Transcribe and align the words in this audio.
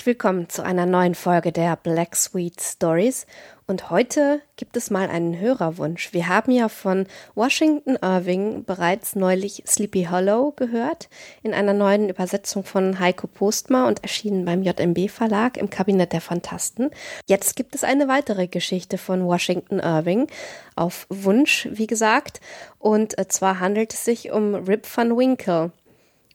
Herzlich 0.00 0.14
willkommen 0.16 0.48
zu 0.48 0.64
einer 0.64 0.86
neuen 0.86 1.14
Folge 1.14 1.52
der 1.52 1.76
Black 1.76 2.16
Sweet 2.16 2.58
Stories. 2.58 3.26
Und 3.66 3.90
heute 3.90 4.40
gibt 4.56 4.78
es 4.78 4.88
mal 4.88 5.10
einen 5.10 5.38
Hörerwunsch. 5.38 6.14
Wir 6.14 6.26
haben 6.26 6.52
ja 6.52 6.70
von 6.70 7.06
Washington 7.34 7.98
Irving 8.00 8.64
bereits 8.64 9.14
neulich 9.14 9.62
Sleepy 9.66 10.08
Hollow 10.10 10.52
gehört, 10.56 11.10
in 11.42 11.52
einer 11.52 11.74
neuen 11.74 12.08
Übersetzung 12.08 12.64
von 12.64 12.98
Heiko 12.98 13.26
Postma 13.26 13.86
und 13.88 14.02
erschienen 14.02 14.46
beim 14.46 14.62
JMB 14.62 15.10
Verlag 15.10 15.58
im 15.58 15.68
Kabinett 15.68 16.14
der 16.14 16.22
Fantasten. 16.22 16.88
Jetzt 17.26 17.54
gibt 17.54 17.74
es 17.74 17.84
eine 17.84 18.08
weitere 18.08 18.46
Geschichte 18.46 18.96
von 18.96 19.26
Washington 19.26 19.80
Irving, 19.80 20.28
auf 20.76 21.06
Wunsch, 21.10 21.68
wie 21.72 21.86
gesagt. 21.86 22.40
Und 22.78 23.18
äh, 23.18 23.28
zwar 23.28 23.60
handelt 23.60 23.92
es 23.92 24.06
sich 24.06 24.32
um 24.32 24.54
Rip 24.54 24.86
van 24.96 25.14
Winkle. 25.14 25.72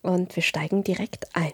Und 0.03 0.35
wir 0.35 0.43
steigen 0.43 0.83
direkt 0.83 1.35
ein. 1.35 1.53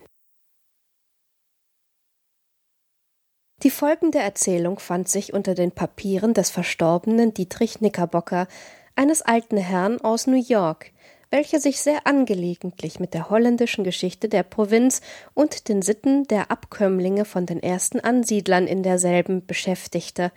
Die 3.64 3.70
folgende 3.70 4.18
Erzählung 4.18 4.80
fand 4.80 5.08
sich 5.08 5.34
unter 5.34 5.54
den 5.54 5.72
Papieren 5.72 6.34
des 6.34 6.50
verstorbenen 6.50 7.34
Dietrich 7.34 7.76
Knickerbocker, 7.76 8.48
eines 8.96 9.22
alten 9.22 9.58
Herrn 9.58 10.02
aus 10.02 10.26
New 10.26 10.42
York, 10.42 10.92
welcher 11.30 11.60
sich 11.60 11.80
sehr 11.80 12.08
angelegentlich 12.08 13.00
mit 13.00 13.14
der 13.14 13.30
holländischen 13.30 13.84
Geschichte 13.84 14.30
der 14.30 14.42
Provinz 14.42 15.02
und 15.36 15.70
den 15.70 15.84
Sitten 15.84 16.28
der 16.28 16.50
Abkömmlinge 16.50 17.24
von 17.24 17.46
den 17.46 17.62
ersten 17.62 18.00
Ansiedlern 18.00 18.66
in 18.66 18.82
derselben 18.82 19.46
beschäftigte. 19.46 20.32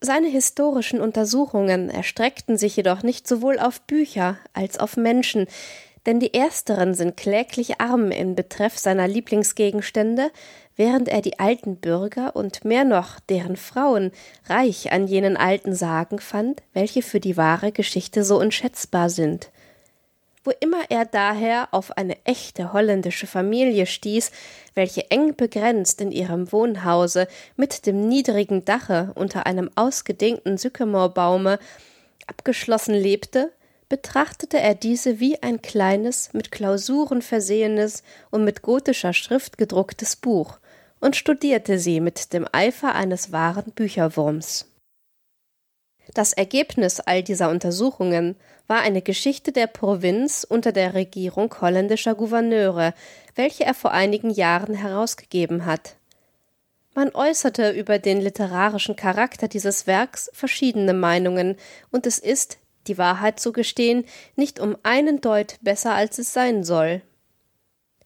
Seine 0.00 0.28
historischen 0.28 1.00
Untersuchungen 1.00 1.90
erstreckten 1.90 2.56
sich 2.56 2.76
jedoch 2.76 3.02
nicht 3.02 3.26
sowohl 3.26 3.58
auf 3.58 3.80
Bücher 3.80 4.38
als 4.52 4.78
auf 4.78 4.96
Menschen, 4.96 5.46
denn 6.06 6.20
die 6.20 6.34
ersteren 6.34 6.94
sind 6.94 7.16
kläglich 7.16 7.80
arm 7.80 8.10
in 8.10 8.34
Betreff 8.34 8.78
seiner 8.78 9.08
Lieblingsgegenstände, 9.08 10.30
während 10.76 11.08
er 11.08 11.20
die 11.20 11.38
alten 11.38 11.76
Bürger 11.76 12.34
und 12.34 12.64
mehr 12.64 12.84
noch 12.84 13.20
deren 13.20 13.56
Frauen 13.56 14.10
reich 14.46 14.92
an 14.92 15.06
jenen 15.06 15.36
alten 15.36 15.74
Sagen 15.74 16.18
fand, 16.18 16.62
welche 16.72 17.02
für 17.02 17.20
die 17.20 17.36
wahre 17.36 17.72
Geschichte 17.72 18.24
so 18.24 18.38
unschätzbar 18.38 19.10
sind. 19.10 19.50
Wo 20.42 20.52
immer 20.60 20.90
er 20.90 21.06
daher 21.06 21.68
auf 21.70 21.96
eine 21.96 22.16
echte 22.24 22.74
holländische 22.74 23.26
Familie 23.26 23.86
stieß, 23.86 24.30
welche 24.74 25.10
eng 25.10 25.36
begrenzt 25.36 26.02
in 26.02 26.12
ihrem 26.12 26.52
Wohnhause 26.52 27.28
mit 27.56 27.86
dem 27.86 28.08
niedrigen 28.08 28.64
Dache 28.64 29.12
unter 29.14 29.46
einem 29.46 29.70
ausgedehnten 29.74 30.58
Sykamorbaume 30.58 31.58
abgeschlossen 32.26 32.94
lebte, 32.94 33.52
betrachtete 33.88 34.58
er 34.58 34.74
diese 34.74 35.18
wie 35.20 35.42
ein 35.42 35.62
kleines, 35.62 36.32
mit 36.34 36.50
Klausuren 36.50 37.22
versehenes 37.22 38.02
und 38.30 38.44
mit 38.44 38.60
gotischer 38.60 39.12
Schrift 39.12 39.56
gedrucktes 39.56 40.16
Buch 40.16 40.58
und 41.04 41.16
studierte 41.16 41.78
sie 41.78 42.00
mit 42.00 42.32
dem 42.32 42.46
Eifer 42.50 42.94
eines 42.94 43.30
wahren 43.30 43.72
Bücherwurms. 43.74 44.70
Das 46.14 46.32
Ergebnis 46.32 46.98
all 46.98 47.22
dieser 47.22 47.50
Untersuchungen 47.50 48.36
war 48.68 48.80
eine 48.80 49.02
Geschichte 49.02 49.52
der 49.52 49.66
Provinz 49.66 50.46
unter 50.48 50.72
der 50.72 50.94
Regierung 50.94 51.54
holländischer 51.60 52.14
Gouverneure, 52.14 52.94
welche 53.34 53.64
er 53.64 53.74
vor 53.74 53.90
einigen 53.90 54.30
Jahren 54.30 54.74
herausgegeben 54.74 55.66
hat. 55.66 55.96
Man 56.94 57.14
äußerte 57.14 57.72
über 57.72 57.98
den 57.98 58.22
literarischen 58.22 58.96
Charakter 58.96 59.46
dieses 59.46 59.86
Werks 59.86 60.30
verschiedene 60.32 60.94
Meinungen, 60.94 61.56
und 61.90 62.06
es 62.06 62.18
ist, 62.18 62.56
die 62.86 62.96
Wahrheit 62.96 63.38
zu 63.38 63.52
gestehen, 63.52 64.06
nicht 64.36 64.58
um 64.58 64.74
einen 64.84 65.20
Deut 65.20 65.56
besser 65.60 65.94
als 65.94 66.18
es 66.18 66.32
sein 66.32 66.64
soll. 66.64 67.02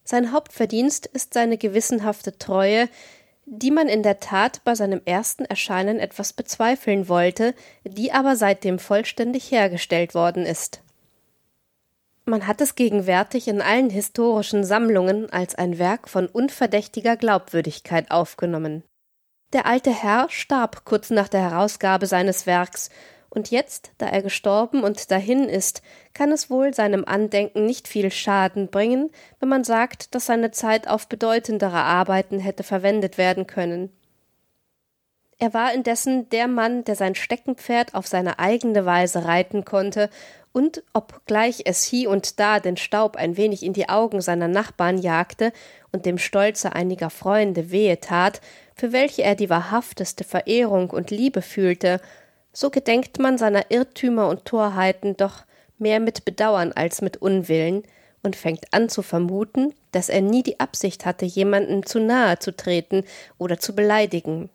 Sein 0.09 0.31
Hauptverdienst 0.31 1.05
ist 1.05 1.35
seine 1.35 1.59
gewissenhafte 1.59 2.35
Treue, 2.39 2.89
die 3.45 3.69
man 3.69 3.87
in 3.87 4.01
der 4.01 4.19
Tat 4.19 4.59
bei 4.63 4.73
seinem 4.73 5.01
ersten 5.05 5.45
Erscheinen 5.45 5.99
etwas 5.99 6.33
bezweifeln 6.33 7.07
wollte, 7.07 7.53
die 7.83 8.11
aber 8.11 8.35
seitdem 8.35 8.79
vollständig 8.79 9.51
hergestellt 9.51 10.15
worden 10.15 10.47
ist. 10.47 10.81
Man 12.25 12.47
hat 12.47 12.59
es 12.59 12.73
gegenwärtig 12.73 13.47
in 13.47 13.61
allen 13.61 13.91
historischen 13.91 14.63
Sammlungen 14.63 15.31
als 15.31 15.53
ein 15.53 15.77
Werk 15.77 16.09
von 16.09 16.25
unverdächtiger 16.25 17.15
Glaubwürdigkeit 17.15 18.09
aufgenommen. 18.09 18.81
Der 19.53 19.67
alte 19.67 19.91
Herr 19.91 20.25
starb 20.31 20.85
kurz 20.85 21.11
nach 21.11 21.27
der 21.27 21.41
Herausgabe 21.41 22.07
seines 22.07 22.47
Werks, 22.47 22.89
und 23.29 23.51
jetzt, 23.51 23.91
da 23.97 24.07
er 24.07 24.21
gestorben 24.21 24.83
und 24.83 25.11
dahin 25.11 25.43
ist, 25.43 25.81
kann 26.13 26.31
es 26.31 26.49
wohl 26.49 26.73
seinem 26.73 27.05
Andenken 27.05 27.65
nicht 27.65 27.87
viel 27.87 28.11
Schaden 28.11 28.69
bringen, 28.69 29.11
wenn 29.39 29.49
man 29.49 29.63
sagt, 29.63 30.15
dass 30.15 30.25
seine 30.25 30.51
Zeit 30.51 30.87
auf 30.87 31.07
bedeutendere 31.07 31.77
Arbeiten 31.77 32.39
hätte 32.39 32.63
verwendet 32.63 33.17
werden 33.17 33.45
können. 33.45 33.91
Er 35.37 35.53
war 35.53 35.73
indessen 35.73 36.27
der 36.29 36.49
Mann, 36.49 36.83
der 36.83 36.95
sein 36.95 37.15
Steckenpferd 37.15 37.95
auf 37.95 38.07
seine 38.07 38.39
eigene 38.39 38.85
Weise 38.85 39.25
reiten 39.25 39.63
konnte, 39.63 40.09
und 40.51 40.83
obgleich 40.93 41.61
es 41.65 41.83
hie 41.83 42.07
und 42.07 42.39
da 42.39 42.59
den 42.59 42.75
Staub 42.75 43.15
ein 43.15 43.37
wenig 43.37 43.63
in 43.63 43.73
die 43.73 43.87
Augen 43.87 44.19
seiner 44.19 44.47
Nachbarn 44.47 44.97
jagte 44.97 45.53
und 45.91 46.07
dem 46.07 46.17
Stolze 46.17 46.73
einiger 46.73 47.11
Freunde 47.11 47.71
wehe 47.71 47.99
tat, 47.99 48.41
für 48.75 48.91
welche 48.91 49.21
er 49.21 49.35
die 49.35 49.49
wahrhafteste 49.49 50.23
Verehrung 50.23 50.89
und 50.89 51.11
Liebe 51.11 51.43
fühlte, 51.43 52.01
so 52.53 52.69
gedenkt 52.69 53.19
man 53.19 53.37
seiner 53.37 53.71
Irrtümer 53.71 54.27
und 54.27 54.45
Torheiten 54.45 55.15
doch 55.17 55.45
mehr 55.77 55.99
mit 55.99 56.25
Bedauern 56.25 56.73
als 56.73 57.01
mit 57.01 57.17
Unwillen 57.17 57.83
und 58.23 58.35
fängt 58.35 58.73
an 58.73 58.89
zu 58.89 59.01
vermuten, 59.01 59.73
dass 59.91 60.09
er 60.09 60.21
nie 60.21 60.43
die 60.43 60.59
Absicht 60.59 61.05
hatte, 61.05 61.25
jemanden 61.25 61.85
zu 61.85 61.99
nahe 61.99 62.39
zu 62.39 62.55
treten 62.55 63.05
oder 63.37 63.59
zu 63.59 63.75
beleidigen. 63.75 64.49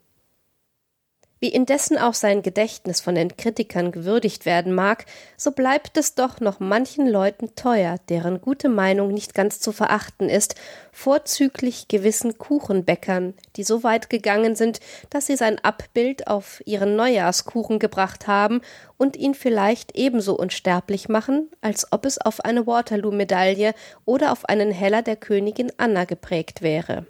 Wie 1.44 1.50
indessen 1.50 1.98
auch 1.98 2.14
sein 2.14 2.40
Gedächtnis 2.40 3.02
von 3.02 3.14
den 3.14 3.36
Kritikern 3.36 3.92
gewürdigt 3.92 4.46
werden 4.46 4.74
mag, 4.74 5.04
so 5.36 5.50
bleibt 5.50 5.98
es 5.98 6.14
doch 6.14 6.40
noch 6.40 6.58
manchen 6.58 7.06
Leuten 7.06 7.54
teuer, 7.54 7.96
deren 8.08 8.40
gute 8.40 8.70
Meinung 8.70 9.12
nicht 9.12 9.34
ganz 9.34 9.60
zu 9.60 9.70
verachten 9.70 10.30
ist, 10.30 10.54
vorzüglich 10.90 11.86
gewissen 11.86 12.38
Kuchenbäckern, 12.38 13.34
die 13.56 13.62
so 13.62 13.82
weit 13.82 14.08
gegangen 14.08 14.56
sind, 14.56 14.80
dass 15.10 15.26
sie 15.26 15.36
sein 15.36 15.58
Abbild 15.62 16.28
auf 16.28 16.62
ihren 16.64 16.96
Neujahrskuchen 16.96 17.78
gebracht 17.78 18.26
haben 18.26 18.62
und 18.96 19.14
ihn 19.14 19.34
vielleicht 19.34 19.94
ebenso 19.94 20.38
unsterblich 20.38 21.10
machen, 21.10 21.50
als 21.60 21.92
ob 21.92 22.06
es 22.06 22.18
auf 22.18 22.40
eine 22.40 22.66
Waterloo-Medaille 22.66 23.74
oder 24.06 24.32
auf 24.32 24.46
einen 24.46 24.70
Heller 24.70 25.02
der 25.02 25.16
Königin 25.16 25.70
Anna 25.76 26.06
geprägt 26.06 26.62
wäre. 26.62 27.04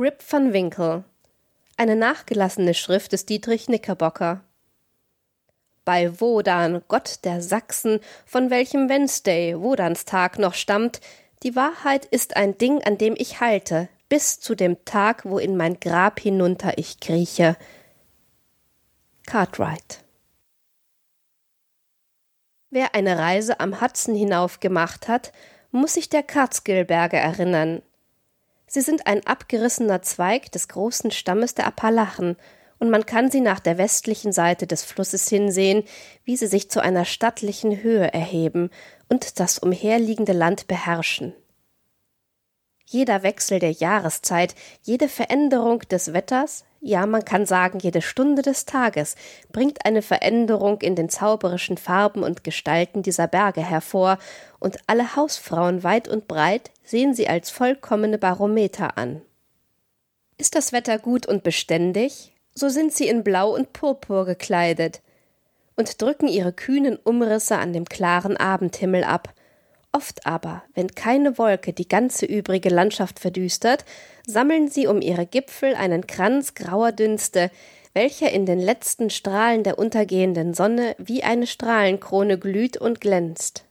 Rip 0.00 0.22
van 0.26 0.54
Winkle. 0.54 1.04
Eine 1.76 1.94
nachgelassene 1.94 2.72
Schrift 2.72 3.12
des 3.12 3.26
Dietrich 3.26 3.66
Knickerbocker. 3.66 4.42
Bei 5.84 6.18
Wodan, 6.22 6.80
Gott 6.88 7.18
der 7.24 7.42
Sachsen, 7.42 8.00
von 8.24 8.48
welchem 8.48 8.88
Wednesday, 8.88 9.60
Wodans 9.60 10.06
Tag 10.06 10.38
noch 10.38 10.54
stammt, 10.54 11.02
die 11.42 11.54
Wahrheit 11.54 12.06
ist 12.06 12.34
ein 12.36 12.56
Ding, 12.56 12.82
an 12.82 12.96
dem 12.96 13.14
ich 13.14 13.40
halte, 13.40 13.90
bis 14.08 14.40
zu 14.40 14.54
dem 14.54 14.82
Tag, 14.86 15.26
wo 15.26 15.38
in 15.38 15.58
mein 15.58 15.78
Grab 15.80 16.18
hinunter 16.18 16.78
ich 16.78 17.00
krieche. 17.00 17.58
Cartwright. 19.26 20.02
Wer 22.70 22.94
eine 22.94 23.18
Reise 23.18 23.60
am 23.60 23.82
Hudson 23.82 24.14
hinauf 24.14 24.60
gemacht 24.60 25.08
hat, 25.08 25.34
muss 25.72 25.92
sich 25.92 26.08
der 26.08 26.22
Catskillberge 26.22 27.18
erinnern, 27.18 27.82
Sie 28.72 28.82
sind 28.82 29.08
ein 29.08 29.26
abgerissener 29.26 30.00
Zweig 30.00 30.52
des 30.52 30.68
großen 30.68 31.10
Stammes 31.10 31.54
der 31.54 31.66
Appalachen, 31.66 32.36
und 32.78 32.88
man 32.88 33.04
kann 33.04 33.28
sie 33.28 33.40
nach 33.40 33.58
der 33.58 33.78
westlichen 33.78 34.30
Seite 34.30 34.68
des 34.68 34.84
Flusses 34.84 35.28
hinsehen, 35.28 35.82
wie 36.22 36.36
sie 36.36 36.46
sich 36.46 36.70
zu 36.70 36.80
einer 36.80 37.04
stattlichen 37.04 37.82
Höhe 37.82 38.12
erheben 38.14 38.70
und 39.08 39.40
das 39.40 39.58
umherliegende 39.58 40.32
Land 40.32 40.68
beherrschen. 40.68 41.34
Jeder 42.86 43.24
Wechsel 43.24 43.58
der 43.58 43.72
Jahreszeit, 43.72 44.54
jede 44.82 45.08
Veränderung 45.08 45.80
des 45.80 46.12
Wetters, 46.12 46.64
ja 46.80 47.06
man 47.06 47.24
kann 47.24 47.46
sagen 47.46 47.78
jede 47.78 48.02
Stunde 48.02 48.42
des 48.42 48.64
Tages, 48.64 49.16
bringt 49.52 49.84
eine 49.84 50.02
Veränderung 50.02 50.80
in 50.80 50.94
den 50.96 51.08
zauberischen 51.08 51.76
Farben 51.76 52.22
und 52.22 52.44
Gestalten 52.44 53.02
dieser 53.02 53.28
Berge 53.28 53.62
hervor, 53.62 54.18
und 54.58 54.78
alle 54.86 55.16
Hausfrauen 55.16 55.84
weit 55.84 56.08
und 56.08 56.28
breit 56.28 56.70
sehen 56.84 57.14
sie 57.14 57.28
als 57.28 57.50
vollkommene 57.50 58.18
Barometer 58.18 58.98
an. 58.98 59.22
Ist 60.36 60.54
das 60.54 60.72
Wetter 60.72 60.98
gut 60.98 61.26
und 61.26 61.42
beständig, 61.42 62.32
so 62.54 62.68
sind 62.68 62.92
sie 62.92 63.08
in 63.08 63.24
Blau 63.24 63.54
und 63.54 63.72
Purpur 63.72 64.24
gekleidet 64.26 65.00
und 65.76 66.00
drücken 66.00 66.28
ihre 66.28 66.52
kühnen 66.52 66.96
Umrisse 66.96 67.56
an 67.56 67.72
dem 67.72 67.86
klaren 67.86 68.36
Abendhimmel 68.36 69.04
ab, 69.04 69.32
Oft 69.92 70.24
aber, 70.24 70.62
wenn 70.74 70.94
keine 70.94 71.36
Wolke 71.36 71.72
die 71.72 71.88
ganze 71.88 72.24
übrige 72.24 72.68
Landschaft 72.68 73.18
verdüstert, 73.18 73.84
sammeln 74.24 74.68
sie 74.68 74.86
um 74.86 75.00
ihre 75.00 75.26
Gipfel 75.26 75.74
einen 75.74 76.06
Kranz 76.06 76.54
grauer 76.54 76.92
Dünste, 76.92 77.50
welcher 77.92 78.30
in 78.30 78.46
den 78.46 78.60
letzten 78.60 79.10
Strahlen 79.10 79.64
der 79.64 79.78
untergehenden 79.78 80.54
Sonne 80.54 80.94
wie 80.98 81.24
eine 81.24 81.48
Strahlenkrone 81.48 82.38
glüht 82.38 82.76
und 82.76 83.00
glänzt. 83.00 83.64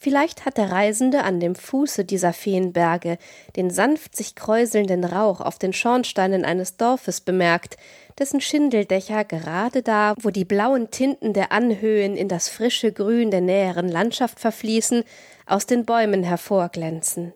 Vielleicht 0.00 0.44
hat 0.44 0.58
der 0.58 0.70
Reisende 0.70 1.24
an 1.24 1.40
dem 1.40 1.56
Fuße 1.56 2.04
dieser 2.04 2.32
Feenberge 2.32 3.18
den 3.56 3.70
sanft 3.70 4.14
sich 4.14 4.36
kräuselnden 4.36 5.02
Rauch 5.02 5.40
auf 5.40 5.58
den 5.58 5.72
Schornsteinen 5.72 6.44
eines 6.44 6.76
Dorfes 6.76 7.20
bemerkt, 7.20 7.78
dessen 8.18 8.40
Schindeldächer 8.40 9.24
gerade 9.24 9.82
da, 9.82 10.14
wo 10.20 10.30
die 10.30 10.44
blauen 10.44 10.90
Tinten 10.90 11.32
der 11.32 11.52
Anhöhen 11.52 12.16
in 12.16 12.28
das 12.28 12.48
frische 12.48 12.92
Grün 12.92 13.30
der 13.30 13.40
näheren 13.40 13.88
Landschaft 13.88 14.40
verfließen, 14.40 15.04
aus 15.46 15.66
den 15.66 15.84
Bäumen 15.84 16.22
hervorglänzen. 16.22 17.32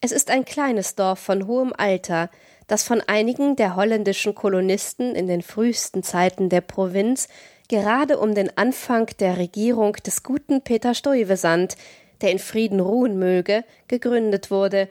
Es 0.00 0.12
ist 0.12 0.30
ein 0.30 0.44
kleines 0.44 0.94
Dorf 0.94 1.18
von 1.18 1.46
hohem 1.46 1.72
Alter, 1.76 2.30
das 2.66 2.84
von 2.84 3.02
einigen 3.06 3.56
der 3.56 3.76
holländischen 3.76 4.34
Kolonisten 4.34 5.14
in 5.14 5.26
den 5.26 5.42
frühesten 5.42 6.02
Zeiten 6.02 6.48
der 6.48 6.60
Provinz 6.60 7.28
gerade 7.68 8.18
um 8.18 8.34
den 8.34 8.56
Anfang 8.56 9.06
der 9.18 9.36
Regierung 9.36 9.94
des 9.94 10.22
guten 10.22 10.62
Peter 10.62 10.94
Stuyvesant, 10.94 11.76
der 12.20 12.32
in 12.32 12.38
Frieden 12.38 12.80
ruhen 12.80 13.18
möge, 13.18 13.64
gegründet 13.88 14.50
wurde, 14.50 14.88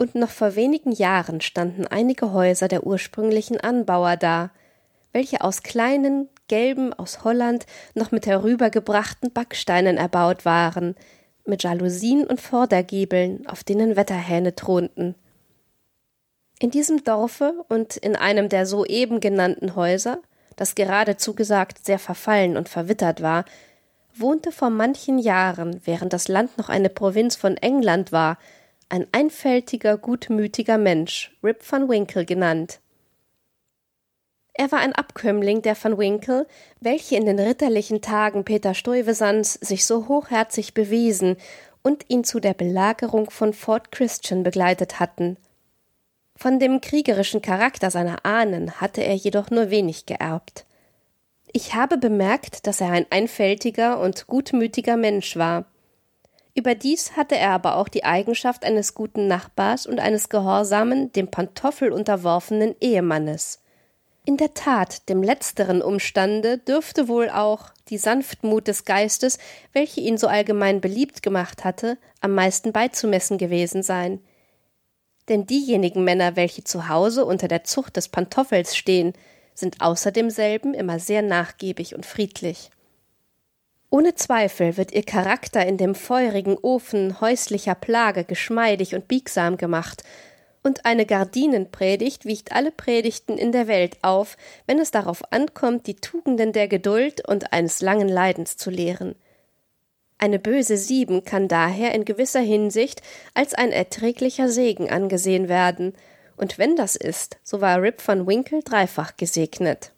und 0.00 0.14
noch 0.14 0.30
vor 0.30 0.56
wenigen 0.56 0.92
Jahren 0.92 1.42
standen 1.42 1.86
einige 1.86 2.32
Häuser 2.32 2.68
der 2.68 2.86
ursprünglichen 2.86 3.60
Anbauer 3.60 4.16
da, 4.16 4.50
welche 5.12 5.42
aus 5.42 5.62
kleinen, 5.62 6.30
gelben, 6.48 6.94
aus 6.94 7.22
Holland 7.22 7.66
noch 7.94 8.10
mit 8.10 8.26
herübergebrachten 8.26 9.30
Backsteinen 9.30 9.98
erbaut 9.98 10.46
waren, 10.46 10.94
mit 11.44 11.64
Jalousien 11.64 12.26
und 12.26 12.40
Vordergiebeln, 12.40 13.46
auf 13.46 13.62
denen 13.62 13.94
Wetterhähne 13.94 14.54
thronten. 14.54 15.16
In 16.58 16.70
diesem 16.70 17.04
Dorfe 17.04 17.52
und 17.68 17.98
in 17.98 18.16
einem 18.16 18.48
der 18.48 18.64
soeben 18.64 19.20
genannten 19.20 19.76
Häuser 19.76 20.20
das 20.56 20.74
geradezu 20.74 21.34
gesagt 21.34 21.84
sehr 21.84 21.98
verfallen 21.98 22.56
und 22.56 22.70
verwittert 22.70 23.20
war, 23.20 23.44
wohnte 24.14 24.50
vor 24.50 24.70
manchen 24.70 25.18
Jahren, 25.18 25.82
während 25.84 26.14
das 26.14 26.28
Land 26.28 26.56
noch 26.56 26.70
eine 26.70 26.88
Provinz 26.88 27.36
von 27.36 27.58
England 27.58 28.12
war, 28.12 28.38
ein 28.90 29.06
einfältiger, 29.12 29.96
gutmütiger 29.96 30.78
Mensch, 30.78 31.36
Rip 31.42 31.62
van 31.70 31.88
Winkle 31.88 32.24
genannt. 32.24 32.80
Er 34.52 34.70
war 34.72 34.80
ein 34.80 34.92
Abkömmling 34.92 35.62
der 35.62 35.82
van 35.82 35.96
Winkle, 35.96 36.46
welche 36.80 37.16
in 37.16 37.24
den 37.24 37.38
ritterlichen 37.38 38.02
Tagen 38.02 38.44
Peter 38.44 38.74
Stuyvesants 38.74 39.54
sich 39.54 39.86
so 39.86 40.08
hochherzig 40.08 40.74
bewiesen 40.74 41.36
und 41.82 42.04
ihn 42.08 42.24
zu 42.24 42.40
der 42.40 42.52
Belagerung 42.52 43.30
von 43.30 43.54
Fort 43.54 43.90
Christian 43.90 44.42
begleitet 44.42 45.00
hatten– 45.00 45.38
von 46.40 46.58
dem 46.58 46.80
kriegerischen 46.80 47.42
Charakter 47.42 47.90
seiner 47.90 48.24
Ahnen 48.24 48.80
hatte 48.80 49.04
er 49.04 49.14
jedoch 49.14 49.50
nur 49.50 49.68
wenig 49.68 50.06
geerbt. 50.06 50.64
Ich 51.52 51.74
habe 51.74 51.98
bemerkt, 51.98 52.66
dass 52.66 52.80
er 52.80 52.92
ein 52.92 53.04
einfältiger 53.10 54.00
und 54.00 54.26
gutmütiger 54.26 54.96
Mensch 54.96 55.36
war. 55.36 55.66
Überdies 56.54 57.16
hatte 57.16 57.36
er 57.36 57.50
aber 57.50 57.76
auch 57.76 57.88
die 57.88 58.04
Eigenschaft 58.04 58.64
eines 58.64 58.94
guten 58.94 59.28
Nachbars 59.28 59.86
und 59.86 60.00
eines 60.00 60.28
gehorsamen, 60.28 61.12
dem 61.12 61.30
Pantoffel 61.30 61.92
unterworfenen 61.92 62.74
Ehemannes. 62.80 63.62
In 64.26 64.36
der 64.36 64.54
Tat, 64.54 65.08
dem 65.08 65.22
letzteren 65.22 65.80
Umstande 65.80 66.58
dürfte 66.58 67.08
wohl 67.08 67.30
auch 67.30 67.70
die 67.88 67.98
Sanftmut 67.98 68.68
des 68.68 68.84
Geistes, 68.84 69.38
welche 69.72 70.00
ihn 70.00 70.18
so 70.18 70.26
allgemein 70.26 70.80
beliebt 70.80 71.22
gemacht 71.22 71.64
hatte, 71.64 71.98
am 72.20 72.34
meisten 72.34 72.72
beizumessen 72.72 73.38
gewesen 73.38 73.82
sein 73.82 74.20
denn 75.30 75.46
diejenigen 75.46 76.02
Männer, 76.04 76.36
welche 76.36 76.64
zu 76.64 76.88
Hause 76.88 77.24
unter 77.24 77.48
der 77.48 77.64
Zucht 77.64 77.96
des 77.96 78.08
Pantoffels 78.08 78.76
stehen, 78.76 79.14
sind 79.54 79.80
außer 79.80 80.10
demselben 80.10 80.74
immer 80.74 80.98
sehr 80.98 81.22
nachgiebig 81.22 81.94
und 81.94 82.04
friedlich. 82.04 82.70
Ohne 84.00 84.14
Zweifel 84.14 84.78
wird 84.78 84.92
ihr 84.92 85.02
Charakter 85.02 85.66
in 85.66 85.76
dem 85.76 85.94
feurigen 85.94 86.56
Ofen 86.56 87.20
häuslicher 87.20 87.74
Plage 87.74 88.24
geschmeidig 88.24 88.94
und 88.94 89.08
biegsam 89.08 89.58
gemacht, 89.58 90.04
und 90.62 90.86
eine 90.86 91.04
Gardinenpredigt 91.04 92.24
wiegt 92.24 92.52
alle 92.52 92.70
Predigten 92.70 93.36
in 93.36 93.52
der 93.52 93.68
Welt 93.68 93.98
auf, 94.00 94.38
wenn 94.66 94.78
es 94.78 94.90
darauf 94.90 95.30
ankommt, 95.34 95.86
die 95.86 95.96
Tugenden 95.96 96.54
der 96.54 96.66
Geduld 96.66 97.28
und 97.28 97.52
eines 97.52 97.82
langen 97.82 98.08
Leidens 98.08 98.56
zu 98.56 98.70
lehren. 98.70 99.16
Eine 100.16 100.38
böse 100.38 100.78
Sieben 100.78 101.24
kann 101.26 101.46
daher 101.46 101.94
in 101.94 102.06
gewisser 102.06 102.40
Hinsicht 102.40 103.02
als 103.34 103.52
ein 103.52 103.70
erträglicher 103.70 104.48
Segen 104.48 104.88
angesehen 104.88 105.50
werden, 105.50 105.92
und 106.38 106.56
wenn 106.56 106.74
das 106.74 106.96
ist, 106.96 107.36
so 107.44 107.60
war 107.60 107.82
Rip 107.82 108.00
van 108.08 108.26
Winkle 108.26 108.62
dreifach 108.62 109.18
gesegnet. 109.18 109.92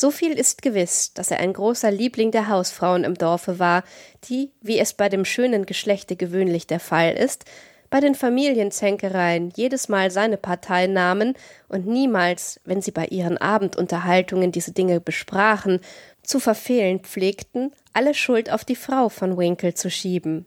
So 0.00 0.12
viel 0.12 0.38
ist 0.38 0.62
gewiss, 0.62 1.12
dass 1.14 1.32
er 1.32 1.40
ein 1.40 1.52
großer 1.52 1.90
Liebling 1.90 2.30
der 2.30 2.46
Hausfrauen 2.46 3.02
im 3.02 3.14
Dorfe 3.14 3.58
war, 3.58 3.82
die, 4.28 4.52
wie 4.60 4.78
es 4.78 4.92
bei 4.92 5.08
dem 5.08 5.24
schönen 5.24 5.66
Geschlechte 5.66 6.14
gewöhnlich 6.14 6.68
der 6.68 6.78
Fall 6.78 7.14
ist, 7.14 7.46
bei 7.90 7.98
den 7.98 8.14
Familienzänkereien 8.14 9.50
jedes 9.56 9.88
Mal 9.88 10.12
seine 10.12 10.36
Partei 10.36 10.86
nahmen 10.86 11.34
und 11.68 11.88
niemals, 11.88 12.60
wenn 12.64 12.80
sie 12.80 12.92
bei 12.92 13.06
ihren 13.06 13.38
Abendunterhaltungen 13.38 14.52
diese 14.52 14.70
Dinge 14.70 15.00
besprachen, 15.00 15.80
zu 16.22 16.38
verfehlen 16.38 17.00
pflegten, 17.00 17.72
alle 17.92 18.14
Schuld 18.14 18.52
auf 18.52 18.64
die 18.64 18.76
Frau 18.76 19.08
von 19.08 19.36
Winkle 19.36 19.74
zu 19.74 19.90
schieben. 19.90 20.46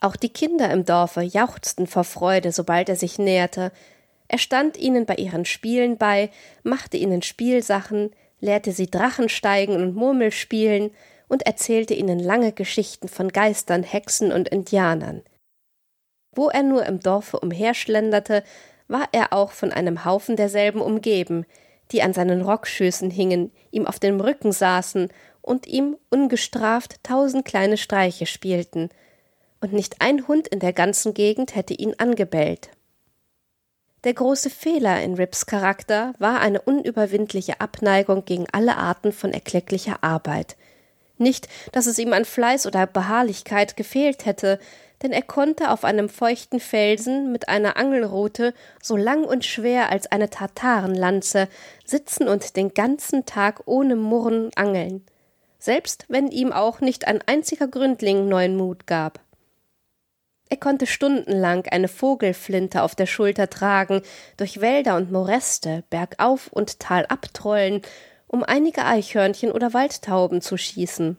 Auch 0.00 0.14
die 0.14 0.28
Kinder 0.28 0.70
im 0.70 0.84
Dorfe 0.84 1.22
jauchzten 1.22 1.88
vor 1.88 2.04
Freude, 2.04 2.52
sobald 2.52 2.88
er 2.88 2.94
sich 2.94 3.18
näherte. 3.18 3.72
Er 4.28 4.38
stand 4.38 4.76
ihnen 4.76 5.06
bei 5.06 5.14
ihren 5.14 5.44
Spielen 5.44 5.98
bei, 5.98 6.30
machte 6.62 6.96
ihnen 6.96 7.22
Spielsachen, 7.22 8.10
lehrte 8.40 8.72
sie 8.72 8.90
Drachensteigen 8.90 9.76
und 9.76 9.94
Murmelspielen 9.94 10.90
und 11.28 11.42
erzählte 11.44 11.94
ihnen 11.94 12.18
lange 12.18 12.52
Geschichten 12.52 13.08
von 13.08 13.28
Geistern, 13.28 13.82
Hexen 13.82 14.32
und 14.32 14.48
Indianern. 14.48 15.22
Wo 16.32 16.48
er 16.48 16.62
nur 16.62 16.84
im 16.86 17.00
Dorfe 17.00 17.40
umherschlenderte, 17.40 18.42
war 18.88 19.08
er 19.12 19.32
auch 19.32 19.50
von 19.52 19.72
einem 19.72 20.04
Haufen 20.04 20.36
derselben 20.36 20.80
umgeben, 20.80 21.46
die 21.92 22.02
an 22.02 22.12
seinen 22.12 22.42
Rockschößen 22.42 23.10
hingen, 23.10 23.52
ihm 23.70 23.86
auf 23.86 23.98
dem 23.98 24.20
Rücken 24.20 24.52
saßen 24.52 25.08
und 25.40 25.66
ihm 25.66 25.96
ungestraft 26.10 27.02
tausend 27.02 27.44
kleine 27.44 27.76
Streiche 27.76 28.26
spielten, 28.26 28.90
und 29.60 29.72
nicht 29.72 30.02
ein 30.02 30.28
Hund 30.28 30.48
in 30.48 30.60
der 30.60 30.74
ganzen 30.74 31.14
Gegend 31.14 31.54
hätte 31.54 31.72
ihn 31.72 31.94
angebellt. 31.96 32.70
Der 34.06 34.14
große 34.14 34.50
Fehler 34.50 35.02
in 35.02 35.14
Rips 35.14 35.46
Charakter 35.46 36.12
war 36.20 36.38
eine 36.38 36.62
unüberwindliche 36.62 37.60
Abneigung 37.60 38.24
gegen 38.24 38.46
alle 38.52 38.76
Arten 38.76 39.10
von 39.10 39.32
erklecklicher 39.32 40.04
Arbeit. 40.04 40.56
Nicht, 41.18 41.48
dass 41.72 41.86
es 41.86 41.98
ihm 41.98 42.12
an 42.12 42.24
Fleiß 42.24 42.68
oder 42.68 42.86
Beharrlichkeit 42.86 43.76
gefehlt 43.76 44.24
hätte, 44.24 44.60
denn 45.02 45.10
er 45.10 45.22
konnte 45.22 45.72
auf 45.72 45.82
einem 45.82 46.08
feuchten 46.08 46.60
Felsen 46.60 47.32
mit 47.32 47.48
einer 47.48 47.76
Angelrute 47.76 48.54
so 48.80 48.96
lang 48.96 49.24
und 49.24 49.44
schwer 49.44 49.90
als 49.90 50.06
eine 50.06 50.30
Tatarenlanze 50.30 51.48
sitzen 51.84 52.28
und 52.28 52.54
den 52.54 52.74
ganzen 52.74 53.26
Tag 53.26 53.62
ohne 53.66 53.96
Murren 53.96 54.52
angeln, 54.54 55.04
selbst 55.58 56.04
wenn 56.06 56.28
ihm 56.28 56.52
auch 56.52 56.80
nicht 56.80 57.08
ein 57.08 57.22
einziger 57.26 57.66
Gründling 57.66 58.28
neuen 58.28 58.56
Mut 58.56 58.86
gab. 58.86 59.25
Er 60.48 60.56
konnte 60.56 60.86
stundenlang 60.86 61.66
eine 61.66 61.88
Vogelflinte 61.88 62.82
auf 62.82 62.94
der 62.94 63.06
Schulter 63.06 63.50
tragen, 63.50 64.02
durch 64.36 64.60
Wälder 64.60 64.96
und 64.96 65.10
Moräste, 65.10 65.82
bergauf 65.90 66.48
und 66.48 66.78
talab 66.78 67.34
trollen, 67.34 67.82
um 68.28 68.44
einige 68.44 68.84
Eichhörnchen 68.84 69.50
oder 69.50 69.74
Waldtauben 69.74 70.40
zu 70.40 70.56
schießen. 70.56 71.16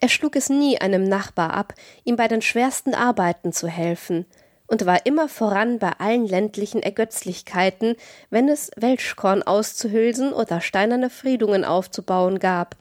Er 0.00 0.08
schlug 0.08 0.36
es 0.36 0.50
nie 0.50 0.78
einem 0.78 1.04
Nachbar 1.04 1.54
ab, 1.54 1.74
ihm 2.04 2.16
bei 2.16 2.28
den 2.28 2.42
schwersten 2.42 2.94
Arbeiten 2.94 3.52
zu 3.52 3.68
helfen, 3.68 4.26
und 4.66 4.86
war 4.86 5.04
immer 5.06 5.28
voran 5.28 5.78
bei 5.78 5.92
allen 5.98 6.26
ländlichen 6.26 6.82
Ergötzlichkeiten, 6.82 7.96
wenn 8.30 8.48
es 8.48 8.70
Welschkorn 8.76 9.42
auszuhülsen 9.42 10.32
oder 10.32 10.60
steinerne 10.60 11.10
Friedungen 11.10 11.64
aufzubauen 11.64 12.38
gab. 12.38 12.76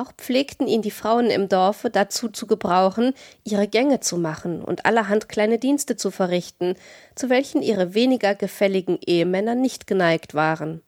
Auch 0.00 0.12
pflegten 0.12 0.66
ihn 0.66 0.80
die 0.80 0.90
Frauen 0.90 1.26
im 1.26 1.50
Dorfe 1.50 1.90
dazu 1.90 2.30
zu 2.30 2.46
gebrauchen, 2.46 3.12
ihre 3.44 3.68
Gänge 3.68 4.00
zu 4.00 4.16
machen 4.16 4.62
und 4.62 4.86
allerhand 4.86 5.28
kleine 5.28 5.58
Dienste 5.58 5.94
zu 5.94 6.10
verrichten, 6.10 6.74
zu 7.14 7.28
welchen 7.28 7.60
ihre 7.60 7.92
weniger 7.92 8.34
gefälligen 8.34 8.98
Ehemänner 9.04 9.54
nicht 9.54 9.86
geneigt 9.86 10.32
waren. 10.32 10.80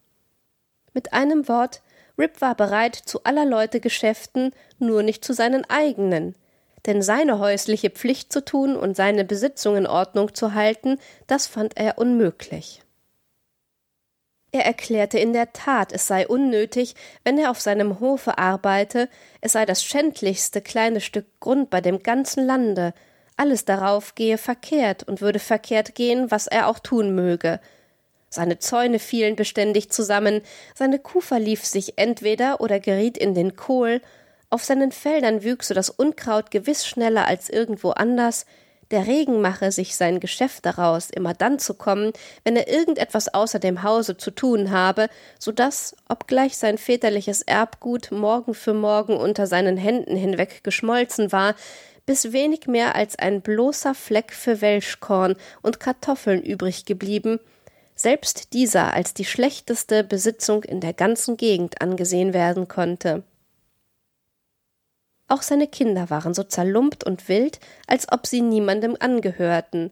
Mit 0.93 1.13
einem 1.13 1.47
Wort, 1.47 1.83
Rip 2.17 2.41
war 2.41 2.55
bereit 2.55 2.95
zu 2.95 3.23
aller 3.23 3.45
Leute 3.45 3.79
Geschäften, 3.79 4.51
nur 4.79 5.03
nicht 5.03 5.23
zu 5.23 5.33
seinen 5.33 5.63
eigenen. 5.69 6.33
Denn 6.87 7.03
seine 7.03 7.37
häusliche 7.37 7.91
Pflicht 7.91 8.33
zu 8.33 8.43
tun 8.43 8.75
und 8.75 8.95
seine 8.95 9.25
Besitzung 9.25 9.75
in 9.75 9.85
Ordnung 9.85 10.33
zu 10.33 10.55
halten, 10.55 10.97
das 11.27 11.45
fand 11.45 11.77
er 11.77 11.99
unmöglich. 11.99 12.82
Er 14.55 14.65
erklärte 14.67 15.17
in 15.17 15.33
der 15.33 15.51
Tat, 15.51 15.91
es 15.91 16.05
sei 16.05 16.27
unnötig, 16.27 16.93
wenn 17.23 17.39
er 17.39 17.49
auf 17.49 17.59
seinem 17.59 17.99
Hofe 17.99 18.37
arbeite, 18.37 19.09
es 19.41 19.53
sei 19.53 19.65
das 19.65 19.83
schändlichste 19.83 20.61
kleine 20.61 21.01
Stück 21.01 21.25
Grund 21.39 21.71
bei 21.71 21.81
dem 21.81 22.03
ganzen 22.03 22.45
Lande, 22.45 22.93
alles 23.35 23.65
darauf 23.65 24.13
gehe 24.13 24.37
verkehrt 24.37 25.01
und 25.01 25.21
würde 25.21 25.39
verkehrt 25.39 25.95
gehen, 25.95 26.29
was 26.29 26.45
er 26.45 26.67
auch 26.67 26.77
tun 26.77 27.15
möge, 27.15 27.59
seine 28.29 28.59
Zäune 28.59 28.99
fielen 28.99 29.35
beständig 29.35 29.89
zusammen, 29.89 30.41
seine 30.75 30.99
Kuh 30.99 31.21
verlief 31.21 31.65
sich 31.65 31.97
entweder 31.97 32.61
oder 32.61 32.79
geriet 32.79 33.17
in 33.17 33.33
den 33.33 33.55
Kohl, 33.55 34.01
Auf 34.53 34.63
seinen 34.63 34.91
Feldern 34.91 35.43
wüchse 35.43 35.73
das 35.73 35.89
Unkraut 35.89 36.51
gewiss 36.51 36.85
schneller 36.85 37.25
als 37.25 37.49
irgendwo 37.49 37.89
anders, 37.89 38.45
der 38.93 39.07
Regen 39.07 39.41
mache 39.41 39.71
sich 39.71 39.95
sein 39.95 40.19
Geschäft 40.19 40.67
daraus, 40.67 41.09
immer 41.09 41.33
dann 41.33 41.57
zu 41.57 41.73
kommen, 41.73 42.13
wenn 42.43 42.55
er 42.55 42.67
irgendetwas 42.67 43.33
außer 43.33 43.57
dem 43.57 43.81
Hause 43.81 44.17
zu 44.17 44.29
tun 44.29 44.69
habe, 44.69 45.09
so 45.39 45.51
dass, 45.51 45.95
obgleich 46.07 46.57
sein 46.57 46.77
väterliches 46.77 47.41
Erbgut 47.41 48.11
Morgen 48.11 48.53
für 48.53 48.75
Morgen 48.75 49.17
unter 49.17 49.47
seinen 49.47 49.77
Händen 49.77 50.15
hinweg 50.15 50.63
geschmolzen 50.63 51.31
war, 51.31 51.55
bis 52.05 52.33
wenig 52.33 52.67
mehr 52.67 52.95
als 52.95 53.17
ein 53.17 53.41
bloßer 53.41 53.95
Fleck 53.95 54.31
für 54.31 54.61
Welschkorn 54.61 55.37
und 55.63 55.79
Kartoffeln 55.79 56.43
übrig 56.43 56.85
geblieben, 56.85 57.39
selbst 57.95 58.53
dieser 58.53 58.93
als 58.93 59.15
die 59.15 59.25
schlechteste 59.25 60.03
Besitzung 60.03 60.63
in 60.63 60.81
der 60.81 60.93
ganzen 60.93 61.35
Gegend 61.35 61.81
angesehen 61.81 62.35
werden 62.35 62.67
konnte. 62.67 63.23
Auch 65.33 65.41
seine 65.41 65.65
Kinder 65.65 66.11
waren 66.11 66.35
so 66.35 66.43
zerlumpt 66.43 67.03
und 67.03 67.27
wild, 67.27 67.59
als 67.87 68.11
ob 68.11 68.27
sie 68.27 68.41
niemandem 68.41 68.95
angehörten. 68.99 69.89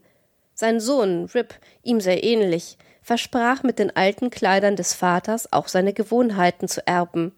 Sein 0.54 0.80
Sohn, 0.80 1.26
Rip, 1.34 1.56
ihm 1.82 2.00
sehr 2.00 2.24
ähnlich, 2.24 2.78
versprach 3.02 3.64
mit 3.64 3.80
den 3.80 3.96
alten 3.96 4.30
Kleidern 4.30 4.76
des 4.76 4.94
Vaters 4.94 5.52
auch 5.52 5.68
seine 5.68 5.94
Gewohnheiten 5.94 6.68
zu 6.68 6.86
erben. 6.86 7.32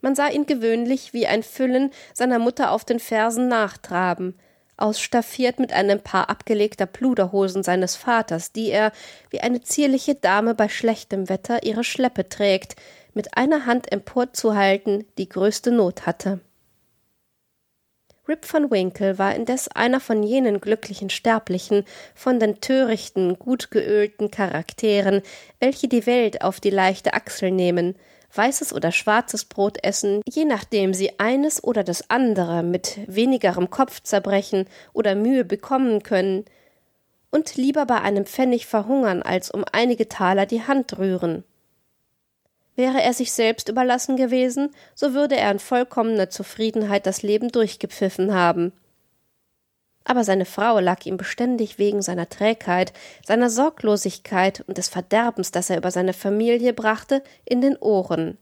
Man 0.00 0.14
sah 0.14 0.28
ihn 0.28 0.46
gewöhnlich 0.46 1.12
wie 1.12 1.26
ein 1.26 1.42
Füllen 1.42 1.90
seiner 2.14 2.38
Mutter 2.38 2.70
auf 2.70 2.86
den 2.86 2.98
Fersen 2.98 3.46
nachtraben, 3.46 4.38
ausstaffiert 4.78 5.58
mit 5.58 5.74
einem 5.74 6.00
Paar 6.00 6.30
abgelegter 6.30 6.86
Pluderhosen 6.86 7.62
seines 7.62 7.94
Vaters, 7.94 8.52
die 8.52 8.70
er, 8.70 8.90
wie 9.28 9.40
eine 9.40 9.60
zierliche 9.60 10.14
Dame 10.14 10.54
bei 10.54 10.70
schlechtem 10.70 11.28
Wetter 11.28 11.62
ihre 11.62 11.84
Schleppe 11.84 12.30
trägt, 12.30 12.74
mit 13.12 13.36
einer 13.36 13.66
Hand 13.66 13.92
emporzuhalten, 13.92 15.04
die 15.18 15.28
größte 15.28 15.72
Not 15.72 16.06
hatte. 16.06 16.40
Rip 18.32 18.50
van 18.50 18.70
Winkle 18.70 19.18
war 19.18 19.34
indes 19.34 19.68
einer 19.68 20.00
von 20.00 20.22
jenen 20.22 20.58
glücklichen 20.58 21.10
Sterblichen, 21.10 21.84
von 22.14 22.40
den 22.40 22.62
törichten, 22.62 23.38
gut 23.38 23.70
geölten 23.70 24.30
Charakteren, 24.30 25.20
welche 25.60 25.86
die 25.86 26.06
Welt 26.06 26.40
auf 26.40 26.58
die 26.58 26.70
leichte 26.70 27.12
Achsel 27.12 27.50
nehmen, 27.50 27.94
weißes 28.34 28.72
oder 28.72 28.90
schwarzes 28.90 29.44
Brot 29.44 29.84
essen, 29.84 30.22
je 30.26 30.46
nachdem 30.46 30.94
sie 30.94 31.18
eines 31.18 31.62
oder 31.62 31.84
das 31.84 32.08
andere 32.08 32.62
mit 32.62 33.00
wenigerem 33.06 33.68
Kopfzerbrechen 33.68 34.64
oder 34.94 35.14
Mühe 35.14 35.44
bekommen 35.44 36.02
können, 36.02 36.46
und 37.30 37.56
lieber 37.56 37.84
bei 37.84 38.00
einem 38.00 38.24
Pfennig 38.24 38.66
verhungern, 38.66 39.22
als 39.22 39.50
um 39.50 39.64
einige 39.72 40.08
Taler 40.08 40.46
die 40.46 40.62
Hand 40.62 40.98
rühren. 40.98 41.44
Wäre 42.74 43.02
er 43.02 43.12
sich 43.12 43.32
selbst 43.32 43.68
überlassen 43.68 44.16
gewesen, 44.16 44.70
so 44.94 45.12
würde 45.12 45.36
er 45.36 45.50
in 45.50 45.58
vollkommener 45.58 46.30
Zufriedenheit 46.30 47.06
das 47.06 47.22
Leben 47.22 47.48
durchgepfiffen 47.48 48.32
haben. 48.32 48.72
Aber 50.04 50.24
seine 50.24 50.46
Frau 50.46 50.80
lag 50.80 51.04
ihm 51.06 51.16
beständig 51.16 51.78
wegen 51.78 52.02
seiner 52.02 52.28
Trägheit, 52.28 52.92
seiner 53.24 53.50
Sorglosigkeit 53.50 54.64
und 54.66 54.78
des 54.78 54.88
Verderbens, 54.88 55.52
das 55.52 55.70
er 55.70 55.76
über 55.76 55.90
seine 55.90 56.12
Familie 56.12 56.72
brachte, 56.72 57.22
in 57.44 57.60
den 57.60 57.76
Ohren. 57.76 58.38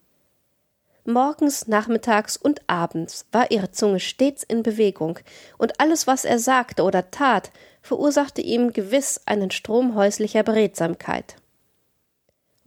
Morgens, 1.05 1.67
nachmittags 1.67 2.37
und 2.37 2.61
abends 2.67 3.27
war 3.33 3.51
ihre 3.51 3.71
Zunge 3.73 4.01
stets 4.01 4.43
in 4.43 4.63
Bewegung, 4.63 5.19
und 5.59 5.81
alles, 5.81 6.07
was 6.07 6.25
er 6.25 6.39
sagte 6.39 6.83
oder 6.83 7.11
tat, 7.11 7.51
verursachte 7.83 8.43
ihm 8.43 8.73
gewiss 8.73 9.21
einen 9.27 9.51
Strom 9.51 9.95
häuslicher 9.95 10.43
Beredsamkeit. 10.43 11.37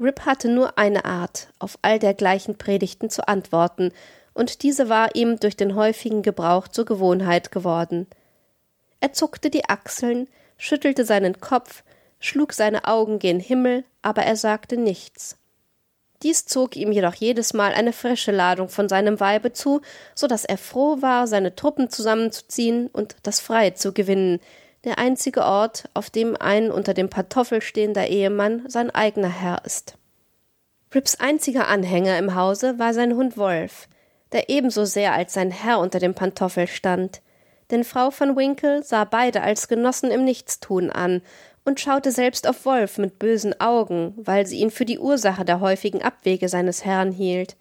Rip 0.03 0.25
hatte 0.25 0.49
nur 0.49 0.77
eine 0.77 1.05
Art, 1.05 1.47
auf 1.59 1.79
all 1.81 1.97
dergleichen 1.97 2.57
Predigten 2.57 3.09
zu 3.09 3.27
antworten, 3.27 3.91
und 4.33 4.63
diese 4.63 4.89
war 4.89 5.15
ihm 5.15 5.39
durch 5.39 5.55
den 5.55 5.75
häufigen 5.75 6.23
Gebrauch 6.23 6.67
zur 6.67 6.85
Gewohnheit 6.85 7.51
geworden. 7.51 8.07
Er 8.99 9.13
zuckte 9.13 9.49
die 9.49 9.65
Achseln, 9.65 10.27
schüttelte 10.57 11.05
seinen 11.05 11.39
Kopf, 11.39 11.83
schlug 12.19 12.53
seine 12.53 12.85
Augen 12.85 13.19
gen 13.19 13.39
Himmel, 13.39 13.85
aber 14.01 14.23
er 14.23 14.35
sagte 14.35 14.75
nichts. 14.77 15.37
Dies 16.23 16.45
zog 16.45 16.75
ihm 16.75 16.91
jedoch 16.91 17.15
jedes 17.15 17.53
Mal 17.53 17.73
eine 17.73 17.93
frische 17.93 18.31
Ladung 18.31 18.69
von 18.69 18.89
seinem 18.89 19.19
Weibe 19.19 19.53
zu, 19.53 19.81
so 20.15 20.27
dass 20.27 20.45
er 20.45 20.57
froh 20.57 21.01
war, 21.01 21.27
seine 21.27 21.55
Truppen 21.55 21.89
zusammenzuziehen 21.89 22.87
und 22.87 23.15
das 23.23 23.39
Freie 23.39 23.73
zu 23.73 23.93
gewinnen, 23.93 24.39
der 24.83 24.97
einzige 24.97 25.43
Ort, 25.43 25.89
auf 25.93 26.09
dem 26.09 26.35
ein 26.35 26.71
unter 26.71 26.93
dem 26.93 27.09
Pantoffel 27.09 27.61
stehender 27.61 28.07
Ehemann 28.07 28.63
sein 28.67 28.89
eigener 28.89 29.29
Herr 29.29 29.63
ist. 29.65 29.97
Rips 30.93 31.19
einziger 31.19 31.67
Anhänger 31.67 32.17
im 32.19 32.35
Hause 32.35 32.77
war 32.77 32.93
sein 32.93 33.15
Hund 33.15 33.37
Wolf, 33.37 33.87
der 34.31 34.49
ebenso 34.49 34.85
sehr 34.85 35.13
als 35.13 35.33
sein 35.33 35.51
Herr 35.51 35.79
unter 35.79 35.99
dem 35.99 36.13
Pantoffel 36.13 36.67
stand, 36.67 37.21
denn 37.71 37.83
Frau 37.83 38.11
von 38.11 38.35
Winkle 38.35 38.83
sah 38.83 39.05
beide 39.05 39.41
als 39.41 39.67
Genossen 39.67 40.11
im 40.11 40.25
Nichtstun 40.25 40.91
an 40.91 41.21
und 41.65 41.79
schaute 41.79 42.11
selbst 42.11 42.47
auf 42.47 42.65
Wolf 42.65 42.97
mit 42.97 43.19
bösen 43.19 43.59
Augen, 43.59 44.13
weil 44.17 44.45
sie 44.45 44.59
ihn 44.59 44.69
für 44.69 44.85
die 44.85 44.99
Ursache 44.99 45.45
der 45.45 45.61
häufigen 45.61 46.01
Abwege 46.01 46.49
seines 46.49 46.83
Herrn 46.83 47.11
hielt. 47.11 47.55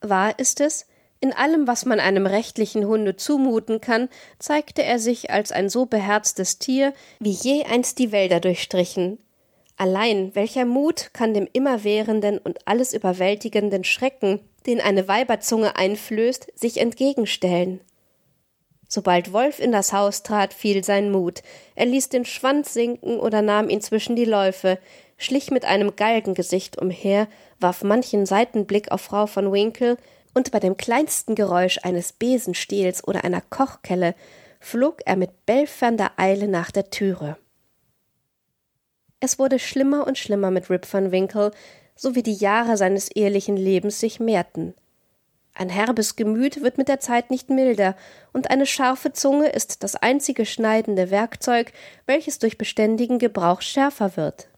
Wahr 0.00 0.38
ist 0.38 0.60
es, 0.60 0.86
in 1.24 1.32
allem, 1.32 1.66
was 1.66 1.86
man 1.86 2.00
einem 2.00 2.26
rechtlichen 2.26 2.84
Hunde 2.84 3.16
zumuten 3.16 3.80
kann, 3.80 4.10
zeigte 4.38 4.82
er 4.82 4.98
sich 4.98 5.30
als 5.30 5.52
ein 5.52 5.70
so 5.70 5.86
beherztes 5.86 6.58
Tier, 6.58 6.92
wie 7.18 7.30
je 7.30 7.64
einst 7.64 7.98
die 7.98 8.12
Wälder 8.12 8.40
durchstrichen. 8.40 9.16
Allein 9.78 10.34
welcher 10.34 10.66
Mut 10.66 11.14
kann 11.14 11.32
dem 11.32 11.48
immerwährenden 11.50 12.36
und 12.36 12.68
alles 12.68 12.92
überwältigenden 12.92 13.84
Schrecken, 13.84 14.40
den 14.66 14.82
eine 14.82 15.08
Weiberzunge 15.08 15.76
einflößt, 15.76 16.46
sich 16.54 16.76
entgegenstellen? 16.76 17.80
Sobald 18.86 19.32
Wolf 19.32 19.60
in 19.60 19.72
das 19.72 19.94
Haus 19.94 20.24
trat, 20.24 20.52
fiel 20.52 20.84
sein 20.84 21.10
Mut. 21.10 21.40
Er 21.74 21.86
ließ 21.86 22.10
den 22.10 22.26
Schwanz 22.26 22.74
sinken 22.74 23.18
oder 23.18 23.40
nahm 23.40 23.70
ihn 23.70 23.80
zwischen 23.80 24.14
die 24.14 24.26
Läufe, 24.26 24.78
schlich 25.16 25.50
mit 25.50 25.64
einem 25.64 25.96
Galgengesicht 25.96 26.76
umher, 26.76 27.28
warf 27.60 27.82
manchen 27.82 28.26
Seitenblick 28.26 28.92
auf 28.92 29.00
Frau 29.00 29.26
von 29.26 29.50
Winkle, 29.50 29.96
und 30.34 30.50
bei 30.50 30.60
dem 30.60 30.76
kleinsten 30.76 31.34
Geräusch 31.34 31.78
eines 31.82 32.12
Besenstiels 32.12 33.06
oder 33.06 33.24
einer 33.24 33.40
Kochkelle 33.40 34.14
flog 34.60 35.00
er 35.06 35.16
mit 35.16 35.46
belfernder 35.46 36.12
Eile 36.16 36.48
nach 36.48 36.70
der 36.70 36.90
Türe. 36.90 37.36
Es 39.20 39.38
wurde 39.38 39.58
schlimmer 39.58 40.06
und 40.06 40.18
schlimmer 40.18 40.50
mit 40.50 40.68
Rip 40.68 40.92
van 40.92 41.12
Winkle, 41.12 41.52
so 41.96 42.14
wie 42.14 42.22
die 42.22 42.34
Jahre 42.34 42.76
seines 42.76 43.10
ehelichen 43.10 43.56
Lebens 43.56 44.00
sich 44.00 44.20
mehrten. 44.20 44.74
Ein 45.54 45.68
herbes 45.68 46.16
Gemüt 46.16 46.62
wird 46.62 46.78
mit 46.78 46.88
der 46.88 46.98
Zeit 46.98 47.30
nicht 47.30 47.48
milder, 47.48 47.96
und 48.32 48.50
eine 48.50 48.66
scharfe 48.66 49.12
Zunge 49.12 49.48
ist 49.50 49.84
das 49.84 49.94
einzige 49.94 50.46
schneidende 50.46 51.10
Werkzeug, 51.10 51.72
welches 52.06 52.40
durch 52.40 52.58
beständigen 52.58 53.20
Gebrauch 53.20 53.62
schärfer 53.62 54.16
wird. 54.16 54.48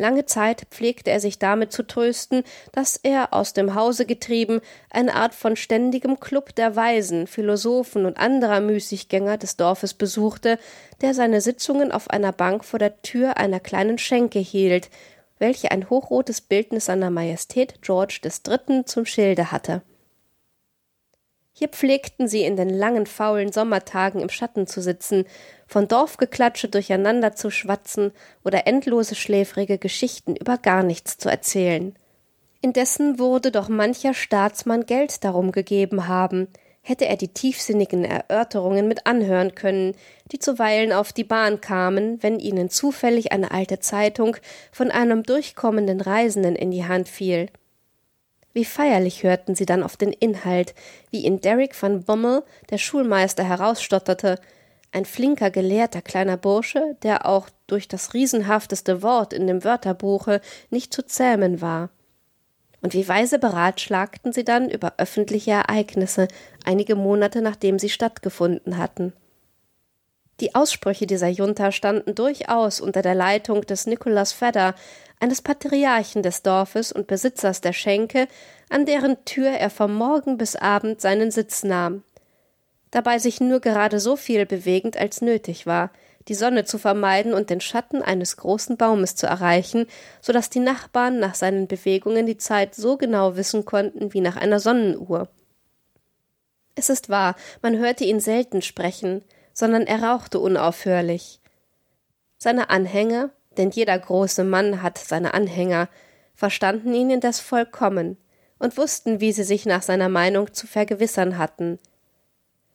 Lange 0.00 0.24
Zeit 0.24 0.66
pflegte 0.70 1.10
er 1.10 1.20
sich 1.20 1.38
damit 1.38 1.72
zu 1.72 1.86
trösten, 1.86 2.42
dass 2.72 2.96
er, 2.96 3.34
aus 3.34 3.52
dem 3.52 3.74
Hause 3.74 4.06
getrieben, 4.06 4.62
eine 4.88 5.14
Art 5.14 5.34
von 5.34 5.56
ständigem 5.56 6.18
Klub 6.18 6.54
der 6.54 6.74
Weisen, 6.74 7.26
Philosophen 7.26 8.06
und 8.06 8.16
anderer 8.16 8.62
Müßiggänger 8.62 9.36
des 9.36 9.58
Dorfes 9.58 9.92
besuchte, 9.92 10.58
der 11.02 11.12
seine 11.12 11.42
Sitzungen 11.42 11.92
auf 11.92 12.08
einer 12.08 12.32
Bank 12.32 12.64
vor 12.64 12.78
der 12.78 13.02
Tür 13.02 13.36
einer 13.36 13.60
kleinen 13.60 13.98
Schenke 13.98 14.38
hielt, 14.38 14.88
welche 15.38 15.70
ein 15.70 15.90
hochrotes 15.90 16.40
Bildnis 16.40 16.86
seiner 16.86 17.10
Majestät 17.10 17.82
George 17.82 18.20
III. 18.24 18.86
zum 18.86 19.04
Schilde 19.04 19.52
hatte. 19.52 19.82
Hier 21.52 21.68
pflegten 21.68 22.26
sie 22.26 22.44
in 22.44 22.56
den 22.56 22.70
langen 22.70 23.04
faulen 23.04 23.52
Sommertagen 23.52 24.22
im 24.22 24.30
Schatten 24.30 24.66
zu 24.66 24.80
sitzen, 24.80 25.26
von 25.70 25.86
Dorfgeklatsche 25.86 26.68
durcheinander 26.68 27.36
zu 27.36 27.48
schwatzen 27.48 28.10
oder 28.44 28.66
endlose 28.66 29.14
schläfrige 29.14 29.78
Geschichten 29.78 30.34
über 30.34 30.58
gar 30.58 30.82
nichts 30.82 31.16
zu 31.16 31.28
erzählen. 31.28 31.94
Indessen 32.60 33.20
wurde 33.20 33.52
doch 33.52 33.68
mancher 33.68 34.12
Staatsmann 34.12 34.84
Geld 34.84 35.22
darum 35.22 35.52
gegeben 35.52 36.08
haben, 36.08 36.48
hätte 36.82 37.06
er 37.06 37.16
die 37.16 37.28
tiefsinnigen 37.28 38.04
Erörterungen 38.04 38.88
mit 38.88 39.06
anhören 39.06 39.54
können, 39.54 39.94
die 40.32 40.40
zuweilen 40.40 40.92
auf 40.92 41.12
die 41.12 41.22
Bahn 41.22 41.60
kamen, 41.60 42.20
wenn 42.20 42.40
ihnen 42.40 42.68
zufällig 42.68 43.30
eine 43.30 43.52
alte 43.52 43.78
Zeitung 43.78 44.36
von 44.72 44.90
einem 44.90 45.22
durchkommenden 45.22 46.00
Reisenden 46.00 46.56
in 46.56 46.72
die 46.72 46.84
Hand 46.84 47.08
fiel. 47.08 47.46
Wie 48.52 48.64
feierlich 48.64 49.22
hörten 49.22 49.54
sie 49.54 49.66
dann 49.66 49.84
auf 49.84 49.96
den 49.96 50.12
Inhalt, 50.12 50.74
wie 51.12 51.24
ihn 51.24 51.40
Derrick 51.40 51.80
van 51.80 52.02
Bommel, 52.02 52.42
der 52.70 52.78
Schulmeister, 52.78 53.44
herausstotterte, 53.44 54.40
ein 54.92 55.04
flinker, 55.04 55.50
gelehrter 55.50 56.02
kleiner 56.02 56.36
Bursche, 56.36 56.96
der 57.02 57.26
auch 57.26 57.48
durch 57.66 57.88
das 57.88 58.14
riesenhafteste 58.14 59.02
Wort 59.02 59.32
in 59.32 59.46
dem 59.46 59.64
Wörterbuche 59.64 60.40
nicht 60.70 60.92
zu 60.92 61.04
zähmen 61.06 61.60
war. 61.60 61.90
Und 62.82 62.94
wie 62.94 63.06
weise 63.06 63.38
beratschlagten 63.38 64.32
sie 64.32 64.44
dann 64.44 64.70
über 64.70 64.94
öffentliche 64.96 65.52
Ereignisse, 65.52 66.28
einige 66.64 66.96
Monate 66.96 67.42
nachdem 67.42 67.78
sie 67.78 67.90
stattgefunden 67.90 68.78
hatten. 68.78 69.12
Die 70.40 70.54
Aussprüche 70.54 71.06
dieser 71.06 71.28
Junta 71.28 71.70
standen 71.70 72.14
durchaus 72.14 72.80
unter 72.80 73.02
der 73.02 73.14
Leitung 73.14 73.60
des 73.62 73.86
Nicholas 73.86 74.32
Fedder, 74.32 74.74
eines 75.20 75.42
Patriarchen 75.42 76.22
des 76.22 76.42
Dorfes 76.42 76.92
und 76.92 77.06
Besitzers 77.06 77.60
der 77.60 77.74
Schenke, 77.74 78.26
an 78.70 78.86
deren 78.86 79.22
Tür 79.26 79.50
er 79.50 79.68
vom 79.68 79.94
Morgen 79.94 80.38
bis 80.38 80.56
Abend 80.56 81.02
seinen 81.02 81.30
Sitz 81.30 81.62
nahm. 81.62 82.02
Dabei 82.90 83.18
sich 83.18 83.40
nur 83.40 83.60
gerade 83.60 84.00
so 84.00 84.16
viel 84.16 84.46
bewegend, 84.46 84.96
als 84.96 85.22
nötig 85.22 85.66
war, 85.66 85.90
die 86.28 86.34
Sonne 86.34 86.64
zu 86.64 86.78
vermeiden 86.78 87.32
und 87.32 87.50
den 87.50 87.60
Schatten 87.60 88.02
eines 88.02 88.36
großen 88.36 88.76
Baumes 88.76 89.16
zu 89.16 89.26
erreichen, 89.26 89.86
so 90.20 90.32
dass 90.32 90.50
die 90.50 90.60
Nachbarn 90.60 91.18
nach 91.18 91.34
seinen 91.34 91.66
Bewegungen 91.66 92.26
die 92.26 92.36
Zeit 92.36 92.74
so 92.74 92.96
genau 92.96 93.36
wissen 93.36 93.64
konnten 93.64 94.12
wie 94.12 94.20
nach 94.20 94.36
einer 94.36 94.60
Sonnenuhr. 94.60 95.28
Es 96.74 96.88
ist 96.88 97.08
wahr, 97.08 97.36
man 97.62 97.78
hörte 97.78 98.04
ihn 98.04 98.20
selten 98.20 98.62
sprechen, 98.62 99.22
sondern 99.52 99.82
er 99.82 100.02
rauchte 100.02 100.38
unaufhörlich. 100.38 101.40
Seine 102.38 102.70
Anhänger, 102.70 103.30
denn 103.56 103.70
jeder 103.70 103.98
große 103.98 104.44
Mann 104.44 104.82
hat 104.82 104.98
seine 104.98 105.34
Anhänger, 105.34 105.88
verstanden 106.34 106.94
ihn 106.94 107.10
indes 107.10 107.40
vollkommen 107.40 108.16
und 108.58 108.76
wussten, 108.76 109.20
wie 109.20 109.32
sie 109.32 109.42
sich 109.42 109.66
nach 109.66 109.82
seiner 109.82 110.08
Meinung 110.08 110.54
zu 110.54 110.66
vergewissern 110.66 111.38
hatten. 111.38 111.78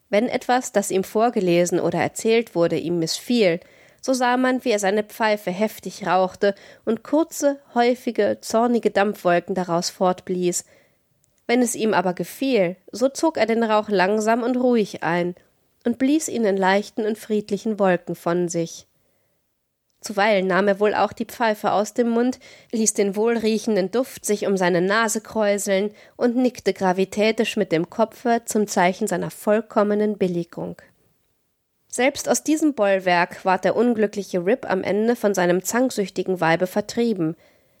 Wenn 0.08 0.28
etwas, 0.28 0.72
das 0.72 0.90
ihm 0.90 1.04
vorgelesen 1.04 1.80
oder 1.80 1.98
erzählt 1.98 2.54
wurde, 2.54 2.78
ihm 2.78 2.98
missfiel, 2.98 3.60
so 4.00 4.12
sah 4.12 4.36
man, 4.36 4.64
wie 4.64 4.70
er 4.70 4.78
seine 4.78 5.02
Pfeife 5.02 5.50
heftig 5.50 6.06
rauchte 6.06 6.54
und 6.84 7.02
kurze, 7.02 7.58
häufige, 7.74 8.38
zornige 8.40 8.90
Dampfwolken 8.92 9.54
daraus 9.54 9.90
fortblies. 9.90 10.64
Wenn 11.48 11.60
es 11.60 11.74
ihm 11.74 11.92
aber 11.92 12.14
gefiel, 12.14 12.76
so 12.92 13.08
zog 13.08 13.36
er 13.36 13.46
den 13.46 13.64
Rauch 13.64 13.88
langsam 13.88 14.42
und 14.42 14.56
ruhig 14.56 15.02
ein 15.02 15.34
und 15.84 15.98
blies 15.98 16.28
ihn 16.28 16.44
in 16.44 16.56
leichten 16.56 17.04
und 17.04 17.18
friedlichen 17.18 17.78
Wolken 17.80 18.14
von 18.14 18.48
sich. 18.48 18.86
Zuweilen 20.06 20.46
nahm 20.46 20.68
er 20.68 20.78
wohl 20.78 20.94
auch 20.94 21.12
die 21.12 21.24
Pfeife 21.24 21.72
aus 21.72 21.92
dem 21.92 22.10
Mund, 22.10 22.38
ließ 22.70 22.94
den 22.94 23.16
wohlriechenden 23.16 23.90
Duft 23.90 24.24
sich 24.24 24.46
um 24.46 24.56
seine 24.56 24.80
Nase 24.80 25.20
kräuseln 25.20 25.90
und 26.16 26.36
nickte 26.36 26.72
gravitätisch 26.72 27.56
mit 27.56 27.72
dem 27.72 27.90
Kopfe 27.90 28.42
zum 28.44 28.68
Zeichen 28.68 29.08
seiner 29.08 29.32
vollkommenen 29.32 30.16
Billigung. 30.16 30.76
Selbst 31.88 32.28
aus 32.28 32.44
diesem 32.44 32.74
Bollwerk 32.74 33.44
ward 33.44 33.64
der 33.64 33.74
unglückliche 33.74 34.46
Rip 34.46 34.70
am 34.70 34.84
Ende 34.84 35.16
von 35.16 35.34
seinem 35.34 35.64
zanksüchtigen 35.64 36.40
Weibe 36.40 36.68
vertrieben, 36.68 37.34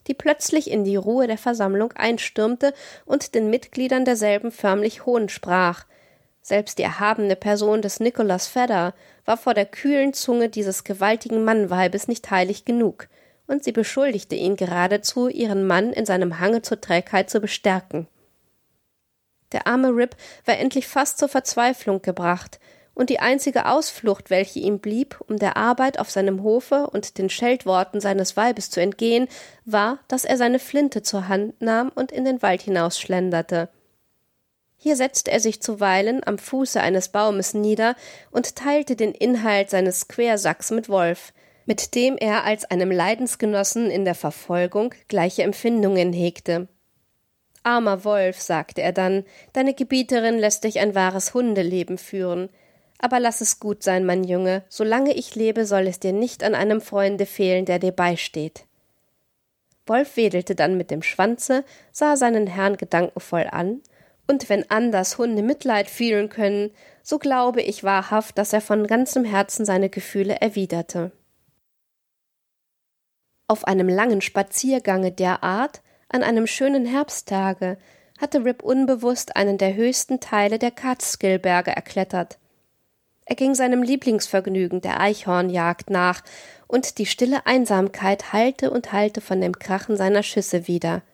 die 0.08 0.14
plötzlich 0.14 0.68
in 0.68 0.82
die 0.82 0.96
Ruhe 0.96 1.28
der 1.28 1.38
Versammlung 1.38 1.92
einstürmte 1.92 2.74
und 3.04 3.36
den 3.36 3.50
Mitgliedern 3.50 4.04
derselben 4.04 4.50
förmlich 4.50 5.06
Hohn 5.06 5.28
sprach, 5.28 5.84
selbst 6.46 6.78
die 6.78 6.84
erhabene 6.84 7.34
Person 7.34 7.82
des 7.82 7.98
Nicholas 7.98 8.46
Fedder 8.46 8.94
war 9.24 9.36
vor 9.36 9.52
der 9.52 9.66
kühlen 9.66 10.12
Zunge 10.12 10.48
dieses 10.48 10.84
gewaltigen 10.84 11.42
Mannweibes 11.42 12.06
nicht 12.06 12.30
heilig 12.30 12.64
genug, 12.64 13.08
und 13.48 13.64
sie 13.64 13.72
beschuldigte 13.72 14.36
ihn 14.36 14.54
geradezu, 14.54 15.26
ihren 15.26 15.66
Mann 15.66 15.92
in 15.92 16.06
seinem 16.06 16.38
Hange 16.38 16.62
zur 16.62 16.80
Trägheit 16.80 17.30
zu 17.30 17.40
bestärken. 17.40 18.06
Der 19.50 19.66
arme 19.66 19.88
Rip 19.88 20.14
war 20.44 20.56
endlich 20.56 20.86
fast 20.86 21.18
zur 21.18 21.28
Verzweiflung 21.28 22.00
gebracht, 22.00 22.60
und 22.94 23.10
die 23.10 23.18
einzige 23.18 23.66
Ausflucht, 23.66 24.30
welche 24.30 24.60
ihm 24.60 24.78
blieb, 24.78 25.20
um 25.26 25.38
der 25.38 25.56
Arbeit 25.56 25.98
auf 25.98 26.12
seinem 26.12 26.44
Hofe 26.44 26.86
und 26.86 27.18
den 27.18 27.28
Scheltworten 27.28 28.00
seines 28.00 28.36
Weibes 28.36 28.70
zu 28.70 28.80
entgehen, 28.80 29.26
war, 29.64 29.98
dass 30.06 30.24
er 30.24 30.36
seine 30.36 30.60
Flinte 30.60 31.02
zur 31.02 31.26
Hand 31.26 31.60
nahm 31.60 31.90
und 31.92 32.12
in 32.12 32.24
den 32.24 32.40
Wald 32.40 32.62
hinausschlenderte. 32.62 33.68
Hier 34.86 34.94
setzte 34.94 35.32
er 35.32 35.40
sich 35.40 35.60
zuweilen 35.60 36.20
am 36.24 36.38
Fuße 36.38 36.80
eines 36.80 37.08
Baumes 37.08 37.54
nieder 37.54 37.96
und 38.30 38.54
teilte 38.54 38.94
den 38.94 39.10
Inhalt 39.10 39.68
seines 39.68 40.06
Quersacks 40.06 40.70
mit 40.70 40.88
Wolf, 40.88 41.32
mit 41.64 41.96
dem 41.96 42.16
er 42.16 42.44
als 42.44 42.64
einem 42.66 42.92
Leidensgenossen 42.92 43.90
in 43.90 44.04
der 44.04 44.14
Verfolgung 44.14 44.94
gleiche 45.08 45.42
Empfindungen 45.42 46.12
hegte. 46.12 46.68
Armer 47.64 48.04
Wolf, 48.04 48.40
sagte 48.40 48.80
er 48.80 48.92
dann, 48.92 49.24
deine 49.54 49.74
Gebieterin 49.74 50.38
lässt 50.38 50.62
dich 50.62 50.78
ein 50.78 50.94
wahres 50.94 51.34
Hundeleben 51.34 51.98
führen. 51.98 52.48
Aber 53.00 53.18
lass 53.18 53.40
es 53.40 53.58
gut 53.58 53.82
sein, 53.82 54.06
mein 54.06 54.22
Junge, 54.22 54.62
solange 54.68 55.14
ich 55.14 55.34
lebe, 55.34 55.66
soll 55.66 55.88
es 55.88 55.98
dir 55.98 56.12
nicht 56.12 56.44
an 56.44 56.54
einem 56.54 56.80
Freunde 56.80 57.26
fehlen, 57.26 57.64
der 57.64 57.80
dir 57.80 57.90
beisteht. 57.90 58.66
Wolf 59.84 60.16
wedelte 60.16 60.54
dann 60.54 60.76
mit 60.76 60.92
dem 60.92 61.02
Schwanze, 61.02 61.64
sah 61.90 62.16
seinen 62.16 62.46
Herrn 62.46 62.76
gedankenvoll 62.76 63.48
an 63.50 63.80
und 64.26 64.48
wenn 64.48 64.70
anders 64.70 65.18
Hunde 65.18 65.42
Mitleid 65.42 65.88
fühlen 65.88 66.28
können, 66.28 66.70
so 67.02 67.18
glaube 67.18 67.62
ich 67.62 67.84
wahrhaft, 67.84 68.38
dass 68.38 68.52
er 68.52 68.60
von 68.60 68.86
ganzem 68.86 69.24
Herzen 69.24 69.64
seine 69.64 69.88
Gefühle 69.88 70.40
erwiderte. 70.40 71.12
Auf 73.48 73.64
einem 73.64 73.88
langen 73.88 74.20
Spaziergange 74.20 75.12
der 75.12 75.44
Art, 75.44 75.82
an 76.08 76.22
einem 76.22 76.46
schönen 76.46 76.84
Herbsttage, 76.84 77.78
hatte 78.20 78.44
Rip 78.44 78.62
unbewusst 78.62 79.36
einen 79.36 79.58
der 79.58 79.74
höchsten 79.74 80.20
Teile 80.20 80.58
der 80.58 80.70
Catskill-Berge 80.72 81.70
erklettert. 81.70 82.38
Er 83.24 83.36
ging 83.36 83.54
seinem 83.54 83.82
Lieblingsvergnügen, 83.82 84.80
der 84.80 85.00
Eichhornjagd, 85.00 85.90
nach, 85.90 86.22
und 86.66 86.98
die 86.98 87.06
stille 87.06 87.46
Einsamkeit 87.46 88.32
hallte 88.32 88.70
und 88.70 88.92
hallte 88.92 89.20
von 89.20 89.40
dem 89.40 89.58
Krachen 89.58 89.96
seiner 89.96 90.22
Schüsse 90.22 90.66
wieder– 90.66 91.02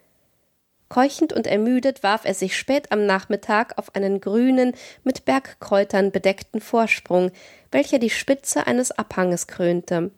Keuchend 0.92 1.32
und 1.32 1.46
ermüdet 1.46 2.02
warf 2.02 2.26
er 2.26 2.34
sich 2.34 2.54
spät 2.54 2.92
am 2.92 3.06
Nachmittag 3.06 3.78
auf 3.78 3.94
einen 3.94 4.20
grünen, 4.20 4.74
mit 5.04 5.24
Bergkräutern 5.24 6.10
bedeckten 6.10 6.60
Vorsprung, 6.60 7.30
welcher 7.70 7.98
die 7.98 8.10
Spitze 8.10 8.66
eines 8.66 8.92
Abhanges 8.92 9.46
krönte. 9.46 10.10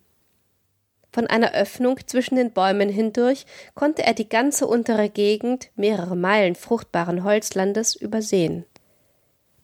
Von 1.13 1.29
einer 1.29 1.55
Öffnung 1.55 2.01
zwischen 2.09 2.35
den 2.35 2.51
Bäumen 2.51 2.89
hindurch 2.89 3.47
konnte 3.77 4.03
er 4.03 4.15
die 4.15 4.29
ganze 4.29 4.67
untere 4.67 5.11
Gegend, 5.11 5.69
mehrere 5.77 6.17
Meilen 6.17 6.57
fruchtbaren 6.57 7.23
Holzlandes, 7.23 7.95
übersehen. 7.95 8.65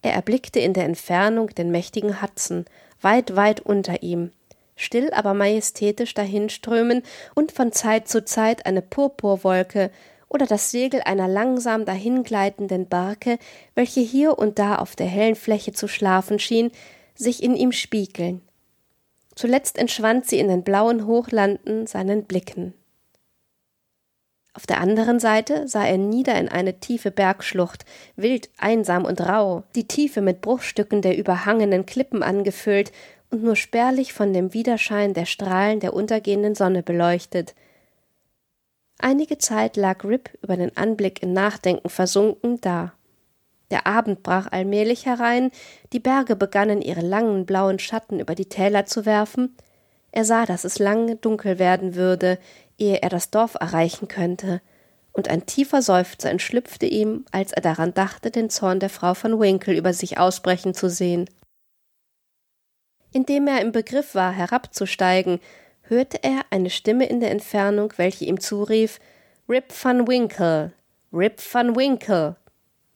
Er 0.03 0.13
erblickte 0.13 0.61
in 0.61 0.75
der 0.75 0.85
Entfernung 0.85 1.49
den 1.49 1.73
mächtigen 1.73 2.23
Hudson, 2.23 2.67
weit, 3.01 3.35
weit 3.35 3.59
unter 3.59 4.05
ihm, 4.05 4.31
still 4.77 5.11
aber 5.13 5.35
majestätisch 5.35 6.15
dahinströmen 6.15 7.03
und 7.35 7.51
von 7.51 7.73
Zeit 7.73 8.07
zu 8.07 8.25
Zeit 8.25 8.65
eine 8.65 8.81
Purpurwolke, 8.81 9.91
oder 10.31 10.47
das 10.47 10.71
Segel 10.71 11.03
einer 11.03 11.29
langsam 11.29 11.85
dahingleitenden 11.85 12.89
Barke, 12.89 13.39
welche 13.75 14.01
hier 14.01 14.39
und 14.39 14.59
da 14.59 14.77
auf 14.77 14.97
der 14.97 15.09
hellen 15.09 15.35
Fläche 15.35 15.73
zu 15.73 15.89
schlafen 15.89 16.39
schien, 16.39 16.71
sich 17.15 17.43
in 17.43 17.55
ihm 17.55 17.73
spiegeln. 17.73 18.41
Zuletzt 19.35 19.77
entschwand 19.77 20.27
sie 20.27 20.39
in 20.39 20.49
den 20.49 20.63
blauen 20.63 21.07
Hochlanden 21.07 21.87
seinen 21.87 22.25
Blicken. 22.25 22.75
Auf 24.55 24.67
der 24.67 24.81
anderen 24.81 25.21
Seite 25.21 25.69
sah 25.69 25.85
er 25.85 25.99
nieder 25.99 26.39
in 26.39 26.49
eine 26.49 26.81
tiefe 26.81 27.11
Bergschlucht, 27.11 27.85
wild, 28.17 28.51
einsam 28.59 29.05
und 29.05 29.21
rau, 29.21 29.65
die 29.75 29.87
Tiefe 29.87 30.21
mit 30.21 30.41
Bruchstücken 30.41 31.03
der 31.03 31.17
überhangenen 31.17 31.87
Klippen 31.87 32.23
angefüllt 32.23 32.93
und 33.31 33.43
nur 33.43 33.57
spärlich 33.57 34.13
von 34.13 34.33
dem 34.33 34.53
Widerschein 34.55 35.15
der 35.15 35.27
Strahlen 35.27 35.81
der 35.81 35.93
untergehenden 35.93 36.55
Sonne 36.55 36.85
beleuchtet– 36.85 37.57
Einige 39.03 39.39
Zeit 39.39 39.77
lag 39.77 40.05
Rip 40.05 40.31
über 40.43 40.57
den 40.57 40.77
Anblick 40.77 41.23
in 41.23 41.33
Nachdenken 41.33 41.89
versunken 41.89 42.61
da. 42.61 42.93
Der 43.71 43.87
Abend 43.87 44.23
brach 44.23 44.49
allmählich 44.51 45.07
herein, 45.07 45.51
die 45.93 46.01
Berge 46.01 46.37
begannen 46.37 46.83
ihre 46.83 47.01
langen 47.01 47.47
blauen 47.47 47.79
Schatten 47.79 48.21
über 48.21 48.35
die 48.35 48.49
Täler 48.49 48.85
zu 48.85 49.07
werfen. 49.07 49.57
Er 50.13 50.25
sah, 50.25 50.45
dass 50.45 50.65
es 50.65 50.79
lange 50.79 51.17
dunkel 51.17 51.59
werden 51.59 51.95
würde, 51.95 52.39
ehe 52.79 53.01
er 53.01 53.09
das 53.09 53.31
Dorf 53.31 53.55
erreichen 53.55 54.09
könnte, 54.09 54.61
und 55.13 55.29
ein 55.29 55.47
tiefer 55.47 55.83
Seufzer 55.83 56.31
entschlüpfte 56.31 56.87
ihm, 56.87 57.25
als 57.33 57.53
er 57.53 57.63
daran 57.63 57.95
dachte, 57.95 58.31
den 58.31 58.51
Zorn 58.51 58.81
der 58.81 58.91
Frau 58.91 59.15
von 59.15 59.41
Winkle 59.41 59.77
über 59.77 59.93
sich 59.93 60.19
ausbrechen 60.19 60.75
zu 60.75 60.89
sehen. 60.89 61.29
Indem 63.13 63.49
er 63.49 63.61
im 63.61 63.73
Begriff 63.73 64.15
war, 64.15 64.33
herabzusteigen, 64.33 65.41
hörte 65.91 66.23
er 66.23 66.43
eine 66.51 66.71
Stimme 66.71 67.07
in 67.07 67.21
der 67.21 67.31
Entfernung, 67.33 67.93
welche 67.97 68.25
ihm 68.25 68.41
zurief 68.41 69.01
Rip 69.49 69.73
van 69.83 70.07
Winkle, 70.07 70.73
Rip 71.13 71.41
van 71.53 71.77
Winkle. 71.77 72.37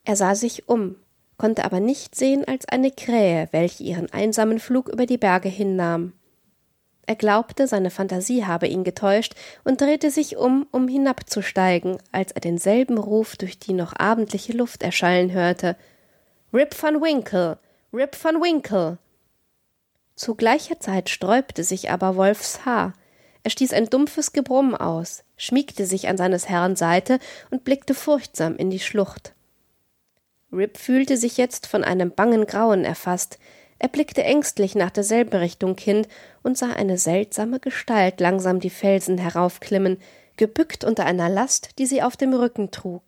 Er 0.04 0.16
sah 0.16 0.34
sich 0.34 0.68
um, 0.68 0.96
konnte 1.36 1.64
aber 1.64 1.80
nicht 1.80 2.14
sehen 2.14 2.44
als 2.46 2.66
eine 2.68 2.92
Krähe, 2.92 3.48
welche 3.50 3.82
ihren 3.82 4.10
einsamen 4.12 4.60
Flug 4.60 4.88
über 4.88 5.04
die 5.04 5.18
Berge 5.18 5.48
hinnahm. 5.48 6.12
Er 7.06 7.16
glaubte, 7.16 7.66
seine 7.66 7.90
Fantasie 7.90 8.46
habe 8.46 8.66
ihn 8.66 8.84
getäuscht 8.84 9.34
und 9.64 9.80
drehte 9.80 10.10
sich 10.10 10.36
um, 10.36 10.66
um 10.70 10.88
hinabzusteigen, 10.88 11.98
als 12.12 12.32
er 12.32 12.40
denselben 12.40 12.96
Ruf 12.96 13.36
durch 13.36 13.58
die 13.58 13.74
noch 13.74 13.92
abendliche 13.94 14.52
Luft 14.52 14.82
erschallen 14.82 15.32
hörte. 15.32 15.76
Rip 16.52 16.80
van 16.80 17.02
Winkle, 17.02 17.58
Rip 17.92 18.16
van 18.22 18.40
Winkle. 18.40 18.98
Zu 20.14 20.34
gleicher 20.34 20.78
Zeit 20.78 21.10
sträubte 21.10 21.64
sich 21.64 21.90
aber 21.90 22.16
Wolfs 22.16 22.64
Haar. 22.64 22.92
Er 23.42 23.50
stieß 23.50 23.72
ein 23.72 23.86
dumpfes 23.86 24.32
Gebrumm 24.32 24.74
aus, 24.74 25.24
schmiegte 25.36 25.86
sich 25.86 26.08
an 26.08 26.16
seines 26.16 26.48
Herrn 26.48 26.76
Seite 26.76 27.18
und 27.50 27.64
blickte 27.64 27.94
furchtsam 27.94 28.56
in 28.56 28.70
die 28.70 28.80
Schlucht. 28.80 29.34
Rip 30.52 30.78
fühlte 30.78 31.16
sich 31.16 31.36
jetzt 31.36 31.66
von 31.66 31.82
einem 31.82 32.12
bangen 32.12 32.46
Grauen 32.46 32.84
erfasst. 32.84 33.38
Er 33.78 33.88
blickte 33.88 34.22
ängstlich 34.22 34.76
nach 34.76 34.90
derselben 34.90 35.36
Richtung 35.36 35.76
hin 35.76 36.06
und 36.42 36.56
sah 36.56 36.70
eine 36.70 36.96
seltsame 36.96 37.58
Gestalt 37.58 38.20
langsam 38.20 38.60
die 38.60 38.70
Felsen 38.70 39.18
heraufklimmen, 39.18 39.98
gebückt 40.36 40.84
unter 40.84 41.04
einer 41.06 41.28
Last, 41.28 41.78
die 41.78 41.86
sie 41.86 42.02
auf 42.02 42.16
dem 42.16 42.32
Rücken 42.32 42.70
trug. 42.70 43.02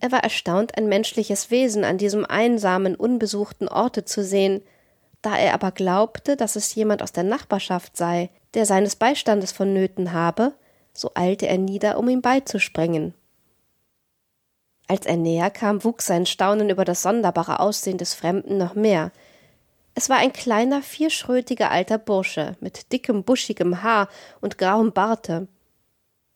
Er 0.00 0.10
war 0.10 0.24
erstaunt, 0.24 0.76
ein 0.76 0.88
menschliches 0.88 1.50
Wesen 1.50 1.84
an 1.84 1.98
diesem 1.98 2.24
einsamen, 2.24 2.96
unbesuchten 2.96 3.68
Orte 3.68 4.04
zu 4.04 4.24
sehen, 4.24 4.62
da 5.22 5.36
er 5.36 5.54
aber 5.54 5.70
glaubte, 5.70 6.36
dass 6.36 6.56
es 6.56 6.74
jemand 6.74 7.02
aus 7.02 7.12
der 7.12 7.24
Nachbarschaft 7.24 7.96
sei, 7.96 8.30
der 8.54 8.66
seines 8.66 8.96
Beistandes 8.96 9.52
vonnöten 9.52 10.12
habe, 10.12 10.52
so 10.92 11.12
eilte 11.14 11.46
er 11.46 11.58
nieder, 11.58 11.98
um 11.98 12.08
ihm 12.08 12.20
beizuspringen. 12.20 13.14
Als 14.88 15.06
er 15.06 15.16
näher 15.16 15.50
kam, 15.50 15.84
wuchs 15.84 16.06
sein 16.06 16.26
Staunen 16.26 16.68
über 16.68 16.84
das 16.84 17.02
sonderbare 17.02 17.60
Aussehen 17.60 17.98
des 17.98 18.14
Fremden 18.14 18.58
noch 18.58 18.74
mehr. 18.74 19.10
Es 19.94 20.10
war 20.10 20.18
ein 20.18 20.32
kleiner, 20.32 20.82
vierschrötiger 20.82 21.70
alter 21.70 21.98
Bursche 21.98 22.56
mit 22.60 22.92
dickem, 22.92 23.24
buschigem 23.24 23.82
Haar 23.82 24.08
und 24.40 24.58
grauem 24.58 24.92
Barte. 24.92 25.48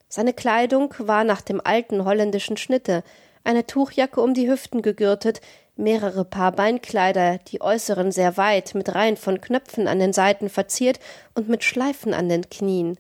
Seine 0.08 0.32
Kleidung 0.32 0.94
war 0.98 1.24
nach 1.24 1.40
dem 1.40 1.60
alten 1.62 2.04
holländischen 2.04 2.56
Schnitte, 2.56 3.02
eine 3.46 3.66
Tuchjacke 3.66 4.20
um 4.20 4.34
die 4.34 4.50
Hüften 4.50 4.82
gegürtet, 4.82 5.40
mehrere 5.76 6.24
Paar 6.24 6.52
Beinkleider, 6.52 7.38
die 7.38 7.60
äußeren 7.60 8.12
sehr 8.12 8.36
weit, 8.36 8.74
mit 8.74 8.94
Reihen 8.94 9.16
von 9.16 9.40
Knöpfen 9.40 9.88
an 9.88 9.98
den 9.98 10.12
Seiten 10.12 10.48
verziert 10.48 10.98
und 11.34 11.48
mit 11.48 11.64
Schleifen 11.64 12.14
an 12.14 12.28
den 12.28 12.48
Knien. 12.48 12.98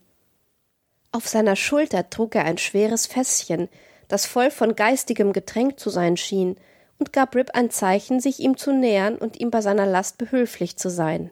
Auf 1.12 1.28
seiner 1.28 1.56
Schulter 1.56 2.10
trug 2.10 2.34
er 2.34 2.44
ein 2.44 2.58
schweres 2.58 3.06
Fässchen, 3.06 3.68
das 4.08 4.26
voll 4.26 4.50
von 4.50 4.76
geistigem 4.76 5.32
Getränk 5.32 5.80
zu 5.80 5.90
sein 5.90 6.16
schien, 6.16 6.56
und 6.98 7.12
gab 7.12 7.34
Rip 7.34 7.50
ein 7.52 7.70
Zeichen, 7.70 8.20
sich 8.20 8.40
ihm 8.40 8.56
zu 8.56 8.72
nähern 8.72 9.16
und 9.16 9.38
ihm 9.38 9.50
bei 9.50 9.60
seiner 9.60 9.86
Last 9.86 10.16
behülflich 10.16 10.78
zu 10.78 10.88
sein. 10.88 11.30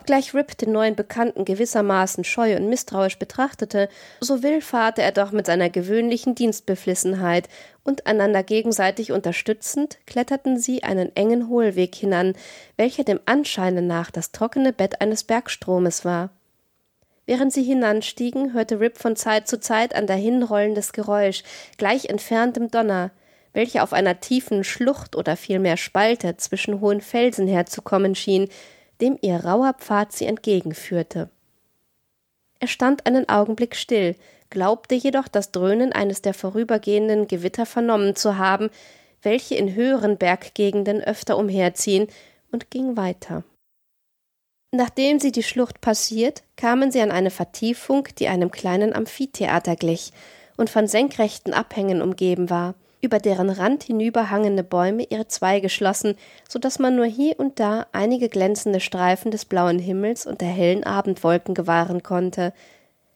Obgleich 0.00 0.32
Rip 0.32 0.56
den 0.56 0.72
neuen 0.72 0.96
Bekannten 0.96 1.44
gewissermaßen 1.44 2.24
scheu 2.24 2.56
und 2.56 2.70
misstrauisch 2.70 3.18
betrachtete, 3.18 3.90
so 4.20 4.42
willfahrte 4.42 5.02
er 5.02 5.12
doch 5.12 5.30
mit 5.30 5.44
seiner 5.44 5.68
gewöhnlichen 5.68 6.34
Dienstbeflissenheit, 6.34 7.50
und 7.84 8.06
einander 8.06 8.42
gegenseitig 8.42 9.12
unterstützend 9.12 9.98
kletterten 10.06 10.58
sie 10.58 10.84
einen 10.84 11.14
engen 11.16 11.48
Hohlweg 11.48 11.94
hinan, 11.94 12.34
welcher 12.78 13.04
dem 13.04 13.20
Anscheine 13.26 13.82
nach 13.82 14.10
das 14.10 14.32
trockene 14.32 14.72
Bett 14.72 15.02
eines 15.02 15.24
Bergstromes 15.24 16.04
war. 16.06 16.30
Während 17.26 17.52
sie 17.52 17.62
hinanstiegen, 17.62 18.54
hörte 18.54 18.80
Rip 18.80 18.96
von 18.96 19.16
Zeit 19.16 19.48
zu 19.48 19.60
Zeit 19.60 19.94
ein 19.94 20.06
dahinrollendes 20.06 20.94
Geräusch, 20.94 21.42
gleich 21.76 22.06
entferntem 22.06 22.70
Donner, 22.70 23.10
welcher 23.52 23.82
auf 23.82 23.92
einer 23.92 24.20
tiefen 24.20 24.64
Schlucht 24.64 25.14
oder 25.14 25.36
vielmehr 25.36 25.76
Spalte 25.76 26.38
zwischen 26.38 26.80
hohen 26.80 27.02
Felsen 27.02 27.46
herzukommen 27.46 28.14
schien, 28.14 28.48
dem 29.00 29.18
ihr 29.20 29.44
rauher 29.44 29.74
Pfad 29.74 30.12
sie 30.12 30.26
entgegenführte. 30.26 31.30
Er 32.58 32.68
stand 32.68 33.06
einen 33.06 33.28
Augenblick 33.28 33.74
still, 33.74 34.16
glaubte 34.50 34.94
jedoch 34.94 35.28
das 35.28 35.52
Dröhnen 35.52 35.92
eines 35.92 36.22
der 36.22 36.34
vorübergehenden 36.34 37.26
Gewitter 37.26 37.66
vernommen 37.66 38.16
zu 38.16 38.36
haben, 38.36 38.70
welche 39.22 39.54
in 39.54 39.74
höheren 39.74 40.18
Berggegenden 40.18 41.00
öfter 41.00 41.38
umherziehen, 41.38 42.08
und 42.52 42.68
ging 42.70 42.96
weiter. 42.96 43.44
Nachdem 44.72 45.20
sie 45.20 45.30
die 45.30 45.44
Schlucht 45.44 45.80
passiert, 45.80 46.42
kamen 46.56 46.90
sie 46.90 47.00
an 47.00 47.12
eine 47.12 47.30
Vertiefung, 47.30 48.08
die 48.18 48.26
einem 48.26 48.50
kleinen 48.50 48.92
Amphitheater 48.92 49.76
glich 49.76 50.12
und 50.56 50.68
von 50.68 50.88
senkrechten 50.88 51.54
Abhängen 51.54 52.02
umgeben 52.02 52.50
war 52.50 52.74
über 53.00 53.18
deren 53.18 53.50
Rand 53.50 53.84
hinüberhangende 53.84 54.62
Bäume 54.62 55.04
ihre 55.08 55.28
Zweige 55.28 55.68
schlossen, 55.68 56.16
so 56.48 56.58
dass 56.58 56.78
man 56.78 56.96
nur 56.96 57.06
hier 57.06 57.38
und 57.38 57.60
da 57.60 57.86
einige 57.92 58.28
glänzende 58.28 58.80
Streifen 58.80 59.30
des 59.30 59.44
blauen 59.44 59.78
Himmels 59.78 60.26
und 60.26 60.40
der 60.40 60.48
hellen 60.48 60.84
Abendwolken 60.84 61.54
gewahren 61.54 62.02
konnte. 62.02 62.52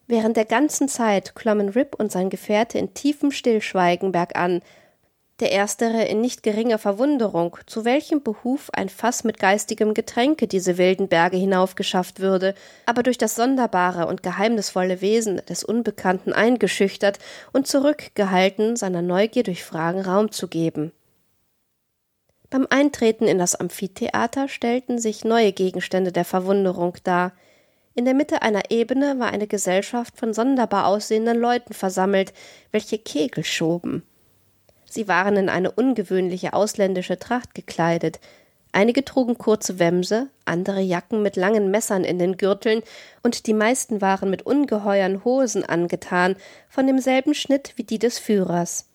Während 0.07 0.37
der 0.37 0.45
ganzen 0.45 0.89
Zeit 0.89 1.35
klommen 1.35 1.71
Rip 1.71 1.95
und 1.99 2.13
sein 2.13 2.31
Gefährte 2.31 2.79
in 2.79 2.93
tiefem 2.95 3.31
Stillschweigen 3.31 4.13
bergan, 4.13 4.61
der 5.41 5.51
erstere 5.51 6.05
in 6.05 6.21
nicht 6.21 6.43
geringer 6.43 6.79
Verwunderung, 6.79 7.57
zu 7.67 7.85
welchem 7.85 8.23
Behuf 8.23 8.71
ein 8.73 8.89
Fass 8.89 9.25
mit 9.25 9.41
geistigem 9.41 9.93
Getränke 9.93 10.47
diese 10.47 10.79
wilden 10.79 11.09
Berge 11.09 11.37
hinaufgeschafft 11.37 12.21
würde, 12.21 12.55
aber 12.87 13.03
durch 13.03 13.19
das 13.19 13.35
sonderbare 13.35 14.07
und 14.07 14.23
geheimnisvolle 14.23 15.01
Wesen 15.01 15.43
des 15.49 15.65
Unbekannten 15.65 16.33
eingeschüchtert 16.33 17.19
und 17.53 17.67
zurückgehalten, 17.67 18.77
seiner 18.77 19.03
Neugier 19.03 19.43
durch 19.43 19.65
Fragen 19.65 20.03
Raum 20.03 20.31
zu 20.31 20.47
geben. 20.47 20.93
Beim 22.51 22.69
Eintreten 22.71 23.27
in 23.27 23.39
das 23.39 23.57
Amphitheater 23.57 24.47
stellten 24.47 25.01
sich 25.01 25.25
neue 25.25 25.53
Gegenstände 25.53 26.13
der 26.13 26.25
Verwunderung 26.25 26.95
dar. 27.03 27.33
In 27.97 28.05
der 28.05 28.15
Mitte 28.15 28.43
einer 28.43 28.71
Ebene 28.71 29.19
war 29.19 29.33
eine 29.33 29.49
Gesellschaft 29.49 30.17
von 30.17 30.33
sonderbar 30.33 30.87
aussehenden 30.87 31.39
Leuten 31.41 31.75
versammelt, 31.75 32.33
welche 32.71 32.99
Kegel 32.99 33.43
schoben. 33.43 34.05
Sie 34.89 35.09
waren 35.09 35.37
in 35.37 35.49
eine 35.49 35.71
ungewöhnliche 35.71 36.53
ausländische 36.53 37.19
Tracht 37.19 37.55
gekleidet. 37.55 38.21
Einige 38.73 39.05
trugen 39.05 39.39
kurze 39.39 39.79
Wämse, 39.79 40.29
andere 40.45 40.81
Jacken 40.81 41.23
mit 41.23 41.37
langen 41.37 41.71
Messern 41.71 42.03
in 42.03 42.19
den 42.19 42.37
Gürteln, 42.37 42.83
und 43.23 43.47
die 43.47 43.55
meisten 43.55 44.01
waren 44.01 44.31
mit 44.31 44.43
ungeheuern 44.43 45.25
Hosen 45.25 45.65
angetan, 45.65 46.37
von 46.69 46.87
demselben 46.87 47.35
Schnitt 47.35 47.73
wie 47.77 47.85
die 47.85 48.01
des 48.01 48.19
Führers. 48.19 48.87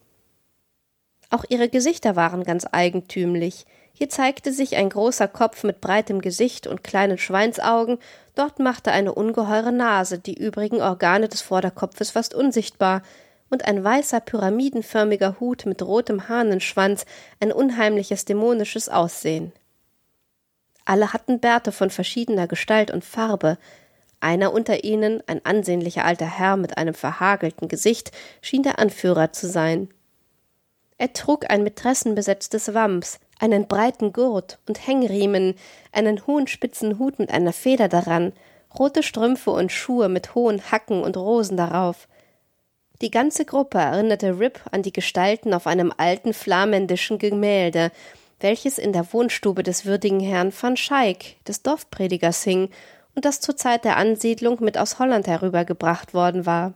Auch 1.29 1.45
ihre 1.47 1.69
Gesichter 1.69 2.15
waren 2.15 2.43
ganz 2.43 2.65
eigentümlich. 2.71 3.65
Hier 3.93 4.09
zeigte 4.09 4.51
sich 4.51 4.75
ein 4.75 4.89
großer 4.89 5.27
Kopf 5.27 5.63
mit 5.63 5.81
breitem 5.81 6.21
Gesicht 6.21 6.67
und 6.67 6.83
kleinen 6.83 7.17
Schweinsaugen, 7.17 7.99
dort 8.35 8.59
machte 8.59 8.91
eine 8.91 9.13
ungeheure 9.13 9.71
Nase 9.71 10.19
die 10.19 10.33
übrigen 10.33 10.81
Organe 10.81 11.27
des 11.27 11.41
Vorderkopfes 11.41 12.11
fast 12.11 12.33
unsichtbar, 12.33 13.01
und 13.49 13.65
ein 13.65 13.83
weißer 13.83 14.19
pyramidenförmiger 14.19 15.39
Hut 15.39 15.65
mit 15.65 15.81
rotem 15.81 16.29
Hahnenschwanz 16.29 17.05
ein 17.39 17.51
unheimliches 17.51 18.25
dämonisches 18.25 18.89
Aussehen. 18.89 19.51
Alle 20.85 21.13
hatten 21.13 21.39
Bärte 21.39 21.71
von 21.71 21.89
verschiedener 21.89 22.47
Gestalt 22.47 22.91
und 22.91 23.05
Farbe, 23.05 23.57
einer 24.21 24.53
unter 24.53 24.83
ihnen, 24.83 25.23
ein 25.27 25.45
ansehnlicher 25.45 26.03
alter 26.03 26.25
Herr 26.25 26.57
mit 26.57 26.77
einem 26.77 26.93
verhagelten 26.93 27.67
Gesicht, 27.67 28.11
schien 28.41 28.63
der 28.63 28.79
Anführer 28.79 29.31
zu 29.31 29.47
sein. 29.47 29.89
Er 30.97 31.13
trug 31.13 31.49
ein 31.49 31.63
mit 31.63 31.77
Tressen 31.77 32.15
besetztes 32.15 32.73
Wams, 32.73 33.19
einen 33.39 33.67
breiten 33.67 34.11
Gurt 34.11 34.59
und 34.67 34.85
Hängriemen, 34.85 35.55
einen 35.93 36.27
hohen 36.27 36.47
spitzen 36.47 36.99
Hut 36.99 37.19
mit 37.19 37.31
einer 37.31 37.53
Feder 37.53 37.87
daran, 37.87 38.33
rote 38.77 39.01
Strümpfe 39.01 39.51
und 39.51 39.71
Schuhe 39.71 40.09
mit 40.09 40.35
hohen 40.35 40.71
Hacken 40.71 41.01
und 41.01 41.15
Rosen 41.15 41.55
darauf, 41.55 42.07
die 43.01 43.11
ganze 43.11 43.45
Gruppe 43.45 43.77
erinnerte 43.77 44.39
Rip 44.39 44.59
an 44.71 44.83
die 44.83 44.91
Gestalten 44.91 45.53
auf 45.53 45.67
einem 45.67 45.93
alten 45.95 46.33
flamländischen 46.33 47.17
Gemälde, 47.17 47.91
welches 48.39 48.77
in 48.77 48.93
der 48.93 49.11
Wohnstube 49.13 49.63
des 49.63 49.85
würdigen 49.85 50.19
Herrn 50.19 50.53
van 50.59 50.77
Schaik, 50.77 51.43
des 51.45 51.61
Dorfpredigers, 51.61 52.43
hing 52.43 52.69
und 53.15 53.25
das 53.25 53.41
zur 53.41 53.55
Zeit 53.55 53.85
der 53.85 53.97
Ansiedlung 53.97 54.57
mit 54.61 54.77
aus 54.77 54.99
Holland 54.99 55.27
herübergebracht 55.27 56.13
worden 56.13 56.45
war. 56.45 56.73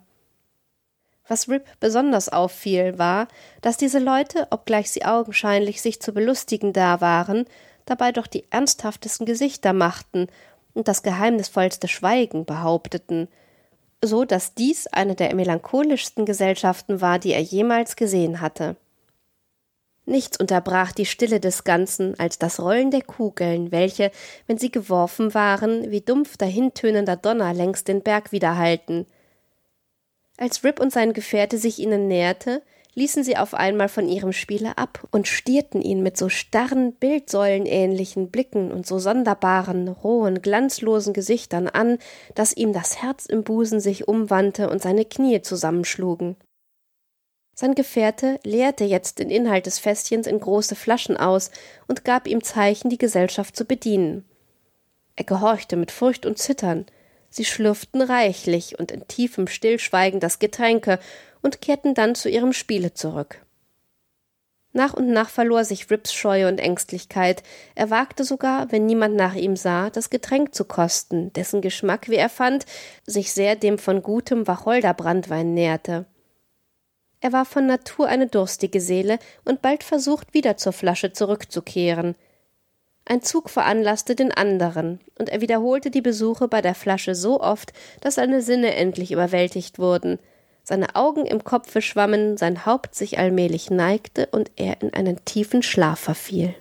Was 1.27 1.47
Rip 1.47 1.65
besonders 1.79 2.27
auffiel, 2.27 2.97
war, 2.99 3.27
dass 3.61 3.77
diese 3.77 3.99
Leute, 3.99 4.47
obgleich 4.49 4.91
sie 4.91 5.05
augenscheinlich 5.05 5.81
sich 5.81 6.01
zu 6.01 6.13
belustigen 6.13 6.73
da 6.73 6.99
waren, 6.99 7.45
dabei 7.85 8.11
doch 8.11 8.27
die 8.27 8.45
ernsthaftesten 8.49 9.25
Gesichter 9.25 9.71
machten 9.71 10.27
und 10.73 10.87
das 10.87 11.03
geheimnisvollste 11.03 11.89
Schweigen 11.89 12.45
behaupteten– 12.45 13.27
so 14.05 14.25
dass 14.25 14.53
dies 14.53 14.87
eine 14.87 15.15
der 15.15 15.33
melancholischsten 15.33 16.25
Gesellschaften 16.25 17.01
war, 17.01 17.19
die 17.19 17.31
er 17.31 17.41
jemals 17.41 17.95
gesehen 17.95 18.41
hatte. 18.41 18.75
Nichts 20.05 20.37
unterbrach 20.37 20.91
die 20.91 21.05
Stille 21.05 21.39
des 21.39 21.63
Ganzen 21.63 22.19
als 22.19 22.37
das 22.37 22.59
Rollen 22.59 22.91
der 22.91 23.03
Kugeln, 23.03 23.71
welche, 23.71 24.11
wenn 24.47 24.57
sie 24.57 24.69
geworfen 24.69 25.33
waren, 25.33 25.91
wie 25.91 26.01
dumpf 26.01 26.35
dahintönender 26.35 27.15
Donner 27.15 27.53
längs 27.53 27.85
den 27.85 28.01
Berg 28.01 28.33
widerhallten. 28.33 29.05
Als 30.37 30.63
Rip 30.63 30.81
und 30.81 30.91
sein 30.91 31.13
Gefährte 31.13 31.57
sich 31.57 31.79
ihnen 31.79 32.09
näherte, 32.09 32.61
ließen 32.95 33.23
sie 33.23 33.37
auf 33.37 33.53
einmal 33.53 33.89
von 33.89 34.07
ihrem 34.07 34.33
Spiele 34.33 34.77
ab 34.77 35.07
und 35.11 35.27
stierten 35.27 35.81
ihn 35.81 36.03
mit 36.03 36.17
so 36.17 36.29
starren, 36.29 36.93
bildsäulenähnlichen 36.93 38.29
Blicken 38.29 38.71
und 38.71 38.85
so 38.85 38.99
sonderbaren, 38.99 39.87
rohen, 39.87 40.41
glanzlosen 40.41 41.13
Gesichtern 41.13 41.67
an, 41.67 41.97
dass 42.35 42.55
ihm 42.55 42.73
das 42.73 43.01
Herz 43.01 43.25
im 43.25 43.43
Busen 43.43 43.79
sich 43.79 44.07
umwandte 44.07 44.69
und 44.69 44.81
seine 44.81 45.05
Knie 45.05 45.41
zusammenschlugen. 45.41 46.35
Sein 47.55 47.75
Gefährte 47.75 48.39
leerte 48.43 48.83
jetzt 48.83 49.19
den 49.19 49.29
Inhalt 49.29 49.67
des 49.67 49.77
Fässchens 49.79 50.25
in 50.25 50.39
große 50.39 50.75
Flaschen 50.75 51.17
aus 51.17 51.51
und 51.87 52.03
gab 52.03 52.27
ihm 52.27 52.43
Zeichen, 52.43 52.89
die 52.89 52.97
Gesellschaft 52.97 53.55
zu 53.55 53.65
bedienen. 53.65 54.25
Er 55.15 55.23
gehorchte 55.23 55.75
mit 55.75 55.91
Furcht 55.91 56.25
und 56.25 56.39
Zittern. 56.39 56.87
Sie 57.29 57.45
schlürften 57.45 58.01
reichlich 58.01 58.79
und 58.79 58.91
in 58.91 59.07
tiefem 59.07 59.47
Stillschweigen 59.47 60.19
das 60.19 60.39
Getränke 60.39 60.99
und 61.43 61.61
kehrten 61.61 61.93
dann 61.93 62.15
zu 62.15 62.29
ihrem 62.29 62.53
Spiele 62.53 62.93
zurück. 62.93 63.45
Nach 64.75 64.95
und 64.95 65.09
nach 65.09 65.29
verlor 65.29 65.65
sich 65.65 65.91
Rips 65.91 66.11
Scheu 66.13 66.47
und 66.47 66.59
Ängstlichkeit. 66.59 67.43
Er 67.75 67.91
wagte 67.91 68.23
sogar, 68.23 68.71
wenn 68.71 68.87
niemand 68.87 69.15
nach 69.15 69.35
ihm 69.35 69.55
sah, 69.55 69.91
das 69.91 70.09
Getränk 70.09 70.55
zu 70.55 70.65
kosten, 70.65 71.31
dessen 71.33 71.61
Geschmack, 71.61 72.09
wie 72.09 72.15
er 72.15 72.29
fand, 72.29 72.65
sich 73.05 73.33
sehr 73.33 73.55
dem 73.55 73.77
von 73.77 74.01
gutem 74.01 74.47
Wacholderbranntwein 74.47 75.53
näherte. 75.53 76.05
Er 77.21 77.31
war 77.31 77.45
von 77.45 77.67
Natur 77.67 78.07
eine 78.07 78.25
durstige 78.25 78.81
Seele 78.81 79.19
und 79.45 79.61
bald 79.61 79.83
versucht, 79.83 80.33
wieder 80.33 80.57
zur 80.57 80.73
Flasche 80.73 81.13
zurückzukehren. 81.13 82.15
Ein 83.05 83.21
Zug 83.21 83.51
veranlasste 83.51 84.15
den 84.15 84.31
anderen, 84.31 85.01
und 85.19 85.29
er 85.29 85.41
wiederholte 85.41 85.91
die 85.91 86.01
Besuche 86.01 86.47
bei 86.47 86.61
der 86.61 86.73
Flasche 86.73 87.13
so 87.13 87.39
oft, 87.39 87.73
dass 88.01 88.15
seine 88.15 88.41
Sinne 88.41 88.73
endlich 88.73 89.11
überwältigt 89.11 89.77
wurden– 89.77 90.17
seine 90.63 90.95
Augen 90.95 91.25
im 91.25 91.43
Kopfe 91.43 91.81
schwammen, 91.81 92.37
sein 92.37 92.65
Haupt 92.65 92.95
sich 92.95 93.19
allmählich 93.19 93.69
neigte 93.69 94.27
und 94.27 94.51
er 94.55 94.81
in 94.81 94.93
einen 94.93 95.23
tiefen 95.25 95.61
Schlaf 95.61 95.99
verfiel. 95.99 96.55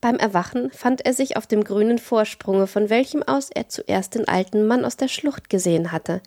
Beim 0.00 0.16
Erwachen 0.16 0.70
fand 0.70 1.04
er 1.04 1.14
sich 1.14 1.36
auf 1.36 1.46
dem 1.46 1.64
grünen 1.64 1.98
Vorsprunge, 1.98 2.66
von 2.66 2.90
welchem 2.90 3.22
aus 3.22 3.50
er 3.50 3.68
zuerst 3.68 4.14
den 4.14 4.28
alten 4.28 4.66
Mann 4.66 4.84
aus 4.84 4.96
der 4.96 5.08
Schlucht 5.08 5.48
gesehen 5.48 5.92
hatte. 5.92 6.20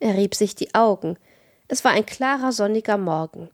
Er 0.00 0.14
rieb 0.14 0.34
sich 0.34 0.54
die 0.54 0.74
Augen. 0.74 1.16
Es 1.68 1.84
war 1.84 1.92
ein 1.92 2.06
klarer 2.06 2.52
sonniger 2.52 2.98
Morgen. 2.98 3.50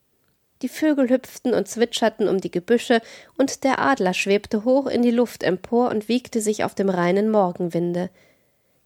Die 0.62 0.68
Vögel 0.68 1.10
hüpften 1.10 1.52
und 1.52 1.68
zwitscherten 1.68 2.26
um 2.26 2.40
die 2.40 2.50
Gebüsche, 2.50 3.02
und 3.36 3.64
der 3.64 3.80
Adler 3.80 4.14
schwebte 4.14 4.64
hoch 4.64 4.86
in 4.86 5.02
die 5.02 5.10
Luft 5.10 5.42
empor 5.42 5.90
und 5.90 6.08
wiegte 6.08 6.40
sich 6.40 6.64
auf 6.64 6.74
dem 6.74 6.88
reinen 6.88 7.30
Morgenwinde. 7.30 8.08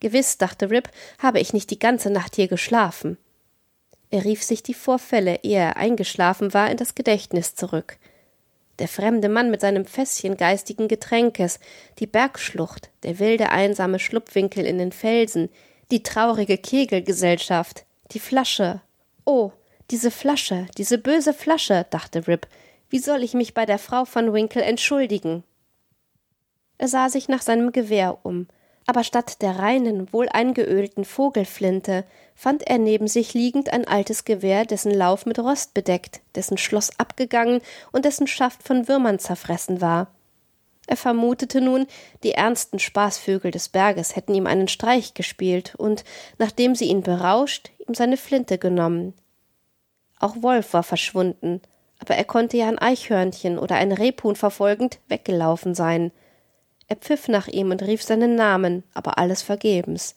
Gewiss, 0.01 0.39
dachte 0.39 0.71
Rip, 0.71 0.89
habe 1.19 1.41
ich 1.41 1.53
nicht 1.53 1.71
die 1.71 1.79
ganze 1.79 2.11
Nacht 2.11 2.37
hier 2.37 2.49
geschlafen. 2.49 3.19
Er 4.11 4.25
rief 4.25 4.43
sich 4.43 4.63
die 4.63 4.75
Vorfälle, 4.75 5.41
ehe 5.43 5.59
er 5.59 5.77
eingeschlafen 5.77 6.55
war, 6.55 6.71
in 6.71 6.77
das 6.77 6.95
Gedächtnis 6.95 7.55
zurück. 7.55 7.99
Der 8.79 8.89
fremde 8.89 9.29
Mann 9.29 9.51
mit 9.51 9.61
seinem 9.61 9.85
Fässchen 9.85 10.37
geistigen 10.37 10.89
Getränkes, 10.89 11.59
die 11.99 12.07
Bergschlucht, 12.07 12.91
der 13.03 13.19
wilde 13.19 13.51
einsame 13.51 13.99
Schlupfwinkel 13.99 14.65
in 14.65 14.79
den 14.79 14.93
Felsen, 14.93 15.51
die 15.91 16.03
traurige 16.03 16.59
Kegelgesellschaft, 16.59 17.85
die 18.13 18.21
Flasche. 18.21 18.81
Oh, 19.25 19.51
diese 19.91 20.11
Flasche, 20.11 20.67
diese 20.77 20.99
böse 20.99 21.35
Flasche, 21.35 21.87
dachte 21.91 22.29
Rip. 22.29 22.47
Wie 22.89 22.99
soll 22.99 23.23
ich 23.23 23.35
mich 23.35 23.53
bei 23.53 23.67
der 23.67 23.79
Frau 23.79 24.05
von 24.05 24.33
Winkle 24.33 24.63
entschuldigen? 24.63 25.45
Er 26.79 26.89
sah 26.89 27.09
sich 27.09 27.29
nach 27.29 27.43
seinem 27.43 27.73
Gewehr 27.73 28.19
um 28.23 28.47
aber 28.89 29.05
statt 29.05 29.43
der 29.43 29.59
reinen, 29.59 30.11
wohl 30.15 30.31
eingeölten 30.31 31.05
Vogelflinte 31.05 32.05
fand 32.35 32.67
er 32.67 32.79
neben 32.79 33.07
sich 33.07 33.35
liegend 33.35 33.71
ein 33.71 33.87
altes 33.87 34.25
Gewehr, 34.25 34.65
dessen 34.65 34.93
Lauf 34.95 35.27
mit 35.27 35.39
Rost 35.39 35.75
bedeckt, 35.75 36.23
dessen 36.35 36.57
Schloss 36.57 36.99
abgegangen 36.99 37.61
und 37.93 38.07
dessen 38.07 38.27
Schaft 38.27 38.63
von 38.63 38.89
Würmern 38.89 39.19
zerfressen 39.19 39.83
war. 39.83 40.15
Er 40.87 40.97
vermutete 40.97 41.61
nun, 41.61 41.87
die 42.23 42.33
ernsten 42.33 42.79
Spaßvögel 42.79 43.51
des 43.51 43.69
Berges 43.69 44.17
hätten 44.17 44.33
ihm 44.33 44.47
einen 44.47 44.69
Streich 44.69 45.13
gespielt 45.13 45.75
und, 45.77 46.03
nachdem 46.39 46.75
sie 46.75 46.87
ihn 46.87 47.03
berauscht, 47.03 47.71
ihm 47.87 47.93
seine 47.93 48.17
Flinte 48.17 48.57
genommen. 48.57 49.13
Auch 50.19 50.37
Wolf 50.41 50.73
war 50.73 50.83
verschwunden, 50.83 51.61
aber 51.99 52.15
er 52.15 52.25
konnte 52.25 52.57
ja 52.57 52.69
ein 52.69 52.79
Eichhörnchen 52.79 53.59
oder 53.59 53.75
ein 53.77 53.93
Rebhuhn 53.93 54.35
verfolgend 54.35 54.99
weggelaufen 55.09 55.75
sein– 55.75 56.11
er 56.89 56.97
pfiff 56.97 57.29
nach 57.29 57.49
ihm 57.49 57.71
und 57.71 57.83
rief 57.83 58.03
seinen 58.03 58.35
Namen, 58.35 58.83
aber 58.95 59.19
alles 59.19 59.43
vergebens. 59.43 60.15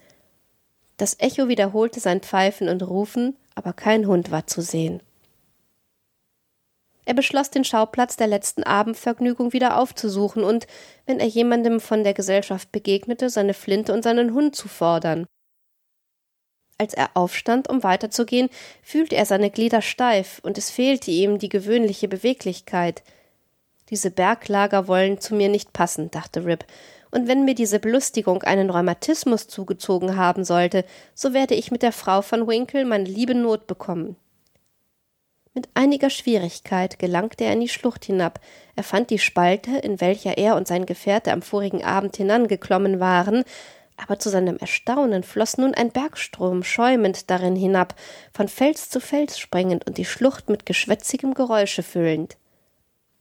Das 0.97 1.17
Echo 1.19 1.47
wiederholte 1.49 1.99
sein 1.99 2.21
Pfeifen 2.21 2.69
und 2.69 2.81
Rufen, 2.83 3.35
aber 3.55 3.73
kein 3.73 4.07
Hund 4.07 4.31
war 4.31 4.47
zu 4.47 4.61
sehen. 4.61 5.01
Er 7.03 7.13
beschloss, 7.13 7.49
den 7.49 7.65
Schauplatz 7.65 8.15
der 8.15 8.27
letzten 8.27 8.63
Abendvergnügung 8.63 9.51
wieder 9.51 9.77
aufzusuchen 9.77 10.43
und, 10.43 10.67
wenn 11.05 11.19
er 11.19 11.27
jemandem 11.27 11.81
von 11.81 12.03
der 12.03 12.13
Gesellschaft 12.13 12.71
begegnete, 12.71 13.29
seine 13.29 13.53
Flinte 13.53 13.91
und 13.91 14.03
seinen 14.03 14.33
Hund 14.33 14.55
zu 14.55 14.67
fordern. 14.69 15.25
Als 16.77 16.93
er 16.93 17.09
aufstand, 17.15 17.69
um 17.69 17.83
weiterzugehen, 17.83 18.49
fühlte 18.81 19.15
er 19.15 19.25
seine 19.25 19.49
Glieder 19.49 19.81
steif, 19.81 20.39
und 20.43 20.57
es 20.57 20.69
fehlte 20.69 21.11
ihm 21.11 21.37
die 21.37 21.49
gewöhnliche 21.49 22.07
Beweglichkeit– 22.07 23.03
diese 23.91 24.09
Berglager 24.09 24.87
wollen 24.87 25.19
zu 25.19 25.35
mir 25.35 25.49
nicht 25.49 25.73
passen, 25.73 26.09
dachte 26.09 26.45
Rip, 26.45 26.65
und 27.11 27.27
wenn 27.27 27.43
mir 27.43 27.53
diese 27.53 27.79
Belustigung 27.79 28.41
einen 28.43 28.69
Rheumatismus 28.69 29.47
zugezogen 29.47 30.15
haben 30.15 30.45
sollte, 30.45 30.85
so 31.13 31.33
werde 31.33 31.55
ich 31.55 31.69
mit 31.69 31.83
der 31.83 31.91
Frau 31.91 32.21
von 32.21 32.47
Winkle 32.47 32.85
meine 32.85 33.03
liebe 33.03 33.35
Not 33.35 33.67
bekommen. 33.67 34.15
Mit 35.53 35.67
einiger 35.73 36.09
Schwierigkeit 36.09 36.97
gelangte 36.97 37.43
er 37.43 37.51
in 37.51 37.59
die 37.59 37.67
Schlucht 37.67 38.05
hinab. 38.05 38.39
Er 38.77 38.83
fand 38.83 39.09
die 39.09 39.19
Spalte, 39.19 39.71
in 39.79 39.99
welcher 39.99 40.37
er 40.37 40.55
und 40.55 40.65
sein 40.65 40.85
Gefährte 40.85 41.33
am 41.33 41.41
vorigen 41.41 41.83
Abend 41.83 42.15
hinangeklommen 42.15 43.01
waren, 43.01 43.43
aber 43.97 44.17
zu 44.17 44.29
seinem 44.29 44.57
Erstaunen 44.57 45.23
floss 45.23 45.57
nun 45.57 45.73
ein 45.73 45.91
Bergstrom 45.91 46.63
schäumend 46.63 47.29
darin 47.29 47.57
hinab, 47.57 47.95
von 48.33 48.47
Fels 48.47 48.89
zu 48.89 49.01
Fels 49.01 49.37
springend 49.37 49.85
und 49.85 49.97
die 49.97 50.05
Schlucht 50.05 50.49
mit 50.49 50.65
geschwätzigem 50.65 51.33
Geräusche 51.33 51.83
füllend. 51.83 52.37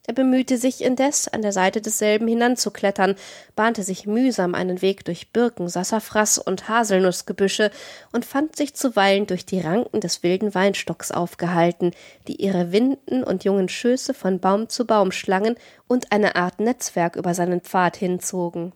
Er 0.07 0.15
bemühte 0.15 0.57
sich 0.57 0.83
indes, 0.83 1.29
an 1.29 1.43
der 1.43 1.53
Seite 1.53 1.81
desselben 1.81 2.27
hinanzuklettern, 2.27 3.17
bahnte 3.55 3.83
sich 3.83 4.07
mühsam 4.07 4.55
einen 4.55 4.81
Weg 4.81 5.05
durch 5.05 5.31
Birken, 5.31 5.69
Sassafras 5.69 6.39
und 6.39 6.69
Haselnussgebüsche 6.69 7.71
und 8.13 8.25
fand 8.25 8.57
sich 8.57 8.75
zuweilen 8.75 9.27
durch 9.27 9.45
die 9.45 9.61
Ranken 9.61 10.01
des 10.01 10.23
wilden 10.23 10.55
Weinstocks 10.55 11.13
aufgehalten, 11.13 11.93
die 12.29 12.37
ihre 12.37 12.73
Winden 12.73 13.23
und 13.23 13.45
jungen 13.45 13.69
Schöße 13.69 14.15
von 14.15 14.41
Baum 14.41 14.69
zu 14.71 14.87
Baum 14.87 15.13
schlangen 15.13 15.57
und 15.87 16.13
eine 16.13 16.35
Art 16.35 16.61
Netzwerk 16.61 17.17
über 17.17 17.35
seinen 17.35 17.61
Pfad 17.61 17.97
hinzogen. 17.97 18.73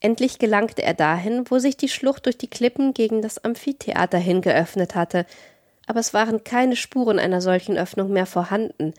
Endlich 0.00 0.38
gelangte 0.38 0.82
er 0.82 0.94
dahin, 0.94 1.44
wo 1.48 1.58
sich 1.58 1.76
die 1.76 1.88
Schlucht 1.88 2.26
durch 2.26 2.36
die 2.36 2.50
Klippen 2.50 2.92
gegen 2.92 3.22
das 3.22 3.42
Amphitheater 3.42 4.18
hingeöffnet 4.18 4.94
hatte, 4.94 5.26
aber 5.86 6.00
es 6.00 6.12
waren 6.12 6.44
keine 6.44 6.76
Spuren 6.76 7.18
einer 7.18 7.40
solchen 7.40 7.78
Öffnung 7.78 8.12
mehr 8.12 8.26
vorhanden, 8.26 8.94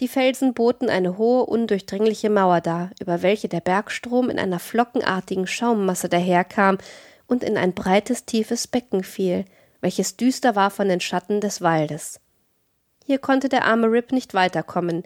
die 0.00 0.08
Felsen 0.08 0.54
boten 0.54 0.88
eine 0.88 1.18
hohe, 1.18 1.44
undurchdringliche 1.44 2.30
Mauer 2.30 2.60
dar, 2.60 2.90
über 3.00 3.22
welche 3.22 3.48
der 3.48 3.60
Bergstrom 3.60 4.30
in 4.30 4.38
einer 4.38 4.58
flockenartigen 4.58 5.46
Schaummasse 5.46 6.08
daherkam 6.08 6.78
und 7.26 7.42
in 7.42 7.56
ein 7.56 7.74
breites, 7.74 8.24
tiefes 8.24 8.66
Becken 8.66 9.02
fiel, 9.02 9.44
welches 9.80 10.16
düster 10.16 10.56
war 10.56 10.70
von 10.70 10.88
den 10.88 11.00
Schatten 11.00 11.40
des 11.40 11.60
Waldes. 11.60 12.20
Hier 13.04 13.18
konnte 13.18 13.48
der 13.48 13.64
arme 13.64 13.90
Rip 13.90 14.12
nicht 14.12 14.34
weiterkommen. 14.34 15.02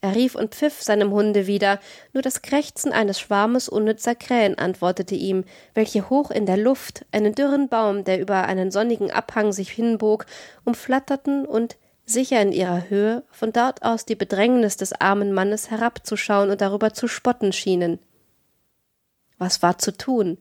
Er 0.00 0.14
rief 0.14 0.34
und 0.34 0.54
pfiff 0.54 0.82
seinem 0.82 1.12
Hunde 1.12 1.46
wieder, 1.46 1.80
nur 2.12 2.22
das 2.22 2.42
Krächzen 2.42 2.92
eines 2.92 3.18
Schwarmes 3.18 3.70
unnützer 3.70 4.14
Krähen 4.14 4.58
antwortete 4.58 5.14
ihm, 5.14 5.44
welche 5.72 6.10
hoch 6.10 6.30
in 6.30 6.44
der 6.44 6.58
Luft, 6.58 7.06
einen 7.10 7.34
dürren 7.34 7.70
Baum, 7.70 8.04
der 8.04 8.20
über 8.20 8.44
einen 8.44 8.70
sonnigen 8.70 9.10
Abhang 9.10 9.52
sich 9.52 9.70
hinbog, 9.70 10.26
umflatterten 10.64 11.46
und 11.46 11.76
sicher 12.04 12.40
in 12.40 12.52
ihrer 12.52 12.88
Höhe, 12.88 13.22
von 13.30 13.52
dort 13.52 13.82
aus 13.82 14.04
die 14.04 14.14
Bedrängnis 14.14 14.76
des 14.76 14.92
armen 14.92 15.32
Mannes 15.32 15.70
herabzuschauen 15.70 16.50
und 16.50 16.60
darüber 16.60 16.92
zu 16.92 17.08
spotten 17.08 17.52
schienen. 17.52 17.98
Was 19.38 19.62
war 19.62 19.78
zu 19.78 19.96
tun? 19.96 20.38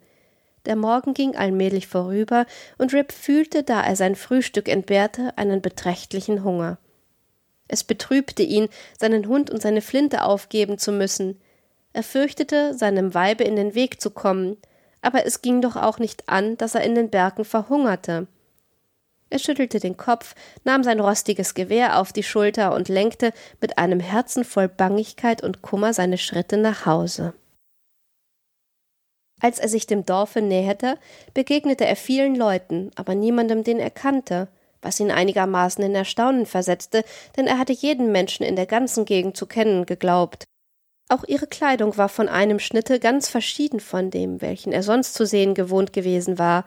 Der 0.66 0.76
Morgen 0.76 1.14
ging 1.14 1.36
allmählich 1.36 1.88
vorüber, 1.88 2.46
und 2.78 2.94
Rip 2.94 3.12
fühlte, 3.12 3.64
da 3.64 3.82
er 3.82 3.96
sein 3.96 4.16
Frühstück 4.16 4.70
entbehrte, 4.70 5.38
einen 5.38 5.62
beträchtlichen 5.62 6.44
Hunger. 6.44 6.78
Es 7.68 7.84
betrübte 7.84 8.44
ihn, 8.44 8.70
seinen 8.98 9.28
Hund 9.28 9.50
und 9.50 9.62
seine 9.62 9.82
Flinte 9.82 10.24
aufgeben 10.24 10.78
zu 10.78 10.92
müssen. 10.92 11.42
Er 11.92 12.04
fürchtete, 12.04 12.74
seinem 12.74 13.14
Weibe 13.14 13.44
in 13.44 13.56
den 13.56 13.76
Weg 13.76 14.02
zu 14.02 14.12
kommen, 14.12 14.58
aber 15.02 15.26
es 15.26 15.42
ging 15.42 15.62
doch 15.62 15.76
auch 15.76 16.00
nicht 16.00 16.30
an, 16.30 16.58
dass 16.58 16.76
er 16.76 16.84
in 16.84 16.96
den 16.96 17.10
Bergen 17.10 17.46
verhungerte. 17.46 18.28
Er 19.34 19.40
schüttelte 19.40 19.80
den 19.80 19.98
Kopf, 19.98 20.36
nahm 20.64 20.84
sein 20.84 21.00
rostiges 21.00 21.56
Gewehr 21.56 22.00
auf 22.00 22.14
die 22.14 22.22
Schulter 22.22 22.76
und 22.76 22.88
lenkte 22.88 23.34
mit 23.62 23.80
einem 23.80 24.00
Herzen 24.00 24.46
voll 24.46 24.68
Bangigkeit 24.68 25.42
und 25.42 25.64
Kummer 25.64 25.92
seine 25.92 26.20
Schritte 26.20 26.56
nach 26.56 26.86
Hause. 26.86 27.34
Als 29.42 29.58
er 29.58 29.70
sich 29.70 29.88
dem 29.88 30.06
Dorfe 30.06 30.44
näherte, 30.44 31.00
begegnete 31.34 31.84
er 31.84 31.96
vielen 31.96 32.36
Leuten, 32.36 32.92
aber 32.94 33.16
niemandem, 33.16 33.64
den 33.64 33.80
er 33.80 33.90
kannte, 33.90 34.50
was 34.84 35.00
ihn 35.00 35.10
einigermaßen 35.10 35.84
in 35.84 35.96
Erstaunen 35.96 36.46
versetzte, 36.46 37.04
denn 37.36 37.48
er 37.48 37.58
hatte 37.58 37.74
jeden 37.74 38.12
Menschen 38.12 38.46
in 38.46 38.56
der 38.56 38.68
ganzen 38.68 39.04
Gegend 39.04 39.36
zu 39.36 39.48
kennen 39.48 39.88
geglaubt. 39.88 40.44
Auch 41.10 41.24
ihre 41.24 41.48
Kleidung 41.48 41.98
war 41.98 42.08
von 42.08 42.30
einem 42.30 42.60
Schnitte 42.60 43.00
ganz 43.00 43.30
verschieden 43.30 43.80
von 43.80 44.12
dem, 44.12 44.44
welchen 44.44 44.72
er 44.72 44.84
sonst 44.84 45.16
zu 45.16 45.26
sehen 45.26 45.56
gewohnt 45.56 45.92
gewesen 45.92 46.38
war, 46.38 46.66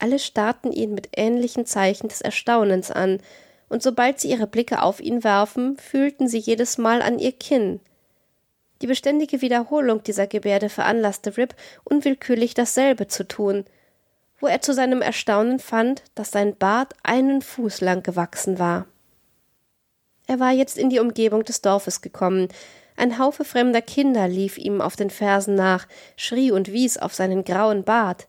alle 0.00 0.18
starrten 0.18 0.72
ihn 0.72 0.94
mit 0.94 1.10
ähnlichen 1.16 1.66
Zeichen 1.66 2.08
des 2.08 2.20
Erstaunens 2.20 2.90
an, 2.90 3.20
und 3.68 3.82
sobald 3.82 4.18
sie 4.18 4.30
ihre 4.30 4.48
Blicke 4.48 4.82
auf 4.82 5.00
ihn 5.00 5.22
warfen, 5.22 5.76
fühlten 5.76 6.26
sie 6.26 6.38
jedes 6.38 6.76
Mal 6.76 7.02
an 7.02 7.18
ihr 7.18 7.32
Kinn. 7.32 7.80
Die 8.82 8.86
beständige 8.86 9.42
Wiederholung 9.42 10.02
dieser 10.02 10.26
Gebärde 10.26 10.68
veranlasste 10.68 11.36
Rip, 11.36 11.54
unwillkürlich 11.84 12.54
dasselbe 12.54 13.06
zu 13.08 13.28
tun, 13.28 13.64
wo 14.40 14.46
er 14.46 14.62
zu 14.62 14.72
seinem 14.72 15.02
Erstaunen 15.02 15.58
fand, 15.58 16.02
dass 16.14 16.30
sein 16.30 16.56
Bart 16.56 16.94
einen 17.02 17.42
Fuß 17.42 17.82
lang 17.82 18.02
gewachsen 18.02 18.58
war. 18.58 18.86
Er 20.26 20.40
war 20.40 20.52
jetzt 20.52 20.78
in 20.78 20.90
die 20.90 21.00
Umgebung 21.00 21.44
des 21.44 21.60
Dorfes 21.60 22.00
gekommen. 22.00 22.48
Ein 22.96 23.18
Haufe 23.18 23.44
fremder 23.44 23.82
Kinder 23.82 24.28
lief 24.28 24.58
ihm 24.58 24.80
auf 24.80 24.96
den 24.96 25.10
Fersen 25.10 25.54
nach, 25.54 25.86
schrie 26.16 26.50
und 26.50 26.72
wies 26.72 26.96
auf 26.96 27.14
seinen 27.14 27.44
grauen 27.44 27.84
Bart. 27.84 28.28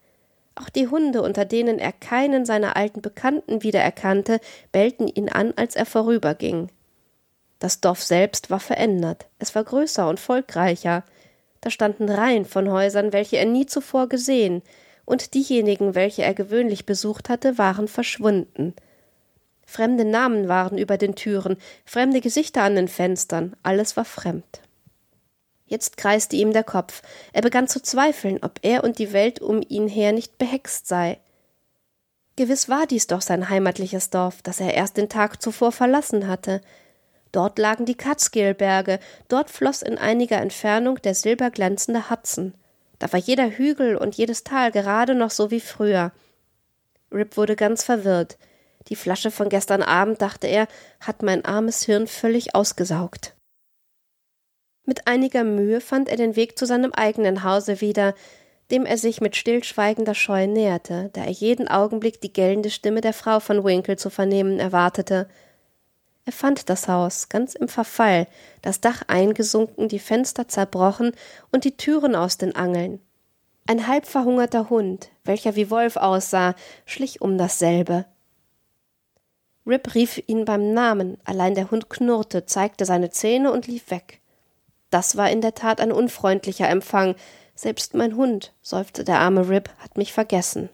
Auch 0.56 0.70
die 0.70 0.88
Hunde, 0.88 1.22
unter 1.22 1.46
denen 1.46 1.80
er 1.80 1.92
keinen 1.92 2.46
seiner 2.46 2.76
alten 2.76 3.02
Bekannten 3.02 3.64
wiedererkannte, 3.64 4.40
bellten 4.72 5.08
ihn 5.08 5.30
an, 5.30 5.54
als 5.56 5.76
er 5.76 5.86
vorüberging. 5.86 6.70
Das 7.60 7.80
Dorf 7.80 8.04
selbst 8.04 8.50
war 8.50 8.60
verändert, 8.60 9.28
es 9.40 9.56
war 9.56 9.64
größer 9.64 10.10
und 10.10 10.20
volkreicher. 10.20 11.04
Da 11.62 11.70
standen 11.70 12.10
Reihen 12.10 12.46
von 12.46 12.72
Häusern, 12.72 13.14
welche 13.14 13.38
er 13.38 13.46
nie 13.46 13.68
zuvor 13.68 14.10
gesehen, 14.10 14.64
und 15.06 15.34
diejenigen, 15.34 15.94
welche 15.94 16.24
er 16.24 16.34
gewöhnlich 16.34 16.86
besucht 16.86 17.30
hatte, 17.30 17.58
waren 17.58 17.88
verschwunden. 17.88 18.74
Fremde 19.66 20.06
Namen 20.06 20.48
waren 20.48 20.78
über 20.78 20.98
den 20.98 21.16
Türen, 21.16 21.58
fremde 21.86 22.20
Gesichter 22.20 22.64
an 22.64 22.76
den 22.76 22.88
Fenstern, 22.88 23.56
alles 23.64 23.96
war 23.96 24.06
fremd. 24.06 24.62
Jetzt 25.72 25.96
kreiste 25.96 26.36
ihm 26.36 26.52
der 26.52 26.66
Kopf. 26.66 27.02
Er 27.32 27.42
begann 27.42 27.66
zu 27.66 27.82
zweifeln, 27.82 28.40
ob 28.42 28.60
er 28.62 28.84
und 28.84 29.00
die 29.00 29.14
Welt 29.14 29.40
um 29.40 29.62
ihn 29.70 29.88
her 29.88 30.12
nicht 30.12 30.38
behext 30.38 30.86
sei. 30.86 31.18
Gewiss 32.36 32.68
war 32.68 32.86
dies 32.88 33.08
doch 33.08 33.22
sein 33.22 33.48
heimatliches 33.48 34.10
Dorf, 34.10 34.42
das 34.42 34.60
er 34.60 34.74
erst 34.74 34.98
den 34.98 35.08
Tag 35.08 35.42
zuvor 35.42 35.72
verlassen 35.72 36.28
hatte. 36.28 36.60
Dort 37.32 37.58
lagen 37.58 37.86
die 37.86 37.96
Catskill-Berge, 37.96 39.00
dort 39.30 39.50
floss 39.50 39.82
in 39.82 39.98
einiger 39.98 40.42
Entfernung 40.42 41.02
der 41.04 41.16
silberglänzende 41.16 42.10
Hudson. 42.10 42.54
Da 43.00 43.10
war 43.14 43.22
jeder 43.22 43.50
Hügel 43.50 43.96
und 43.96 44.16
jedes 44.16 44.44
Tal 44.44 44.74
gerade 44.74 45.16
noch 45.16 45.32
so 45.32 45.52
wie 45.52 45.62
früher. 45.62 46.12
Rip 47.14 47.38
wurde 47.38 47.56
ganz 47.56 47.86
verwirrt. 47.86 48.38
Die 48.90 48.98
Flasche 48.98 49.32
von 49.32 49.48
gestern 49.48 49.84
Abend, 49.84 50.22
dachte 50.22 50.48
er, 50.48 50.68
hat 51.00 51.24
mein 51.24 51.46
armes 51.46 51.84
Hirn 51.86 52.08
völlig 52.08 52.56
ausgesaugt. 52.56 53.36
Mit 54.86 55.08
einiger 55.08 55.44
Mühe 55.44 55.80
fand 55.82 56.10
er 56.10 56.18
den 56.18 56.36
Weg 56.36 56.58
zu 56.58 56.66
seinem 56.66 56.92
eigenen 56.94 57.44
Hause 57.44 57.82
wieder, 57.82 58.16
dem 58.72 58.86
er 58.86 58.98
sich 58.98 59.22
mit 59.22 59.36
stillschweigender 59.36 60.16
Scheu 60.16 60.48
näherte, 60.48 61.10
da 61.14 61.26
er 61.26 61.32
jeden 61.32 61.68
Augenblick 61.68 62.22
die 62.22 62.34
gellende 62.34 62.70
Stimme 62.70 63.02
der 63.02 63.14
Frau 63.14 63.40
von 63.40 63.64
Winkle 63.64 63.98
zu 63.98 64.10
vernehmen 64.10 64.60
erwartete. 64.60 65.28
Er 66.26 66.32
fand 66.32 66.70
das 66.70 66.88
Haus 66.88 67.30
ganz 67.30 67.54
im 67.54 67.68
Verfall, 67.68 68.28
das 68.62 68.80
Dach 68.80 69.04
eingesunken, 69.08 69.90
die 69.90 70.00
Fenster 70.00 70.48
zerbrochen 70.48 71.12
und 71.52 71.66
die 71.66 71.76
Türen 71.76 72.16
aus 72.16 72.38
den 72.38 72.56
Angeln. 72.56 73.00
Ein 73.68 73.88
halb 73.88 74.06
verhungerter 74.06 74.70
Hund, 74.70 75.10
welcher 75.24 75.56
wie 75.56 75.70
Wolf 75.70 75.98
aussah, 75.98 76.56
schlich 76.86 77.22
um 77.22 77.38
dasselbe. 77.38 78.06
Rip 79.68 79.94
rief 79.94 80.22
ihn 80.28 80.46
beim 80.46 80.74
Namen, 80.74 81.18
allein 81.26 81.54
der 81.54 81.70
Hund 81.70 81.90
knurrte, 81.90 82.46
zeigte 82.46 82.86
seine 82.86 83.12
Zähne 83.12 83.52
und 83.52 83.68
lief 83.68 83.92
weg. 83.92 84.21
Das 84.92 85.18
war 85.18 85.32
in 85.32 85.42
der 85.42 85.56
Tat 85.56 85.82
ein 85.82 85.92
unfreundlicher 85.92 86.70
Empfang. 86.70 87.16
Selbst 87.56 87.96
mein 87.96 88.16
Hund, 88.16 88.54
seufzte 88.62 89.04
der 89.04 89.20
arme 89.20 89.50
Rip, 89.50 89.70
hat 89.80 89.98
mich 89.98 90.14
vergessen. 90.14 90.70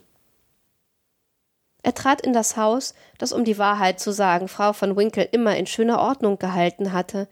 Er 1.83 1.93
trat 1.93 2.21
in 2.21 2.33
das 2.33 2.57
Haus, 2.57 2.95
das 3.17 3.31
um 3.31 3.45
die 3.45 3.57
Wahrheit 3.57 4.01
zu 4.01 4.11
sagen 4.11 4.49
Frau 4.49 4.73
von 4.73 4.97
Winkle 4.97 5.23
immer 5.23 5.55
in 5.55 5.67
schöner 5.67 6.01
Ordnung 6.01 6.37
gehalten 6.39 6.91
hatte. 6.91 7.29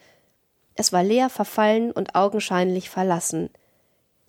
Es 0.75 0.93
war 0.93 1.03
leer, 1.03 1.29
verfallen 1.29 1.91
und 1.91 2.15
augenscheinlich 2.15 2.89
verlassen. 2.89 3.49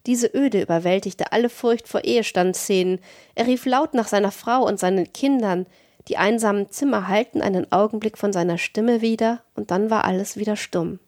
Diese 0.06 0.28
Öde 0.34 0.62
überwältigte 0.62 1.32
alle 1.32 1.48
Furcht 1.48 1.88
vor 1.88 2.04
Ehestandsszenen. 2.04 3.00
Er 3.34 3.46
rief 3.46 3.66
laut 3.66 3.92
nach 3.92 4.08
seiner 4.08 4.30
Frau 4.30 4.64
und 4.64 4.80
seinen 4.80 5.12
Kindern. 5.12 5.66
Die 6.08 6.16
einsamen 6.16 6.70
Zimmer 6.70 7.08
hallten 7.08 7.42
einen 7.42 7.70
Augenblick 7.70 8.16
von 8.16 8.32
seiner 8.32 8.58
Stimme 8.58 9.02
wieder, 9.02 9.42
und 9.54 9.72
dann 9.72 9.90
war 9.90 10.04
alles 10.04 10.36
wieder 10.36 10.56
stumm. 10.56 11.00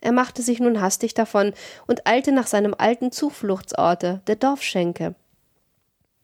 Er 0.00 0.12
machte 0.12 0.42
sich 0.42 0.60
nun 0.60 0.80
hastig 0.80 1.14
davon 1.14 1.52
und 1.86 2.06
eilte 2.06 2.32
nach 2.32 2.46
seinem 2.46 2.74
alten 2.76 3.10
Zufluchtsorte, 3.12 4.22
der 4.26 4.36
Dorfschenke. 4.36 5.14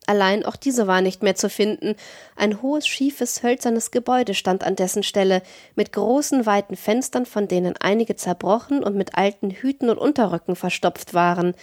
Allein 0.07 0.45
auch 0.45 0.57
diese 0.57 0.87
war 0.87 1.01
nicht 1.01 1.23
mehr 1.23 1.35
zu 1.35 1.49
finden. 1.49 1.97
Ein 2.37 2.61
hohes, 2.61 2.87
schiefes, 2.87 3.43
hölzernes 3.43 3.91
Gebäude 3.91 4.35
stand 4.35 4.63
an 4.63 4.77
dessen 4.77 5.03
Stelle, 5.03 5.43
mit 5.77 5.93
großen, 5.93 6.45
weiten 6.45 6.77
Fenstern, 6.77 7.25
von 7.25 7.49
denen 7.49 7.75
einige 7.81 8.15
zerbrochen 8.15 8.85
und 8.85 8.97
mit 8.97 9.17
alten 9.17 9.51
Hüten 9.51 9.89
und 9.89 9.99
Unterröcken 9.99 10.57
verstopft 10.57 11.15
waren. 11.15 11.55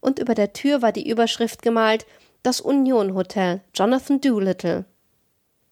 Und 0.00 0.20
über 0.20 0.34
der 0.34 0.52
Tür 0.52 0.80
war 0.80 0.92
die 0.92 1.08
Überschrift 1.08 1.62
gemalt 1.62 2.06
Das 2.42 2.60
Union 2.60 3.14
Hotel, 3.14 3.62
Jonathan 3.74 4.20
Doolittle. 4.20 4.84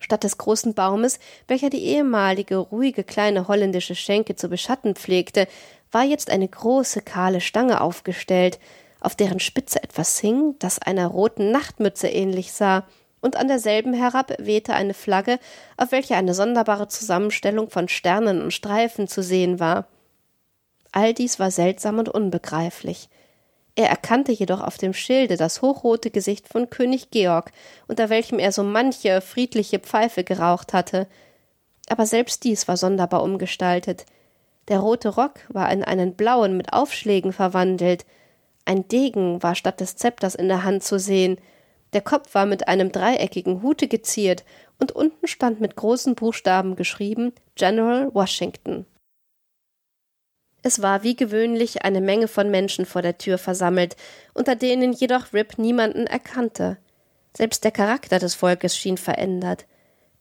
Statt 0.00 0.24
des 0.24 0.38
großen 0.38 0.74
Baumes, 0.74 1.20
welcher 1.46 1.70
die 1.70 1.84
ehemalige, 1.84 2.56
ruhige 2.56 3.04
kleine 3.04 3.46
holländische 3.46 3.94
Schenke 3.94 4.34
zu 4.34 4.48
beschatten 4.48 4.96
pflegte, 4.96 5.46
war 5.92 6.04
jetzt 6.04 6.30
eine 6.30 6.48
große, 6.48 7.02
kahle 7.02 7.40
Stange 7.40 7.80
aufgestellt, 7.80 8.58
auf 9.00 9.14
deren 9.14 9.40
Spitze 9.40 9.82
etwas 9.82 10.18
hing, 10.18 10.56
das 10.58 10.80
einer 10.80 11.06
roten 11.06 11.52
Nachtmütze 11.52 12.08
ähnlich 12.08 12.52
sah, 12.52 12.84
und 13.20 13.36
an 13.36 13.48
derselben 13.48 13.92
herab 13.92 14.32
wehte 14.38 14.72
eine 14.72 14.94
Flagge, 14.94 15.38
auf 15.76 15.92
welcher 15.92 16.16
eine 16.16 16.32
sonderbare 16.32 16.88
Zusammenstellung 16.88 17.68
von 17.68 17.88
Sternen 17.88 18.40
und 18.40 18.52
Streifen 18.52 19.08
zu 19.08 19.22
sehen 19.22 19.60
war. 19.60 19.86
All 20.92 21.12
dies 21.12 21.38
war 21.38 21.50
seltsam 21.50 21.98
und 21.98 22.08
unbegreiflich. 22.08 23.10
Er 23.80 23.88
erkannte 23.88 24.30
jedoch 24.30 24.60
auf 24.60 24.76
dem 24.76 24.92
Schilde 24.92 25.38
das 25.38 25.62
hochrote 25.62 26.10
Gesicht 26.10 26.48
von 26.48 26.68
König 26.68 27.10
Georg, 27.10 27.50
unter 27.88 28.10
welchem 28.10 28.38
er 28.38 28.52
so 28.52 28.62
manche 28.62 29.22
friedliche 29.22 29.78
Pfeife 29.78 30.22
geraucht 30.22 30.74
hatte. 30.74 31.06
Aber 31.88 32.04
selbst 32.04 32.44
dies 32.44 32.68
war 32.68 32.76
sonderbar 32.76 33.22
umgestaltet. 33.22 34.04
Der 34.68 34.80
rote 34.80 35.08
Rock 35.08 35.40
war 35.48 35.72
in 35.72 35.82
einen 35.82 36.14
blauen 36.14 36.58
mit 36.58 36.74
Aufschlägen 36.74 37.32
verwandelt. 37.32 38.04
Ein 38.66 38.86
Degen 38.86 39.42
war 39.42 39.54
statt 39.54 39.80
des 39.80 39.96
Zepters 39.96 40.34
in 40.34 40.48
der 40.48 40.62
Hand 40.62 40.84
zu 40.84 40.98
sehen. 40.98 41.38
Der 41.94 42.02
Kopf 42.02 42.34
war 42.34 42.44
mit 42.44 42.68
einem 42.68 42.92
dreieckigen 42.92 43.62
Hute 43.62 43.88
geziert 43.88 44.44
und 44.78 44.92
unten 44.92 45.26
stand 45.26 45.58
mit 45.58 45.74
großen 45.74 46.16
Buchstaben 46.16 46.76
geschrieben 46.76 47.32
General 47.54 48.14
Washington. 48.14 48.84
Es 50.62 50.82
war 50.82 51.02
wie 51.02 51.16
gewöhnlich 51.16 51.82
eine 51.84 52.00
Menge 52.00 52.28
von 52.28 52.50
Menschen 52.50 52.84
vor 52.84 53.02
der 53.02 53.18
Tür 53.18 53.38
versammelt, 53.38 53.96
unter 54.34 54.56
denen 54.56 54.92
jedoch 54.92 55.32
Rip 55.32 55.58
niemanden 55.58 56.06
erkannte. 56.06 56.76
Selbst 57.36 57.64
der 57.64 57.70
Charakter 57.70 58.18
des 58.18 58.34
Volkes 58.34 58.76
schien 58.76 58.98
verändert. 58.98 59.66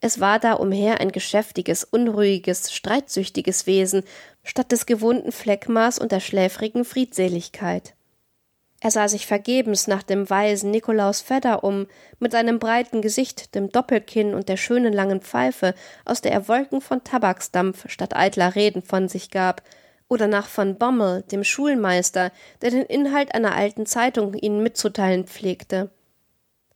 Es 0.01 0.21
war 0.21 0.39
da 0.39 0.53
umher 0.53 1.01
ein 1.01 1.11
geschäftiges, 1.11 1.83
unruhiges, 1.83 2.71
streitsüchtiges 2.71 3.67
Wesen, 3.67 4.03
statt 4.43 4.71
des 4.71 4.85
gewohnten 4.85 5.33
Fleckmaß 5.33 5.99
und 5.99 6.11
der 6.13 6.21
schläfrigen 6.21 6.85
Friedseligkeit. 6.85 7.95
Er 8.81 8.91
sah 8.91 9.09
sich 9.09 9.27
vergebens 9.27 9.87
nach 9.87 10.03
dem 10.03 10.29
weisen 10.29 10.71
Nikolaus 10.71 11.19
Fedder 11.19 11.65
um, 11.65 11.87
mit 12.19 12.31
seinem 12.31 12.59
breiten 12.59 13.01
Gesicht, 13.01 13.53
dem 13.55 13.69
Doppelkinn 13.73 14.33
und 14.33 14.47
der 14.47 14.55
schönen 14.55 14.93
langen 14.93 15.19
Pfeife, 15.19 15.73
aus 16.05 16.21
der 16.21 16.31
er 16.31 16.47
Wolken 16.47 16.79
von 16.79 17.03
Tabaksdampf 17.03 17.89
statt 17.89 18.15
eitler 18.15 18.55
Reden 18.55 18.81
von 18.81 19.09
sich 19.09 19.31
gab, 19.31 19.63
oder 20.09 20.27
nach 20.27 20.47
von 20.47 20.77
Bommel, 20.77 21.21
dem 21.31 21.45
Schulmeister, 21.45 22.31
der 22.61 22.71
den 22.71 22.83
Inhalt 22.83 23.33
einer 23.33 23.55
alten 23.55 23.85
Zeitung 23.85 24.33
ihnen 24.33 24.61
mitzuteilen 24.61 25.25
pflegte. 25.25 25.89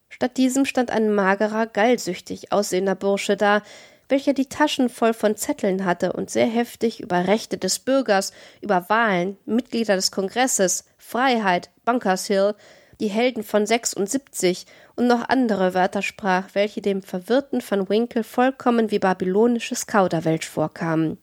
Statt 0.07 0.37
diesem 0.37 0.65
stand 0.65 0.91
ein 0.91 1.13
magerer, 1.13 1.65
gallsüchtig 1.65 2.51
aussehender 2.51 2.95
Bursche 2.95 3.35
da, 3.35 3.63
welcher 4.09 4.33
die 4.33 4.47
Taschen 4.47 4.89
voll 4.89 5.13
von 5.13 5.35
Zetteln 5.35 5.85
hatte 5.85 6.13
und 6.13 6.29
sehr 6.29 6.45
heftig 6.45 6.99
über 6.99 7.27
Rechte 7.27 7.57
des 7.57 7.79
Bürgers, 7.79 8.31
über 8.61 8.87
Wahlen, 8.89 9.37
Mitglieder 9.45 9.95
des 9.95 10.11
Kongresses, 10.11 10.85
Freiheit, 10.97 11.71
Bunkers 11.83 12.27
Hill, 12.27 12.53
die 12.99 13.07
Helden 13.07 13.43
von 13.43 13.65
76 13.65 14.67
und 14.95 15.07
noch 15.07 15.27
andere 15.27 15.73
Wörter 15.73 16.03
sprach, 16.03 16.49
welche 16.53 16.81
dem 16.81 17.01
verwirrten 17.01 17.63
Van 17.67 17.89
Winkle 17.89 18.23
vollkommen 18.23 18.91
wie 18.91 18.99
babylonisches 18.99 19.87
Kauderwelsch 19.87 20.47
vorkamen. 20.47 21.17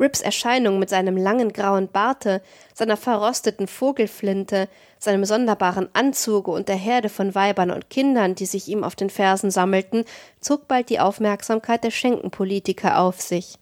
Rips 0.00 0.20
Erscheinung 0.20 0.78
mit 0.78 0.90
seinem 0.90 1.16
langen 1.16 1.52
grauen 1.52 1.88
Barte, 1.88 2.40
seiner 2.72 2.96
verrosteten 2.96 3.66
Vogelflinte, 3.66 4.68
seinem 4.98 5.24
sonderbaren 5.24 5.88
Anzuge 5.92 6.50
und 6.50 6.68
der 6.68 6.76
Herde 6.76 7.08
von 7.08 7.34
Weibern 7.34 7.70
und 7.70 7.90
Kindern, 7.90 8.34
die 8.34 8.46
sich 8.46 8.68
ihm 8.68 8.84
auf 8.84 8.94
den 8.94 9.10
Fersen 9.10 9.50
sammelten, 9.50 10.04
zog 10.40 10.68
bald 10.68 10.88
die 10.90 11.00
Aufmerksamkeit 11.00 11.82
der 11.82 11.90
Schenkenpolitiker 11.90 13.00
auf 13.00 13.20
sich. 13.20 13.58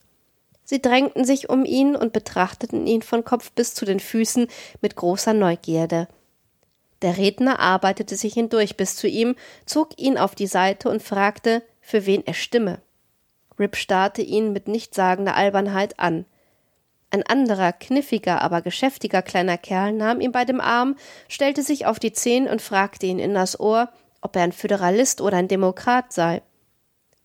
Sie 0.65 0.83
drängten 0.83 1.25
sich 1.25 1.49
um 1.49 1.65
ihn 1.65 1.95
und 1.95 2.13
betrachteten 2.13 2.87
ihn 2.87 3.03
von 3.03 3.25
Kopf 3.25 3.53
bis 3.53 3.73
zu 3.73 3.85
den 3.85 4.01
Füßen 4.01 4.49
mit 4.83 4.97
großer 4.97 5.33
Neugierde. 5.33 6.09
Der 7.03 7.19
Redner 7.19 7.61
arbeitete 7.61 8.17
sich 8.17 8.35
hindurch 8.35 8.77
bis 8.77 8.97
zu 8.97 9.07
ihm, 9.07 9.37
zog 9.65 9.99
ihn 9.99 10.19
auf 10.19 10.35
die 10.35 10.47
Seite 10.47 10.89
und 10.89 11.03
fragte, 11.03 11.63
für 11.81 12.05
wen 12.05 12.27
er 12.27 12.35
stimme. 12.35 12.81
Rip 13.59 13.77
starrte 13.77 14.23
ihn 14.23 14.53
mit 14.53 14.69
nichtssagender 14.69 15.35
Albernheit 15.35 15.99
an. 15.99 16.27
Ein 17.11 17.23
anderer, 17.23 17.73
kniffiger, 17.73 18.43
aber 18.43 18.63
geschäftiger 18.63 19.23
kleiner 19.23 19.59
Kerl 19.59 19.93
nahm 19.93 20.21
ihn 20.21 20.33
bei 20.33 20.45
dem 20.45 20.61
Arm, 20.61 20.97
stellte 21.29 21.63
sich 21.63 21.87
auf 21.87 21.99
die 21.99 22.13
Zehen 22.13 22.49
und 22.49 22.61
fragte 22.61 23.07
ihn 23.07 23.19
in 23.19 23.35
das 23.35 23.59
Ohr, 23.59 23.91
ob 24.21 24.37
er 24.37 24.43
ein 24.43 24.53
Föderalist 24.53 25.21
oder 25.21 25.37
ein 25.37 25.49
Demokrat 25.49 26.13
sei. 26.13 26.43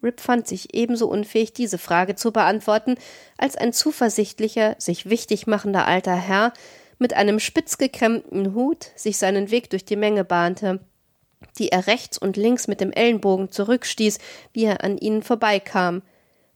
Rip 0.04 0.20
fand 0.20 0.48
sich 0.48 0.74
ebenso 0.74 1.08
unfähig, 1.08 1.54
diese 1.54 1.78
Frage 1.78 2.16
zu 2.16 2.32
beantworten, 2.32 2.96
als 3.38 3.56
ein 3.56 3.74
zuversichtlicher, 3.74 4.76
sich 4.80 5.10
wichtig 5.10 5.48
machender 5.48 5.88
alter 5.88 6.16
Herr 6.16 6.54
mit 6.98 7.14
einem 7.14 7.40
spitz 7.40 7.78
gekrempten 7.78 8.54
Hut 8.54 8.92
sich 8.96 9.18
seinen 9.18 9.50
Weg 9.50 9.72
durch 9.72 9.86
die 9.86 9.96
Menge 9.96 10.24
bahnte, 10.24 10.80
die 11.58 11.70
er 11.70 11.88
rechts 11.88 12.18
und 12.18 12.38
links 12.38 12.68
mit 12.68 12.80
dem 12.80 12.92
Ellenbogen 12.92 13.52
zurückstieß, 13.52 14.20
wie 14.54 14.66
er 14.66 14.84
an 14.84 14.98
ihnen 14.98 15.24
vorbeikam, 15.24 16.04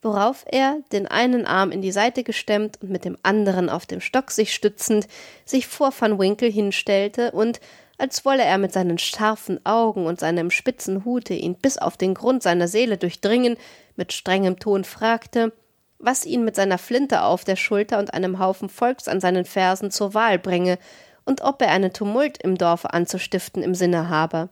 worauf 0.05 0.45
er, 0.47 0.77
den 0.91 1.07
einen 1.07 1.45
Arm 1.45 1.71
in 1.71 1.81
die 1.81 1.91
Seite 1.91 2.23
gestemmt 2.23 2.77
und 2.81 2.91
mit 2.91 3.03
dem 3.03 3.17
anderen 3.23 3.69
auf 3.69 3.85
dem 3.87 3.99
Stock 3.99 4.31
sich 4.31 4.53
stützend, 4.53 5.07
sich 5.43 5.67
vor 5.67 5.91
Van 5.97 6.19
Winkle 6.19 6.47
hinstellte 6.47 7.31
und, 7.31 7.59
als 7.97 8.23
wolle 8.23 8.43
er 8.43 8.57
mit 8.57 8.71
seinen 8.71 8.97
scharfen 8.97 9.65
Augen 9.65 10.05
und 10.05 10.19
seinem 10.19 10.51
spitzen 10.51 11.05
Hute 11.05 11.33
ihn 11.33 11.55
bis 11.55 11.77
auf 11.77 11.97
den 11.97 12.13
Grund 12.13 12.43
seiner 12.43 12.67
Seele 12.67 12.97
durchdringen, 12.97 13.57
mit 13.95 14.13
strengem 14.13 14.59
Ton 14.59 14.83
fragte, 14.83 15.53
was 15.97 16.25
ihn 16.25 16.45
mit 16.45 16.55
seiner 16.55 16.77
Flinte 16.77 17.23
auf 17.23 17.43
der 17.43 17.55
Schulter 17.55 17.97
und 17.97 18.13
einem 18.13 18.37
Haufen 18.37 18.69
Volks 18.69 19.07
an 19.07 19.19
seinen 19.19 19.45
Fersen 19.45 19.91
zur 19.91 20.13
Wahl 20.13 20.37
bringe 20.37 20.77
und 21.25 21.41
ob 21.41 21.61
er 21.61 21.71
einen 21.71 21.93
Tumult 21.93 22.37
im 22.43 22.57
Dorfe 22.57 22.93
anzustiften 22.93 23.63
im 23.63 23.73
Sinne 23.73 24.07
habe. 24.09 24.49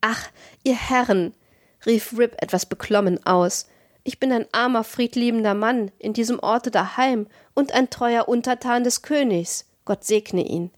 Ach, 0.00 0.30
ihr 0.64 0.74
Herren, 0.74 1.32
rief 1.86 2.18
Rip 2.18 2.34
etwas 2.42 2.66
beklommen 2.66 3.24
aus, 3.24 3.68
ich 4.04 4.20
bin 4.20 4.30
ein 4.32 4.46
armer, 4.52 4.84
friedliebender 4.84 5.54
Mann 5.54 5.90
in 5.98 6.12
diesem 6.12 6.38
Orte 6.38 6.70
daheim 6.70 7.26
und 7.54 7.72
ein 7.72 7.88
treuer 7.88 8.28
Untertan 8.28 8.84
des 8.84 9.00
Königs. 9.00 9.66
Gott 9.86 10.04
segne 10.04 10.46
ihn. 10.46 10.70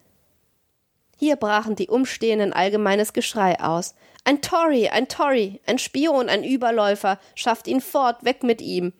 Hier 1.18 1.36
brachen 1.36 1.74
die 1.74 1.88
Umstehenden 1.88 2.52
allgemeines 2.52 3.12
Geschrei 3.12 3.58
aus. 3.60 3.94
Ein 4.24 4.42
Tory, 4.42 4.88
ein 4.88 5.08
Tory, 5.08 5.60
ein 5.66 5.78
Spion, 5.78 6.28
ein 6.28 6.44
Überläufer, 6.44 7.18
schafft 7.34 7.66
ihn 7.66 7.80
fort, 7.80 8.24
weg 8.24 8.42
mit 8.42 8.60
ihm. 8.60 8.92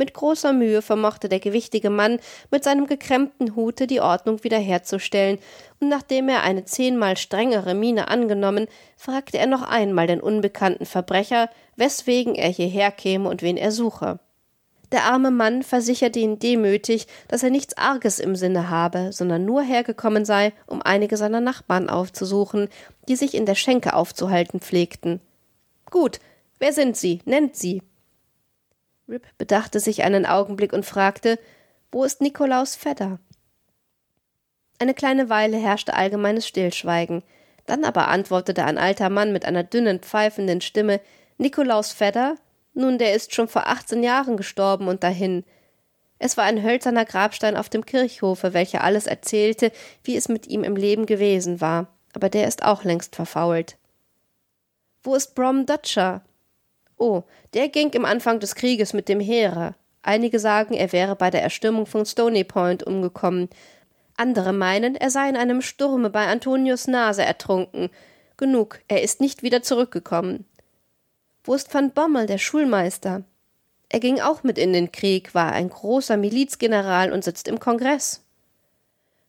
Mit 0.00 0.14
großer 0.14 0.54
Mühe 0.54 0.80
vermochte 0.80 1.28
der 1.28 1.40
gewichtige 1.40 1.90
Mann 1.90 2.20
mit 2.50 2.64
seinem 2.64 2.86
gekrempten 2.86 3.54
Hute 3.54 3.86
die 3.86 4.00
Ordnung 4.00 4.42
wiederherzustellen, 4.42 5.38
und 5.78 5.90
nachdem 5.90 6.30
er 6.30 6.42
eine 6.42 6.64
zehnmal 6.64 7.18
strengere 7.18 7.74
Miene 7.74 8.08
angenommen, 8.08 8.66
fragte 8.96 9.36
er 9.36 9.46
noch 9.46 9.60
einmal 9.60 10.06
den 10.06 10.22
unbekannten 10.22 10.86
Verbrecher, 10.86 11.50
weswegen 11.76 12.34
er 12.34 12.48
hierher 12.48 12.90
käme 12.92 13.28
und 13.28 13.42
wen 13.42 13.58
er 13.58 13.72
suche. 13.72 14.20
Der 14.90 15.04
arme 15.04 15.30
Mann 15.30 15.62
versicherte 15.62 16.18
ihn 16.18 16.38
demütig, 16.38 17.06
dass 17.28 17.42
er 17.42 17.50
nichts 17.50 17.76
Arges 17.76 18.20
im 18.20 18.36
Sinne 18.36 18.70
habe, 18.70 19.12
sondern 19.12 19.44
nur 19.44 19.60
hergekommen 19.60 20.24
sei, 20.24 20.54
um 20.66 20.80
einige 20.80 21.18
seiner 21.18 21.42
Nachbarn 21.42 21.90
aufzusuchen, 21.90 22.70
die 23.06 23.16
sich 23.16 23.34
in 23.34 23.44
der 23.44 23.54
Schenke 23.54 23.92
aufzuhalten 23.92 24.60
pflegten. 24.60 25.20
Gut, 25.90 26.20
wer 26.58 26.72
sind 26.72 26.96
Sie? 26.96 27.20
Nennt 27.26 27.54
sie. 27.54 27.82
Rip 29.10 29.26
bedachte 29.38 29.80
sich 29.80 30.04
einen 30.04 30.24
Augenblick 30.24 30.72
und 30.72 30.86
fragte, 30.86 31.38
wo 31.90 32.04
ist 32.04 32.20
Nikolaus 32.20 32.76
Vetter? 32.76 33.18
Eine 34.78 34.94
kleine 34.94 35.28
Weile 35.28 35.56
herrschte 35.56 35.94
allgemeines 35.94 36.46
Stillschweigen. 36.46 37.24
Dann 37.66 37.84
aber 37.84 38.06
antwortete 38.08 38.64
ein 38.64 38.78
alter 38.78 39.10
Mann 39.10 39.32
mit 39.32 39.44
einer 39.44 39.64
dünnen, 39.64 39.98
pfeifenden 39.98 40.60
Stimme 40.60 41.00
Nikolaus 41.38 41.92
Vetter? 41.92 42.36
Nun, 42.72 42.98
der 42.98 43.14
ist 43.14 43.34
schon 43.34 43.48
vor 43.48 43.66
achtzehn 43.66 44.04
Jahren 44.04 44.36
gestorben 44.36 44.86
und 44.86 45.02
dahin. 45.02 45.44
Es 46.20 46.36
war 46.36 46.44
ein 46.44 46.62
hölzerner 46.62 47.04
Grabstein 47.04 47.56
auf 47.56 47.68
dem 47.68 47.84
Kirchhofe, 47.84 48.54
welcher 48.54 48.84
alles 48.84 49.06
erzählte, 49.06 49.72
wie 50.04 50.16
es 50.16 50.28
mit 50.28 50.46
ihm 50.46 50.62
im 50.62 50.76
Leben 50.76 51.06
gewesen 51.06 51.60
war, 51.60 51.88
aber 52.14 52.28
der 52.28 52.46
ist 52.46 52.62
auch 52.62 52.84
längst 52.84 53.16
verfault. 53.16 53.76
Wo 55.02 55.16
ist 55.16 55.34
Brom 55.34 55.66
Dutcher? 55.66 56.22
Oh, 57.00 57.22
der 57.54 57.70
ging 57.70 57.90
im 57.94 58.04
Anfang 58.04 58.40
des 58.40 58.54
Krieges 58.54 58.92
mit 58.92 59.08
dem 59.08 59.20
Heere. 59.20 59.74
Einige 60.02 60.38
sagen, 60.38 60.74
er 60.74 60.92
wäre 60.92 61.16
bei 61.16 61.30
der 61.30 61.42
Erstürmung 61.42 61.86
von 61.86 62.04
Stony 62.04 62.44
Point 62.44 62.82
umgekommen. 62.82 63.48
Andere 64.18 64.52
meinen, 64.52 64.96
er 64.96 65.08
sei 65.08 65.30
in 65.30 65.36
einem 65.36 65.62
Sturme 65.62 66.10
bei 66.10 66.26
Antonius 66.26 66.88
Nase 66.88 67.24
ertrunken. 67.24 67.88
Genug, 68.36 68.80
er 68.86 69.02
ist 69.02 69.22
nicht 69.22 69.42
wieder 69.42 69.62
zurückgekommen. 69.62 70.44
Wo 71.42 71.54
ist 71.54 71.72
Van 71.72 71.90
Bommel, 71.92 72.26
der 72.26 72.36
Schulmeister? 72.36 73.22
Er 73.88 74.00
ging 74.00 74.20
auch 74.20 74.42
mit 74.42 74.58
in 74.58 74.74
den 74.74 74.92
Krieg, 74.92 75.34
war 75.34 75.52
ein 75.52 75.70
großer 75.70 76.18
Milizgeneral 76.18 77.12
und 77.12 77.24
sitzt 77.24 77.48
im 77.48 77.58
Kongress. 77.58 78.26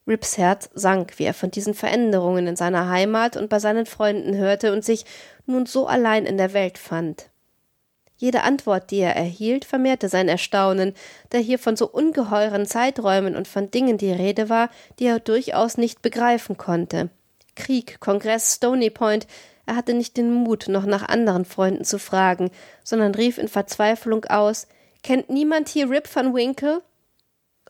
Rips 0.05 0.37
Herz 0.37 0.69
sank, 0.73 1.19
wie 1.19 1.23
er 1.23 1.33
von 1.33 1.51
diesen 1.51 1.73
Veränderungen 1.73 2.47
in 2.47 2.57
seiner 2.57 2.89
Heimat 2.89 3.37
und 3.37 3.49
bei 3.49 3.59
seinen 3.59 3.85
Freunden 3.85 4.35
hörte 4.35 4.73
und 4.73 4.83
sich 4.83 5.05
nun 5.45 5.65
so 5.65 5.87
allein 5.87 6.25
in 6.25 6.37
der 6.37 6.51
Welt 6.51 6.77
fand. 6.77 7.30
Jede 8.21 8.43
Antwort, 8.43 8.91
die 8.91 8.99
er 8.99 9.15
erhielt, 9.15 9.65
vermehrte 9.65 10.07
sein 10.07 10.27
Erstaunen, 10.27 10.93
da 11.31 11.39
hier 11.39 11.57
von 11.57 11.75
so 11.75 11.89
ungeheuren 11.89 12.67
Zeiträumen 12.67 13.35
und 13.35 13.47
von 13.47 13.71
Dingen 13.71 13.97
die 13.97 14.11
Rede 14.11 14.47
war, 14.47 14.69
die 14.99 15.07
er 15.07 15.19
durchaus 15.19 15.79
nicht 15.79 16.03
begreifen 16.03 16.55
konnte. 16.55 17.09
Krieg, 17.55 17.99
Kongress, 17.99 18.53
Stony 18.53 18.91
Point, 18.91 19.25
er 19.65 19.75
hatte 19.75 19.95
nicht 19.95 20.17
den 20.17 20.31
Mut, 20.31 20.67
noch 20.67 20.85
nach 20.85 21.09
anderen 21.09 21.45
Freunden 21.45 21.83
zu 21.83 21.97
fragen, 21.97 22.51
sondern 22.83 23.15
rief 23.15 23.39
in 23.39 23.47
Verzweiflung 23.47 24.25
aus 24.25 24.67
Kennt 25.01 25.31
niemand 25.31 25.67
hier 25.67 25.89
Rip 25.89 26.07
van 26.15 26.35
Winkle? 26.35 26.83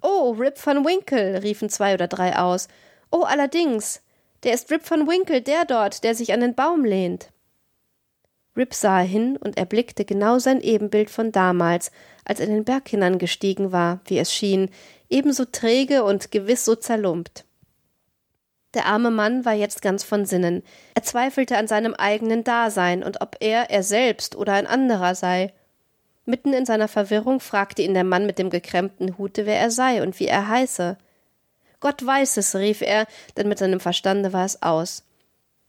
Oh, 0.02 0.36
Rip 0.38 0.58
van 0.66 0.84
Winkle, 0.84 1.44
riefen 1.44 1.70
zwei 1.70 1.94
oder 1.94 2.10
drei 2.10 2.38
aus. 2.38 2.68
Oh, 3.10 3.22
allerdings. 3.22 4.02
Der 4.44 4.54
ist 4.54 4.70
Rip 4.70 4.92
van 4.92 5.08
Winkle, 5.08 5.42
der 5.42 5.64
dort, 5.64 6.04
der 6.04 6.14
sich 6.14 6.34
an 6.34 6.42
den 6.42 6.56
Baum 6.56 6.84
lehnt. 6.84 7.30
Rip 8.56 8.74
sah 8.74 9.00
hin 9.00 9.38
und 9.38 9.58
erblickte 9.58 10.04
genau 10.04 10.40
sein 10.40 10.60
Ebenbild 10.62 11.10
von 11.10 11.32
damals, 11.32 11.92
als 12.26 12.40
er 12.40 12.48
den 12.48 12.66
Berg 12.66 12.90
hinangestiegen 12.90 13.72
war, 13.72 14.02
wie 14.06 14.20
es 14.20 14.34
schien, 14.34 14.70
ebenso 15.10 15.46
träge 15.46 16.04
und 16.04 16.32
gewiss 16.32 16.66
so 16.66 16.76
zerlumpt. 16.76 17.46
Der 18.74 18.86
arme 18.86 19.12
Mann 19.12 19.44
war 19.44 19.54
jetzt 19.54 19.82
ganz 19.82 20.04
von 20.04 20.26
Sinnen. 20.26 20.64
Er 20.96 21.04
zweifelte 21.04 21.58
an 21.58 21.68
seinem 21.68 21.94
eigenen 21.94 22.44
Dasein 22.44 23.04
und 23.04 23.22
ob 23.22 23.36
er 23.40 23.70
er 23.70 23.84
selbst 23.84 24.36
oder 24.36 24.54
ein 24.54 24.68
anderer 24.68 25.16
sei. 25.16 25.54
Mitten 26.26 26.54
in 26.54 26.66
seiner 26.66 26.88
Verwirrung 26.88 27.40
fragte 27.40 27.82
ihn 27.82 27.94
der 27.94 28.06
Mann 28.06 28.26
mit 28.26 28.40
dem 28.40 28.50
gekrempten 28.50 29.18
Hute, 29.18 29.46
wer 29.46 29.60
er 29.60 29.72
sei 29.72 30.02
und 30.02 30.20
wie 30.20 30.28
er 30.28 30.48
heiße. 30.48 30.98
Gott 31.82 32.06
weiß 32.06 32.38
es, 32.38 32.56
rief 32.56 32.82
er, 32.82 33.08
denn 33.36 33.50
mit 33.50 33.58
seinem 33.58 33.80
Verstande 33.80 34.32
war 34.32 34.46
es 34.46 34.62
aus. 34.62 35.04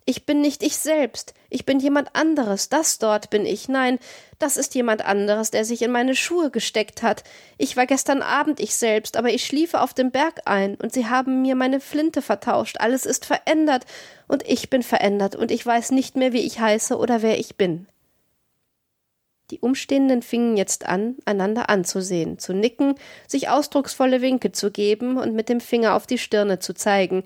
Ich 0.05 0.27
bin 0.27 0.41
nicht 0.41 0.65
ich 0.65 0.79
selbst, 0.79 1.33
ich 1.49 1.65
bin 1.65 1.79
jemand 1.79 2.17
anderes, 2.17 2.69
das 2.69 2.99
dort 2.99 3.31
bin 3.31 3.47
ich, 3.47 3.69
nein, 3.69 4.01
das 4.41 4.57
ist 4.57 4.75
jemand 4.75 5.05
anderes, 5.05 5.53
der 5.53 5.65
sich 5.65 5.81
in 5.83 5.93
meine 5.93 6.17
Schuhe 6.17 6.51
gesteckt 6.51 7.03
hat. 7.05 7.23
Ich 7.57 7.77
war 7.77 7.87
gestern 7.87 8.21
Abend 8.21 8.59
ich 8.59 8.75
selbst, 8.75 9.17
aber 9.17 9.31
ich 9.31 9.47
schliefe 9.47 9.81
auf 9.81 9.95
dem 9.95 10.11
Berg 10.11 10.41
ein, 10.45 10.75
und 10.75 10.93
sie 10.93 11.07
haben 11.07 11.43
mir 11.43 11.55
meine 11.55 11.79
Flinte 11.79 12.21
vertauscht, 12.21 12.79
alles 12.81 13.07
ist 13.07 13.25
verändert, 13.27 13.85
und 14.27 14.43
ich 14.49 14.71
bin 14.71 14.83
verändert, 14.83 15.37
und 15.37 15.53
ich 15.53 15.65
weiß 15.65 15.93
nicht 15.93 16.17
mehr, 16.17 16.33
wie 16.33 16.45
ich 16.45 16.59
heiße 16.59 16.97
oder 16.97 17.23
wer 17.23 17.39
ich 17.39 17.57
bin. 17.57 17.87
Die 19.53 19.61
Umstehenden 19.61 20.23
fingen 20.23 20.57
jetzt 20.57 20.87
an, 20.87 21.17
einander 21.27 21.69
anzusehen, 21.69 22.39
zu 22.39 22.55
nicken, 22.55 22.95
sich 23.29 23.51
ausdrucksvolle 23.51 24.21
Winke 24.21 24.51
zu 24.51 24.73
geben 24.73 25.19
und 25.19 25.35
mit 25.35 25.49
dem 25.49 25.61
Finger 25.61 25.95
auf 25.95 26.07
die 26.07 26.19
Stirne 26.19 26.59
zu 26.59 26.75
zeigen, 26.75 27.23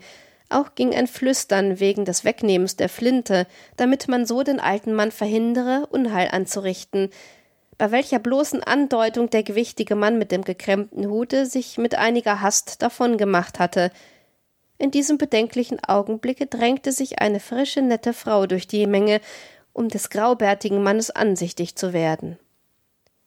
auch 0.49 0.75
ging 0.75 0.93
ein 0.95 1.07
Flüstern 1.07 1.79
wegen 1.79 2.05
des 2.05 2.23
Wegnehmens 2.23 2.75
der 2.75 2.89
Flinte, 2.89 3.47
damit 3.75 4.07
man 4.07 4.25
so 4.25 4.43
den 4.43 4.59
alten 4.59 4.93
Mann 4.93 5.11
verhindere, 5.11 5.87
Unheil 5.91 6.29
anzurichten, 6.31 7.09
bei 7.77 7.91
welcher 7.91 8.19
bloßen 8.19 8.63
Andeutung 8.63 9.29
der 9.29 9.43
gewichtige 9.43 9.95
Mann 9.95 10.17
mit 10.17 10.31
dem 10.31 10.43
gekrempten 10.43 11.07
Hute 11.09 11.45
sich 11.45 11.77
mit 11.77 11.95
einiger 11.95 12.41
Hast 12.41 12.81
davon 12.81 13.17
gemacht 13.17 13.59
hatte. 13.59 13.91
In 14.79 14.91
diesem 14.91 15.17
bedenklichen 15.17 15.83
Augenblicke 15.83 16.47
drängte 16.47 16.91
sich 16.91 17.19
eine 17.19 17.39
frische, 17.39 17.81
nette 17.81 18.13
Frau 18.13 18.47
durch 18.47 18.67
die 18.67 18.87
Menge, 18.87 19.21
um 19.73 19.89
des 19.89 20.09
graubärtigen 20.09 20.81
Mannes 20.81 21.11
ansichtig 21.11 21.75
zu 21.75 21.93
werden. 21.93 22.39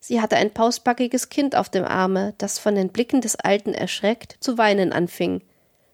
Sie 0.01 0.21
hatte 0.21 0.37
ein 0.37 0.51
pausbackiges 0.51 1.29
Kind 1.29 1.55
auf 1.55 1.69
dem 1.69 1.85
Arme, 1.85 2.35
das 2.39 2.59
von 2.59 2.75
den 2.75 2.89
Blicken 2.89 3.21
des 3.21 3.37
Alten 3.37 3.75
erschreckt 3.75 4.37
zu 4.41 4.57
weinen 4.57 4.93
anfing. 4.93 5.43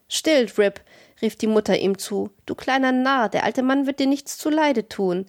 Still, 0.08 0.48
Rip, 0.56 0.80
rief 1.22 1.36
die 1.36 1.46
Mutter 1.46 1.78
ihm 1.78 1.98
zu, 1.98 2.30
du 2.44 2.54
kleiner 2.54 2.92
Narr, 2.92 3.28
der 3.28 3.44
alte 3.44 3.62
Mann 3.62 3.86
wird 3.86 4.00
dir 4.00 4.06
nichts 4.06 4.38
zuleide 4.38 4.88
tun. 4.88 5.26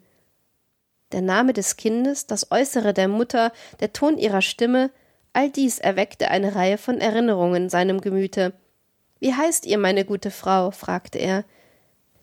Der 1.11 1.21
Name 1.21 1.53
des 1.53 1.77
Kindes, 1.77 2.27
das 2.27 2.51
Äußere 2.51 2.93
der 2.93 3.07
Mutter, 3.07 3.51
der 3.79 3.93
Ton 3.93 4.17
ihrer 4.17 4.41
Stimme, 4.41 4.91
all 5.33 5.49
dies 5.49 5.79
erweckte 5.79 6.29
eine 6.29 6.55
Reihe 6.55 6.77
von 6.77 6.99
Erinnerungen 6.99 7.63
in 7.63 7.69
seinem 7.69 8.01
Gemüte. 8.01 8.53
Wie 9.19 9.33
heißt 9.33 9.65
ihr, 9.65 9.77
meine 9.77 10.03
gute 10.03 10.31
Frau? 10.31 10.71
fragte 10.71 11.19
er. 11.19 11.45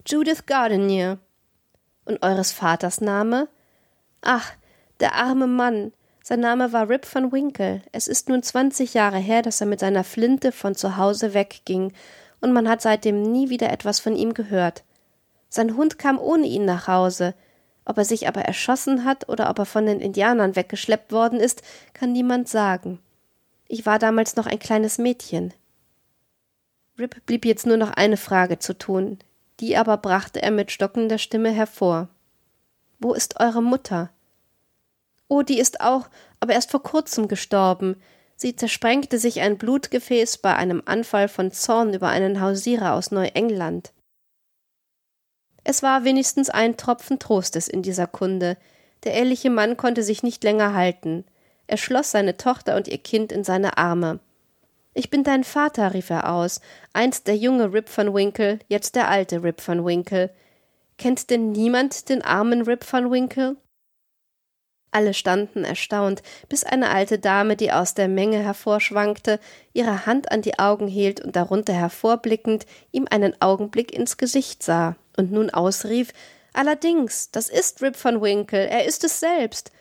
Judith 0.06 0.46
Gardenier. 0.46 1.18
Und 2.04 2.22
eures 2.22 2.52
Vaters 2.52 3.00
Name? 3.00 3.48
Ach, 4.20 4.52
der 5.00 5.14
arme 5.14 5.46
Mann. 5.46 5.92
Sein 6.22 6.40
Name 6.40 6.72
war 6.72 6.88
Rip 6.88 7.06
van 7.12 7.32
Winkle. 7.32 7.82
Es 7.92 8.08
ist 8.08 8.28
nun 8.28 8.42
zwanzig 8.42 8.94
Jahre 8.94 9.18
her, 9.18 9.42
dass 9.42 9.60
er 9.60 9.66
mit 9.66 9.80
seiner 9.80 10.04
Flinte 10.04 10.52
von 10.52 10.74
zu 10.74 10.96
Hause 10.96 11.34
wegging 11.34 11.92
und 12.44 12.52
man 12.52 12.68
hat 12.68 12.82
seitdem 12.82 13.22
nie 13.22 13.48
wieder 13.48 13.72
etwas 13.72 14.00
von 14.00 14.14
ihm 14.14 14.34
gehört. 14.34 14.84
Sein 15.48 15.76
Hund 15.76 15.98
kam 15.98 16.18
ohne 16.18 16.46
ihn 16.46 16.66
nach 16.66 16.86
Hause. 16.86 17.34
Ob 17.86 17.96
er 17.96 18.04
sich 18.04 18.28
aber 18.28 18.42
erschossen 18.42 19.06
hat 19.06 19.30
oder 19.30 19.48
ob 19.48 19.58
er 19.58 19.64
von 19.64 19.86
den 19.86 20.00
Indianern 20.00 20.54
weggeschleppt 20.54 21.10
worden 21.10 21.40
ist, 21.40 21.62
kann 21.94 22.12
niemand 22.12 22.48
sagen. 22.48 23.00
Ich 23.66 23.86
war 23.86 23.98
damals 23.98 24.36
noch 24.36 24.46
ein 24.46 24.58
kleines 24.58 24.98
Mädchen. 24.98 25.54
Rip 26.98 27.24
blieb 27.24 27.46
jetzt 27.46 27.66
nur 27.66 27.78
noch 27.78 27.92
eine 27.92 28.18
Frage 28.18 28.58
zu 28.58 28.76
tun, 28.76 29.18
die 29.60 29.76
aber 29.78 29.96
brachte 29.96 30.42
er 30.42 30.50
mit 30.50 30.70
stockender 30.70 31.18
Stimme 31.18 31.50
hervor. 31.50 32.08
Wo 32.98 33.14
ist 33.14 33.40
eure 33.40 33.62
Mutter? 33.62 34.10
Oh, 35.28 35.40
die 35.40 35.58
ist 35.58 35.80
auch, 35.80 36.08
aber 36.40 36.52
erst 36.52 36.70
vor 36.70 36.82
kurzem 36.82 37.26
gestorben. 37.26 37.96
Sie 38.36 38.56
zersprengte 38.56 39.18
sich 39.18 39.40
ein 39.40 39.58
Blutgefäß 39.58 40.38
bei 40.38 40.54
einem 40.56 40.82
Anfall 40.84 41.28
von 41.28 41.52
Zorn 41.52 41.94
über 41.94 42.08
einen 42.08 42.40
Hausierer 42.40 42.94
aus 42.94 43.10
Neuengland. 43.10 43.92
Es 45.62 45.82
war 45.82 46.04
wenigstens 46.04 46.50
ein 46.50 46.76
Tropfen 46.76 47.18
Trostes 47.18 47.68
in 47.68 47.82
dieser 47.82 48.06
Kunde. 48.06 48.56
Der 49.04 49.14
ehrliche 49.14 49.50
Mann 49.50 49.76
konnte 49.76 50.02
sich 50.02 50.22
nicht 50.22 50.44
länger 50.44 50.74
halten. 50.74 51.24
Er 51.66 51.78
schloss 51.78 52.10
seine 52.10 52.36
Tochter 52.36 52.76
und 52.76 52.88
ihr 52.88 52.98
Kind 52.98 53.32
in 53.32 53.44
seine 53.44 53.78
Arme. 53.78 54.20
Ich 54.92 55.10
bin 55.10 55.24
dein 55.24 55.42
Vater, 55.42 55.94
rief 55.94 56.10
er 56.10 56.30
aus, 56.30 56.60
einst 56.92 57.26
der 57.26 57.36
junge 57.36 57.72
Rip 57.72 57.88
van 57.94 58.14
Winkle, 58.14 58.60
jetzt 58.68 58.94
der 58.94 59.08
alte 59.08 59.42
Rip 59.42 59.66
van 59.66 59.84
Winkle. 59.84 60.30
Kennt 60.98 61.30
denn 61.30 61.50
niemand 61.50 62.08
den 62.08 62.22
armen 62.22 62.62
Rip 62.62 62.84
van 62.90 63.10
Winkle? 63.10 63.56
Alle 64.94 65.12
standen 65.12 65.64
erstaunt, 65.64 66.22
bis 66.48 66.62
eine 66.62 66.90
alte 66.90 67.18
Dame, 67.18 67.56
die 67.56 67.72
aus 67.72 67.94
der 67.94 68.06
Menge 68.06 68.38
hervorschwankte, 68.38 69.40
ihre 69.72 70.06
Hand 70.06 70.30
an 70.30 70.40
die 70.40 70.60
Augen 70.60 70.86
hielt 70.86 71.20
und 71.20 71.34
darunter 71.34 71.72
hervorblickend 71.72 72.64
ihm 72.92 73.08
einen 73.10 73.34
Augenblick 73.42 73.92
ins 73.92 74.18
Gesicht 74.18 74.62
sah 74.62 74.94
und 75.16 75.32
nun 75.32 75.50
ausrief 75.50 76.12
Allerdings, 76.52 77.32
das 77.32 77.48
ist 77.48 77.82
Rip 77.82 78.02
van 78.02 78.22
Winkle, 78.22 78.68
er 78.68 78.84
ist 78.84 79.02
es 79.02 79.18
selbst. 79.18 79.72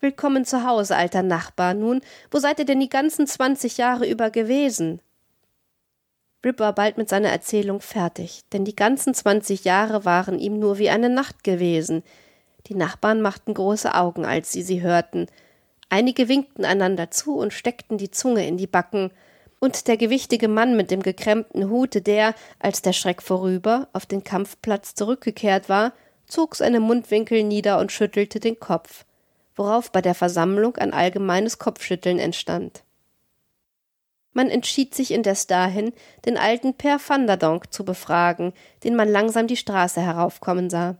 Willkommen 0.00 0.46
zu 0.46 0.66
Hause, 0.66 0.96
alter 0.96 1.22
Nachbar. 1.22 1.74
Nun, 1.74 2.00
wo 2.30 2.38
seid 2.38 2.58
ihr 2.58 2.64
denn 2.64 2.80
die 2.80 2.88
ganzen 2.88 3.26
zwanzig 3.26 3.76
Jahre 3.76 4.08
über 4.08 4.30
gewesen? 4.30 5.02
Rip 6.42 6.60
war 6.60 6.74
bald 6.74 6.96
mit 6.96 7.10
seiner 7.10 7.28
Erzählung 7.28 7.82
fertig, 7.82 8.40
denn 8.54 8.64
die 8.64 8.74
ganzen 8.74 9.12
zwanzig 9.12 9.64
Jahre 9.64 10.06
waren 10.06 10.38
ihm 10.38 10.58
nur 10.58 10.78
wie 10.78 10.88
eine 10.88 11.10
Nacht 11.10 11.44
gewesen. 11.44 12.02
Die 12.68 12.74
Nachbarn 12.74 13.20
machten 13.20 13.54
große 13.54 13.94
Augen, 13.94 14.24
als 14.24 14.52
sie 14.52 14.62
sie 14.62 14.82
hörten. 14.82 15.26
Einige 15.88 16.28
winkten 16.28 16.64
einander 16.64 17.10
zu 17.10 17.36
und 17.36 17.52
steckten 17.52 17.98
die 17.98 18.10
Zunge 18.10 18.46
in 18.46 18.56
die 18.56 18.66
Backen 18.66 19.10
und 19.62 19.86
der 19.86 19.96
gewichtige 19.96 20.48
Mann 20.48 20.76
mit 20.76 20.90
dem 20.90 21.02
gekrempten 21.02 21.70
Hute, 21.70 22.02
der, 22.02 22.34
als 22.58 22.82
der 22.82 22.92
Schreck 22.92 23.22
vorüber, 23.22 23.88
auf 23.92 24.06
den 24.06 24.24
Kampfplatz 24.24 24.94
zurückgekehrt 24.94 25.68
war, 25.68 25.92
zog 26.26 26.56
seine 26.56 26.80
Mundwinkel 26.80 27.44
nieder 27.44 27.78
und 27.78 27.92
schüttelte 27.92 28.40
den 28.40 28.58
Kopf, 28.58 29.04
worauf 29.54 29.92
bei 29.92 30.00
der 30.00 30.14
Versammlung 30.14 30.76
ein 30.78 30.92
allgemeines 30.92 31.58
Kopfschütteln 31.58 32.18
entstand. 32.18 32.82
Man 34.32 34.48
entschied 34.48 34.94
sich 34.94 35.10
indes 35.10 35.46
dahin, 35.46 35.92
den 36.24 36.38
alten 36.38 36.74
Per 36.74 36.98
Vanderdonk 36.98 37.72
zu 37.72 37.84
befragen, 37.84 38.54
den 38.82 38.96
man 38.96 39.08
langsam 39.08 39.46
die 39.46 39.56
Straße 39.56 40.00
heraufkommen 40.00 40.70
sah. 40.70 40.96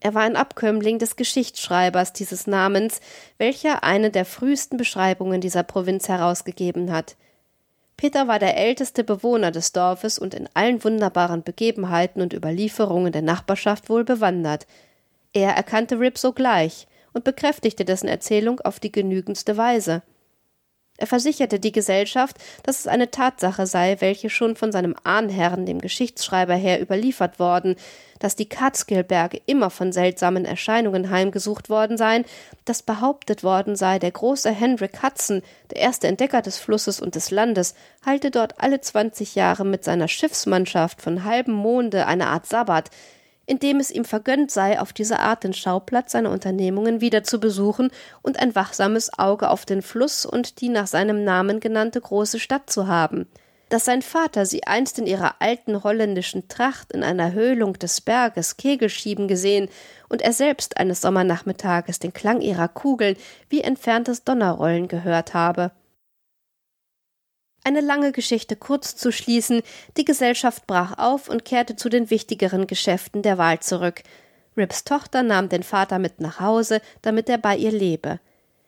Er 0.00 0.14
war 0.14 0.22
ein 0.22 0.36
Abkömmling 0.36 0.98
des 0.98 1.16
Geschichtsschreibers 1.16 2.12
dieses 2.12 2.46
Namens, 2.46 3.00
welcher 3.38 3.82
eine 3.82 4.10
der 4.10 4.24
frühesten 4.24 4.76
Beschreibungen 4.76 5.40
dieser 5.40 5.62
Provinz 5.62 6.08
herausgegeben 6.08 6.92
hat, 6.92 7.16
Peter 7.96 8.28
war 8.28 8.38
der 8.38 8.58
älteste 8.58 9.04
Bewohner 9.04 9.50
des 9.50 9.72
Dorfes 9.72 10.18
und 10.18 10.34
in 10.34 10.48
allen 10.52 10.84
wunderbaren 10.84 11.42
Begebenheiten 11.42 12.20
und 12.20 12.34
Überlieferungen 12.34 13.10
der 13.10 13.22
Nachbarschaft 13.22 13.88
wohl 13.88 14.04
bewandert. 14.04 14.66
Er 15.32 15.52
erkannte 15.52 15.98
Rip 15.98 16.18
sogleich 16.18 16.86
und 17.14 17.24
bekräftigte 17.24 17.86
dessen 17.86 18.08
Erzählung 18.08 18.60
auf 18.60 18.80
die 18.80 18.92
genügendste 18.92 19.56
Weise. 19.56 20.02
Er 20.98 21.06
versicherte 21.06 21.60
die 21.60 21.72
Gesellschaft, 21.72 22.36
dass 22.62 22.80
es 22.80 22.86
eine 22.86 23.10
Tatsache 23.10 23.66
sei, 23.66 23.96
welche 24.00 24.30
schon 24.30 24.56
von 24.56 24.72
seinem 24.72 24.94
Ahnherrn, 25.04 25.66
dem 25.66 25.80
Geschichtsschreiber 25.80 26.54
her, 26.54 26.80
überliefert 26.80 27.38
worden, 27.38 27.76
dass 28.18 28.36
die 28.36 28.48
Catskill-Berge 28.48 29.40
immer 29.46 29.70
von 29.70 29.92
seltsamen 29.92 30.44
Erscheinungen 30.44 31.10
heimgesucht 31.10 31.68
worden 31.68 31.98
seien, 31.98 32.24
dass 32.64 32.82
behauptet 32.82 33.44
worden 33.44 33.76
sei, 33.76 33.98
der 33.98 34.10
große 34.10 34.50
Hendrik 34.50 35.02
Hudson, 35.02 35.42
der 35.70 35.82
erste 35.82 36.06
Entdecker 36.06 36.42
des 36.42 36.58
Flusses 36.58 37.00
und 37.00 37.14
des 37.14 37.30
Landes, 37.30 37.74
halte 38.04 38.30
dort 38.30 38.60
alle 38.60 38.80
zwanzig 38.80 39.34
Jahre 39.34 39.64
mit 39.64 39.84
seiner 39.84 40.08
Schiffsmannschaft 40.08 41.02
von 41.02 41.24
halbem 41.24 41.54
Monde 41.54 42.06
eine 42.06 42.28
Art 42.28 42.46
Sabbat, 42.46 42.90
indem 43.46 43.78
es 43.78 43.90
ihm 43.90 44.04
vergönnt 44.04 44.50
sei, 44.50 44.80
auf 44.80 44.92
diese 44.92 45.20
Art 45.20 45.44
den 45.44 45.54
Schauplatz 45.54 46.12
seiner 46.12 46.30
Unternehmungen 46.30 47.00
wieder 47.00 47.22
zu 47.22 47.40
besuchen 47.40 47.90
und 48.22 48.38
ein 48.40 48.54
wachsames 48.54 49.18
Auge 49.18 49.50
auf 49.50 49.64
den 49.64 49.82
Fluss 49.82 50.26
und 50.26 50.60
die 50.60 50.68
nach 50.68 50.86
seinem 50.86 51.24
Namen 51.24 51.60
genannte 51.60 52.00
große 52.00 52.40
Stadt 52.40 52.68
zu 52.68 52.88
haben, 52.88 53.26
dass 53.68 53.84
sein 53.84 54.02
Vater 54.02 54.46
sie 54.46 54.64
einst 54.64 54.98
in 54.98 55.06
ihrer 55.06 55.36
alten 55.40 55.82
holländischen 55.82 56.48
Tracht 56.48 56.92
in 56.92 57.02
einer 57.02 57.32
Höhlung 57.32 57.74
des 57.74 58.00
Berges 58.00 58.56
Kegel 58.56 58.88
schieben 58.88 59.28
gesehen 59.28 59.68
und 60.08 60.22
er 60.22 60.32
selbst 60.32 60.76
eines 60.76 61.00
Sommernachmittages 61.00 61.98
den 61.98 62.12
Klang 62.12 62.40
ihrer 62.40 62.68
Kugeln 62.68 63.16
wie 63.48 63.62
entferntes 63.62 64.24
Donnerrollen 64.24 64.88
gehört 64.88 65.34
habe 65.34 65.72
eine 67.66 67.80
lange 67.80 68.12
Geschichte 68.12 68.54
kurz 68.54 68.94
zu 68.94 69.10
schließen, 69.10 69.62
die 69.96 70.04
Gesellschaft 70.04 70.68
brach 70.68 70.98
auf 70.98 71.28
und 71.28 71.44
kehrte 71.44 71.74
zu 71.74 71.88
den 71.88 72.10
wichtigeren 72.10 72.68
Geschäften 72.68 73.22
der 73.22 73.38
Wahl 73.38 73.58
zurück. 73.58 74.04
Rips 74.56 74.84
Tochter 74.84 75.24
nahm 75.24 75.48
den 75.48 75.64
Vater 75.64 75.98
mit 75.98 76.20
nach 76.20 76.38
Hause, 76.38 76.80
damit 77.02 77.28
er 77.28 77.38
bei 77.38 77.56
ihr 77.56 77.72
lebe. 77.72 78.20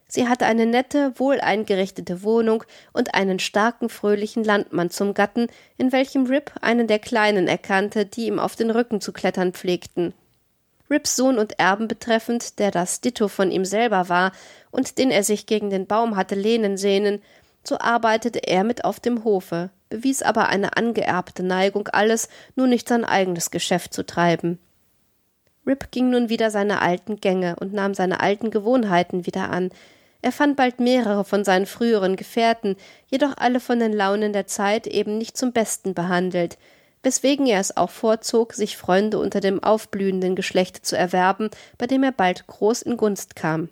Sie 0.08 0.26
hatte 0.26 0.46
eine 0.46 0.66
nette, 0.66 1.12
wohl 1.16 1.40
eingerichtete 1.40 2.24
Wohnung 2.24 2.64
und 2.92 3.14
einen 3.14 3.38
starken, 3.38 3.88
fröhlichen 3.88 4.42
Landmann 4.42 4.90
zum 4.90 5.14
Gatten, 5.14 5.46
in 5.76 5.92
welchem 5.92 6.26
Rip 6.26 6.52
einen 6.60 6.88
der 6.88 6.98
Kleinen 6.98 7.46
erkannte, 7.46 8.04
die 8.04 8.26
ihm 8.26 8.40
auf 8.40 8.56
den 8.56 8.70
Rücken 8.70 9.00
zu 9.00 9.12
klettern 9.12 9.52
pflegten. 9.52 10.12
Rips 10.90 11.16
Sohn 11.16 11.38
und 11.38 11.58
Erben 11.58 11.86
betreffend, 11.86 12.58
der 12.58 12.70
das 12.70 13.00
Ditto 13.00 13.28
von 13.28 13.50
ihm 13.50 13.64
selber 13.64 14.08
war 14.08 14.32
und 14.70 14.98
den 14.98 15.10
er 15.10 15.22
sich 15.22 15.46
gegen 15.46 15.70
den 15.70 15.86
Baum 15.86 16.16
hatte 16.16 16.34
lehnen 16.34 16.76
sehnen, 16.76 17.22
so 17.68 17.78
arbeitete 17.78 18.40
er 18.40 18.64
mit 18.64 18.84
auf 18.84 18.98
dem 18.98 19.24
Hofe, 19.24 19.70
bewies 19.90 20.22
aber 20.22 20.48
eine 20.48 20.76
angeerbte 20.76 21.42
Neigung, 21.42 21.88
alles, 21.88 22.28
nur 22.56 22.66
nicht 22.66 22.88
sein 22.88 23.04
eigenes 23.04 23.50
Geschäft 23.50 23.94
zu 23.94 24.04
treiben. 24.04 24.58
Rip 25.66 25.90
ging 25.90 26.10
nun 26.10 26.30
wieder 26.30 26.50
seine 26.50 26.80
alten 26.80 27.16
Gänge 27.16 27.56
und 27.60 27.74
nahm 27.74 27.94
seine 27.94 28.20
alten 28.20 28.50
Gewohnheiten 28.50 29.26
wieder 29.26 29.50
an. 29.50 29.70
Er 30.22 30.32
fand 30.32 30.56
bald 30.56 30.80
mehrere 30.80 31.24
von 31.24 31.44
seinen 31.44 31.66
früheren 31.66 32.16
Gefährten, 32.16 32.76
jedoch 33.06 33.36
alle 33.36 33.60
von 33.60 33.78
den 33.78 33.92
Launen 33.92 34.32
der 34.32 34.46
Zeit 34.46 34.86
eben 34.86 35.18
nicht 35.18 35.36
zum 35.36 35.52
Besten 35.52 35.94
behandelt, 35.94 36.58
weswegen 37.02 37.46
er 37.46 37.60
es 37.60 37.76
auch 37.76 37.90
vorzog, 37.90 38.54
sich 38.54 38.76
Freunde 38.76 39.18
unter 39.18 39.40
dem 39.40 39.62
aufblühenden 39.62 40.34
Geschlechte 40.34 40.82
zu 40.82 40.96
erwerben, 40.96 41.50
bei 41.76 41.86
dem 41.86 42.02
er 42.02 42.12
bald 42.12 42.46
groß 42.46 42.82
in 42.82 42.96
Gunst 42.96 43.36
kam. 43.36 43.68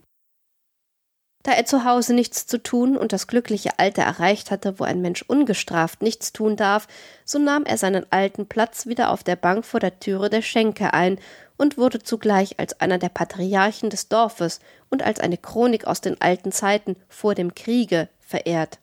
Da 1.47 1.53
er 1.53 1.65
zu 1.65 1.85
Hause 1.85 2.13
nichts 2.13 2.49
zu 2.49 2.61
tun 2.61 2.97
und 2.97 3.13
das 3.13 3.29
glückliche 3.29 3.79
Alter 3.79 4.03
erreicht 4.03 4.51
hatte, 4.51 4.81
wo 4.81 4.85
ein 4.85 5.01
Mensch 5.01 5.23
ungestraft 5.23 6.03
nichts 6.03 6.33
tun 6.33 6.57
darf, 6.57 6.89
so 7.25 7.39
nahm 7.39 7.65
er 7.65 7.79
seinen 7.79 8.05
alten 8.11 8.49
Platz 8.49 8.87
wieder 8.87 9.13
auf 9.13 9.23
der 9.23 9.37
Bank 9.37 9.65
vor 9.65 9.79
der 9.79 10.01
Türe 10.01 10.29
der 10.29 10.43
Schenke 10.43 10.93
ein 10.93 11.21
und 11.57 11.79
wurde 11.79 12.03
zugleich 12.03 12.59
als 12.59 12.81
einer 12.81 12.99
der 12.99 13.11
Patriarchen 13.11 13.91
des 13.91 14.09
Dorfes 14.09 14.59
und 14.91 15.05
als 15.05 15.21
eine 15.21 15.37
Chronik 15.37 15.87
aus 15.87 16.01
den 16.01 16.21
alten 16.21 16.51
Zeiten 16.51 16.97
vor 17.09 17.37
dem 17.37 17.55
Kriege 17.55 18.09
verehrt. 18.19 18.81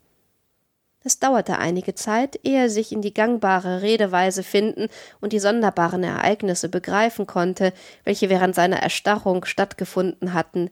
Es 1.03 1.19
dauerte 1.19 1.57
einige 1.57 1.95
Zeit, 1.95 2.39
ehe 2.43 2.61
er 2.61 2.69
sich 2.69 2.93
in 2.93 3.01
die 3.01 3.13
gangbare 3.13 3.81
Redeweise 3.81 4.41
finden 4.41 4.87
und 5.19 5.33
die 5.33 5.39
sonderbaren 5.39 6.01
Ereignisse 6.01 6.69
begreifen 6.69 7.27
konnte, 7.27 7.73
welche 8.05 8.29
während 8.29 8.55
seiner 8.55 8.77
Erstarrung 8.77 9.43
stattgefunden 9.43 10.33
hatten, 10.33 10.69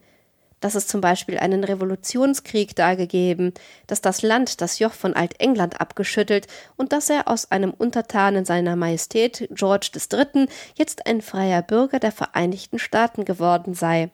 dass 0.62 0.76
es 0.76 0.88
zum 0.88 1.02
Beispiel 1.02 1.38
einen 1.38 1.66
Revolutionskrieg 1.66 2.76
da 2.76 2.96
gegeben, 2.96 3.54
dass 3.88 4.00
das 4.00 4.22
Land 4.22 4.62
das 4.62 4.80
Joch 4.80 4.94
von 4.94 5.14
Altengland 5.14 5.82
abgeschüttelt 5.82 6.48
und 6.78 6.94
dass 6.94 7.10
er 7.10 7.28
aus 7.28 7.52
einem 7.52 7.72
Untertanen 7.72 8.46
seiner 8.46 8.78
Majestät 8.78 9.50
George 9.52 9.90
III. 9.96 10.48
jetzt 10.76 11.06
ein 11.06 11.22
freier 11.22 11.62
Bürger 11.62 12.00
der 12.00 12.14
Vereinigten 12.14 12.80
Staaten 12.80 13.26
geworden 13.26 13.74
sei. 13.74 14.12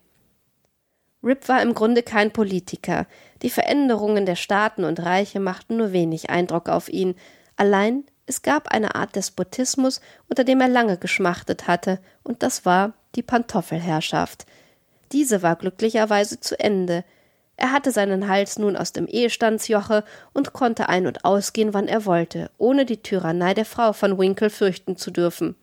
Rip 1.24 1.48
war 1.50 1.62
im 1.62 1.74
Grunde 1.74 2.04
kein 2.04 2.32
Politiker. 2.32 3.06
Die 3.42 3.50
Veränderungen 3.50 4.26
der 4.26 4.36
Staaten 4.36 4.84
und 4.84 5.00
Reiche 5.00 5.40
machten 5.40 5.78
nur 5.78 5.92
wenig 5.92 6.30
Eindruck 6.30 6.70
auf 6.70 6.90
ihn. 6.90 7.16
Allein 7.56 8.06
es 8.28 8.42
gab 8.42 8.68
eine 8.68 8.96
Art 8.96 9.16
Despotismus, 9.16 10.02
unter 10.30 10.44
dem 10.44 10.60
er 10.62 10.68
lange 10.68 10.98
geschmachtet 10.98 11.68
hatte, 11.68 12.00
und 12.24 12.44
das 12.44 12.66
war 12.66 12.94
die 13.16 13.24
Pantoffelherrschaft. 13.24 14.46
Diese 15.12 15.42
war 15.42 15.56
glücklicherweise 15.56 16.40
zu 16.40 16.60
Ende. 16.60 17.04
Er 17.56 17.72
hatte 17.72 17.92
seinen 17.92 18.28
Hals 18.28 18.60
nun 18.60 18.76
aus 18.76 18.94
dem 18.94 19.08
Ehestandsjoche 19.08 20.04
und 20.34 20.54
konnte 20.54 20.90
ein- 20.90 21.08
und 21.08 21.26
ausgehen, 21.26 21.74
wann 21.74 21.88
er 21.88 22.06
wollte, 22.06 22.52
ohne 22.58 22.86
die 22.86 23.02
Tyrannei 23.02 23.54
der 23.54 23.66
Frau 23.66 23.94
von 23.94 24.18
Winkle 24.18 24.50
fürchten 24.50 24.96
zu 24.96 25.12
dürfen. 25.12 25.56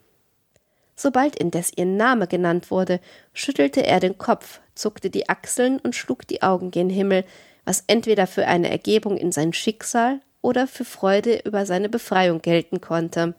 Sobald 0.96 1.36
indes 1.36 1.72
ihr 1.76 1.86
Name 1.86 2.26
genannt 2.26 2.70
wurde, 2.70 3.00
schüttelte 3.32 3.84
er 3.84 4.00
den 4.00 4.18
Kopf, 4.18 4.60
zuckte 4.74 5.10
die 5.10 5.28
Achseln 5.28 5.78
und 5.80 5.94
schlug 5.94 6.26
die 6.26 6.42
Augen 6.42 6.70
gen 6.70 6.90
Himmel, 6.90 7.24
was 7.64 7.84
entweder 7.86 8.26
für 8.26 8.46
eine 8.46 8.70
Ergebung 8.70 9.16
in 9.16 9.32
sein 9.32 9.52
Schicksal 9.52 10.20
oder 10.42 10.66
für 10.66 10.84
Freude 10.84 11.40
über 11.44 11.66
seine 11.66 11.88
Befreiung 11.88 12.42
gelten 12.42 12.80
konnte. 12.80 13.34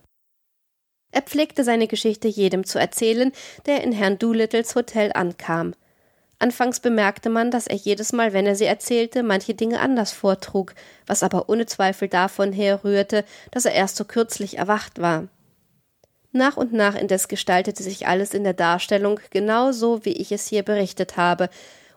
Er 1.12 1.22
pflegte 1.22 1.64
seine 1.64 1.88
Geschichte 1.88 2.28
jedem 2.28 2.66
zu 2.66 2.78
erzählen, 2.78 3.32
der 3.66 3.84
in 3.84 3.94
Herrn 3.94 4.18
Doolittles 4.18 4.76
Hotel 4.76 5.12
ankam. 5.14 5.74
Anfangs 6.38 6.82
bemerkte 6.82 7.30
man, 7.30 7.50
dass 7.50 7.68
er 7.68 7.78
jedes 7.78 8.12
Mal, 8.12 8.34
wenn 8.34 8.46
er 8.46 8.56
sie 8.56 8.66
erzählte, 8.66 9.24
manche 9.24 9.54
Dinge 9.54 9.80
anders 9.80 10.12
vortrug, 10.12 10.74
was 11.08 11.24
aber 11.24 11.50
ohne 11.50 11.66
Zweifel 11.66 12.10
davon 12.10 12.52
herrührte, 12.52 13.24
dass 13.52 13.66
er 13.66 13.74
erst 13.74 13.96
so 13.96 14.04
kürzlich 14.04 14.58
erwacht 14.58 15.00
war. 15.00 15.28
Nach 16.32 16.58
und 16.58 16.74
nach 16.74 16.96
indes 16.96 17.30
gestaltete 17.30 17.82
sich 17.82 18.08
alles 18.08 18.34
in 18.34 18.44
der 18.44 18.54
Darstellung 18.54 19.22
genau 19.30 19.72
so, 19.72 20.04
wie 20.04 20.12
ich 20.12 20.34
es 20.34 20.48
hier 20.48 20.64
berichtet 20.64 21.16
habe, 21.16 21.50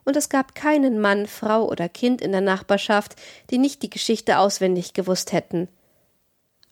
und 0.05 0.17
es 0.17 0.29
gab 0.29 0.55
keinen 0.55 1.01
Mann, 1.01 1.27
Frau 1.27 1.69
oder 1.69 1.89
Kind 1.89 2.23
in 2.23 2.33
der 2.33 2.41
Nachbarschaft, 2.41 3.17
die 3.51 3.59
nicht 3.59 3.83
die 3.83 3.91
Geschichte 3.91 4.39
auswendig 4.39 4.95
gewusst 4.95 5.33
hätten. 5.33 5.69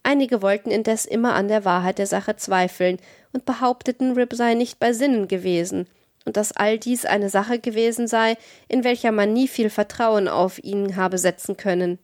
Einige 0.01 0.41
wollten 0.41 0.71
indes 0.71 1.05
immer 1.05 1.35
an 1.35 1.49
der 1.49 1.65
Wahrheit 1.65 1.99
der 1.99 2.07
Sache 2.07 2.37
zweifeln 2.37 2.97
und 3.33 3.45
behaupteten, 3.45 4.13
Rip 4.13 4.33
sei 4.33 4.53
nicht 4.53 4.79
bei 4.79 4.93
Sinnen 4.93 5.27
gewesen 5.27 5.85
und 6.27 6.35
dass 6.35 6.51
all 6.51 6.77
dies 6.77 7.05
eine 7.05 7.29
Sache 7.29 7.57
gewesen 7.57 8.05
sei, 8.05 8.35
in 8.67 8.83
welcher 8.83 9.13
man 9.13 9.31
nie 9.31 9.47
viel 9.47 9.69
Vertrauen 9.69 10.27
auf 10.27 10.61
ihn 10.61 10.97
habe 10.97 11.17
setzen 11.17 11.55
können. 11.55 11.99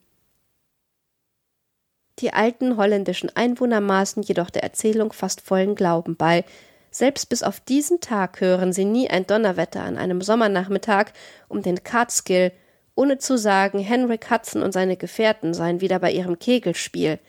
Die 2.19 2.31
alten 2.31 2.77
holländischen 2.77 3.35
Einwohner 3.35 3.81
maßen 3.81 4.23
jedoch 4.23 4.49
der 4.49 4.63
Erzählung 4.63 5.11
fast 5.11 5.41
vollen 5.41 5.75
Glauben 5.75 6.15
bei. 6.15 6.45
Selbst 6.89 7.27
bis 7.27 7.43
auf 7.43 7.59
diesen 7.59 7.99
Tag 7.99 8.39
hören 8.39 8.71
sie 8.71 8.85
nie 8.85 9.09
ein 9.09 9.27
Donnerwetter 9.27 9.81
an 9.81 9.97
einem 9.97 10.21
Sommernachmittag 10.21 11.07
um 11.49 11.61
den 11.61 11.83
Catskill, 11.83 12.53
ohne 12.95 13.17
zu 13.17 13.37
sagen, 13.37 13.79
Henrik 13.79 14.31
Hudson 14.31 14.63
und 14.63 14.71
seine 14.71 14.95
Gefährten 14.95 15.53
seien 15.53 15.81
wieder 15.81 15.99
bei 15.99 16.13
ihrem 16.13 16.39
Kegelspiel. 16.39 17.19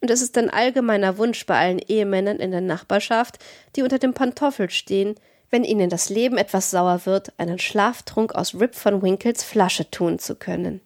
Und 0.00 0.08
es 0.08 0.22
ist 0.22 0.38
ein 0.38 0.50
allgemeiner 0.50 1.18
Wunsch 1.18 1.44
bei 1.46 1.58
allen 1.58 1.80
Ehemännern 1.80 2.36
in 2.36 2.52
der 2.52 2.60
Nachbarschaft, 2.60 3.40
die 3.74 3.82
unter 3.82 3.98
dem 3.98 4.14
Pantoffel 4.14 4.70
stehen, 4.70 5.16
wenn 5.52 5.62
ihnen 5.62 5.88
das 5.88 6.08
Leben 6.08 6.36
etwas 6.36 6.72
sauer 6.72 7.06
wird, 7.06 7.38
einen 7.38 7.60
Schlaftrunk 7.60 8.34
aus 8.34 8.56
Rip 8.56 8.74
von 8.74 9.02
Winkels 9.02 9.44
Flasche 9.44 9.88
tun 9.88 10.18
zu 10.18 10.34
können. 10.34 10.80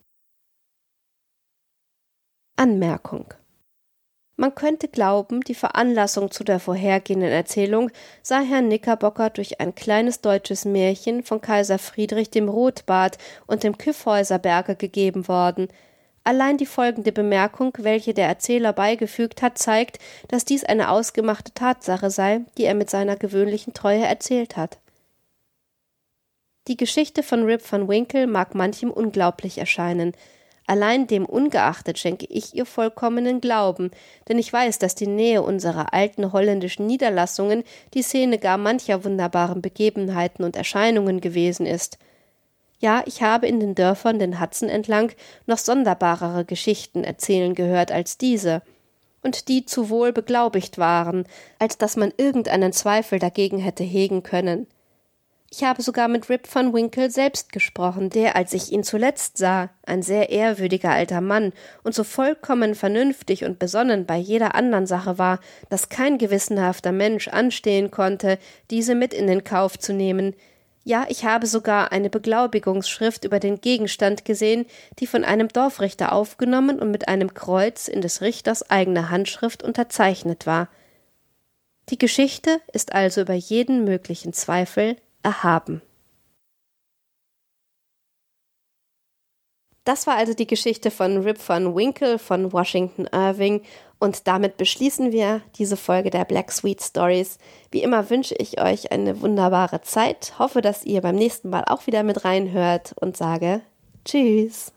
Anmerkung 2.56 3.32
man 4.38 4.54
könnte 4.54 4.88
glauben, 4.88 5.40
die 5.40 5.54
Veranlassung 5.54 6.30
zu 6.30 6.44
der 6.44 6.60
vorhergehenden 6.60 7.30
Erzählung 7.30 7.90
sei 8.22 8.44
Herrn 8.44 8.66
Knickerbocker 8.66 9.30
durch 9.30 9.60
ein 9.60 9.74
kleines 9.74 10.20
deutsches 10.20 10.66
Märchen 10.66 11.22
von 11.22 11.40
Kaiser 11.40 11.78
Friedrich 11.78 12.28
dem 12.28 12.50
Rotbart 12.50 13.16
und 13.46 13.62
dem 13.62 13.78
Kyffhäuserberge 13.78 14.76
gegeben 14.76 15.26
worden. 15.26 15.68
Allein 16.26 16.56
die 16.56 16.66
folgende 16.66 17.12
Bemerkung, 17.12 17.72
welche 17.78 18.12
der 18.12 18.26
Erzähler 18.26 18.72
beigefügt 18.72 19.42
hat, 19.42 19.58
zeigt, 19.58 20.00
dass 20.26 20.44
dies 20.44 20.64
eine 20.64 20.90
ausgemachte 20.90 21.54
Tatsache 21.54 22.10
sei, 22.10 22.40
die 22.58 22.64
er 22.64 22.74
mit 22.74 22.90
seiner 22.90 23.14
gewöhnlichen 23.14 23.74
Treue 23.74 24.04
erzählt 24.04 24.56
hat. 24.56 24.78
Die 26.66 26.76
Geschichte 26.76 27.22
von 27.22 27.44
Rip 27.44 27.62
van 27.70 27.86
Winkle 27.86 28.26
mag 28.26 28.56
manchem 28.56 28.90
unglaublich 28.90 29.58
erscheinen, 29.58 30.14
Allein 30.68 31.06
dem 31.06 31.26
ungeachtet 31.26 31.96
schenke 31.96 32.26
ich 32.26 32.56
ihr 32.56 32.66
vollkommenen 32.66 33.40
Glauben, 33.40 33.92
denn 34.28 34.36
ich 34.36 34.52
weiß, 34.52 34.80
dass 34.80 34.96
die 34.96 35.06
Nähe 35.06 35.42
unserer 35.42 35.94
alten 35.94 36.32
holländischen 36.32 36.88
Niederlassungen 36.88 37.62
die 37.94 38.02
Szene 38.02 38.38
gar 38.38 38.58
mancher 38.58 39.04
wunderbaren 39.04 39.62
Begebenheiten 39.62 40.42
und 40.42 40.56
Erscheinungen 40.56 41.20
gewesen 41.20 41.66
ist. 41.66 41.98
Ja, 42.78 43.02
ich 43.06 43.22
habe 43.22 43.46
in 43.46 43.60
den 43.60 43.74
Dörfern 43.74 44.18
den 44.18 44.40
Hudson 44.40 44.68
entlang 44.68 45.12
noch 45.46 45.58
sonderbarere 45.58 46.44
Geschichten 46.44 47.04
erzählen 47.04 47.54
gehört 47.54 47.90
als 47.90 48.18
diese, 48.18 48.62
und 49.22 49.48
die 49.48 49.66
zu 49.66 49.90
wohl 49.90 50.12
beglaubigt 50.12 50.78
waren, 50.78 51.26
als 51.58 51.78
dass 51.78 51.96
man 51.96 52.12
irgendeinen 52.16 52.72
Zweifel 52.72 53.18
dagegen 53.18 53.58
hätte 53.58 53.82
hegen 53.82 54.22
können. 54.22 54.66
Ich 55.50 55.64
habe 55.64 55.82
sogar 55.82 56.08
mit 56.08 56.28
Rip 56.28 56.52
van 56.52 56.72
Winkle 56.72 57.10
selbst 57.10 57.52
gesprochen, 57.52 58.10
der, 58.10 58.36
als 58.36 58.52
ich 58.52 58.72
ihn 58.72 58.82
zuletzt 58.82 59.38
sah, 59.38 59.70
ein 59.84 60.02
sehr 60.02 60.30
ehrwürdiger 60.30 60.90
alter 60.90 61.20
Mann 61.20 61.52
und 61.82 61.94
so 61.94 62.04
vollkommen 62.04 62.74
vernünftig 62.74 63.44
und 63.44 63.58
besonnen 63.58 64.06
bei 64.06 64.16
jeder 64.16 64.54
anderen 64.54 64.86
Sache 64.86 65.18
war, 65.18 65.38
dass 65.70 65.88
kein 65.88 66.18
gewissenhafter 66.18 66.92
Mensch 66.92 67.28
anstehen 67.28 67.90
konnte, 67.90 68.38
diese 68.70 68.94
mit 68.94 69.14
in 69.14 69.28
den 69.28 69.44
Kauf 69.44 69.78
zu 69.78 69.92
nehmen. 69.92 70.34
Ja, 70.88 71.04
ich 71.08 71.24
habe 71.24 71.48
sogar 71.48 71.90
eine 71.90 72.08
Beglaubigungsschrift 72.10 73.24
über 73.24 73.40
den 73.40 73.60
Gegenstand 73.60 74.24
gesehen, 74.24 74.66
die 75.00 75.08
von 75.08 75.24
einem 75.24 75.48
Dorfrichter 75.48 76.12
aufgenommen 76.12 76.78
und 76.78 76.92
mit 76.92 77.08
einem 77.08 77.34
Kreuz 77.34 77.88
in 77.88 78.02
des 78.02 78.20
Richters 78.20 78.70
eigener 78.70 79.10
Handschrift 79.10 79.64
unterzeichnet 79.64 80.46
war. 80.46 80.68
Die 81.88 81.98
Geschichte 81.98 82.60
ist 82.72 82.92
also 82.92 83.22
über 83.22 83.34
jeden 83.34 83.84
möglichen 83.84 84.32
Zweifel 84.32 84.94
erhaben. 85.24 85.82
Das 89.82 90.06
war 90.06 90.16
also 90.16 90.34
die 90.34 90.46
Geschichte 90.46 90.92
von 90.92 91.16
Rip 91.16 91.38
van 91.48 91.74
Winkle 91.74 92.20
von 92.20 92.52
Washington 92.52 93.08
Irving 93.10 93.62
und 93.98 94.26
damit 94.26 94.56
beschließen 94.56 95.12
wir 95.12 95.40
diese 95.56 95.76
Folge 95.76 96.10
der 96.10 96.24
Black 96.24 96.52
Sweet 96.52 96.82
Stories. 96.82 97.38
Wie 97.70 97.82
immer 97.82 98.10
wünsche 98.10 98.34
ich 98.34 98.60
euch 98.60 98.92
eine 98.92 99.20
wunderbare 99.22 99.80
Zeit, 99.80 100.34
hoffe, 100.38 100.60
dass 100.60 100.84
ihr 100.84 101.00
beim 101.00 101.16
nächsten 101.16 101.48
Mal 101.48 101.64
auch 101.64 101.86
wieder 101.86 102.02
mit 102.02 102.24
reinhört 102.24 102.94
und 103.00 103.16
sage 103.16 103.62
Tschüss. 104.04 104.75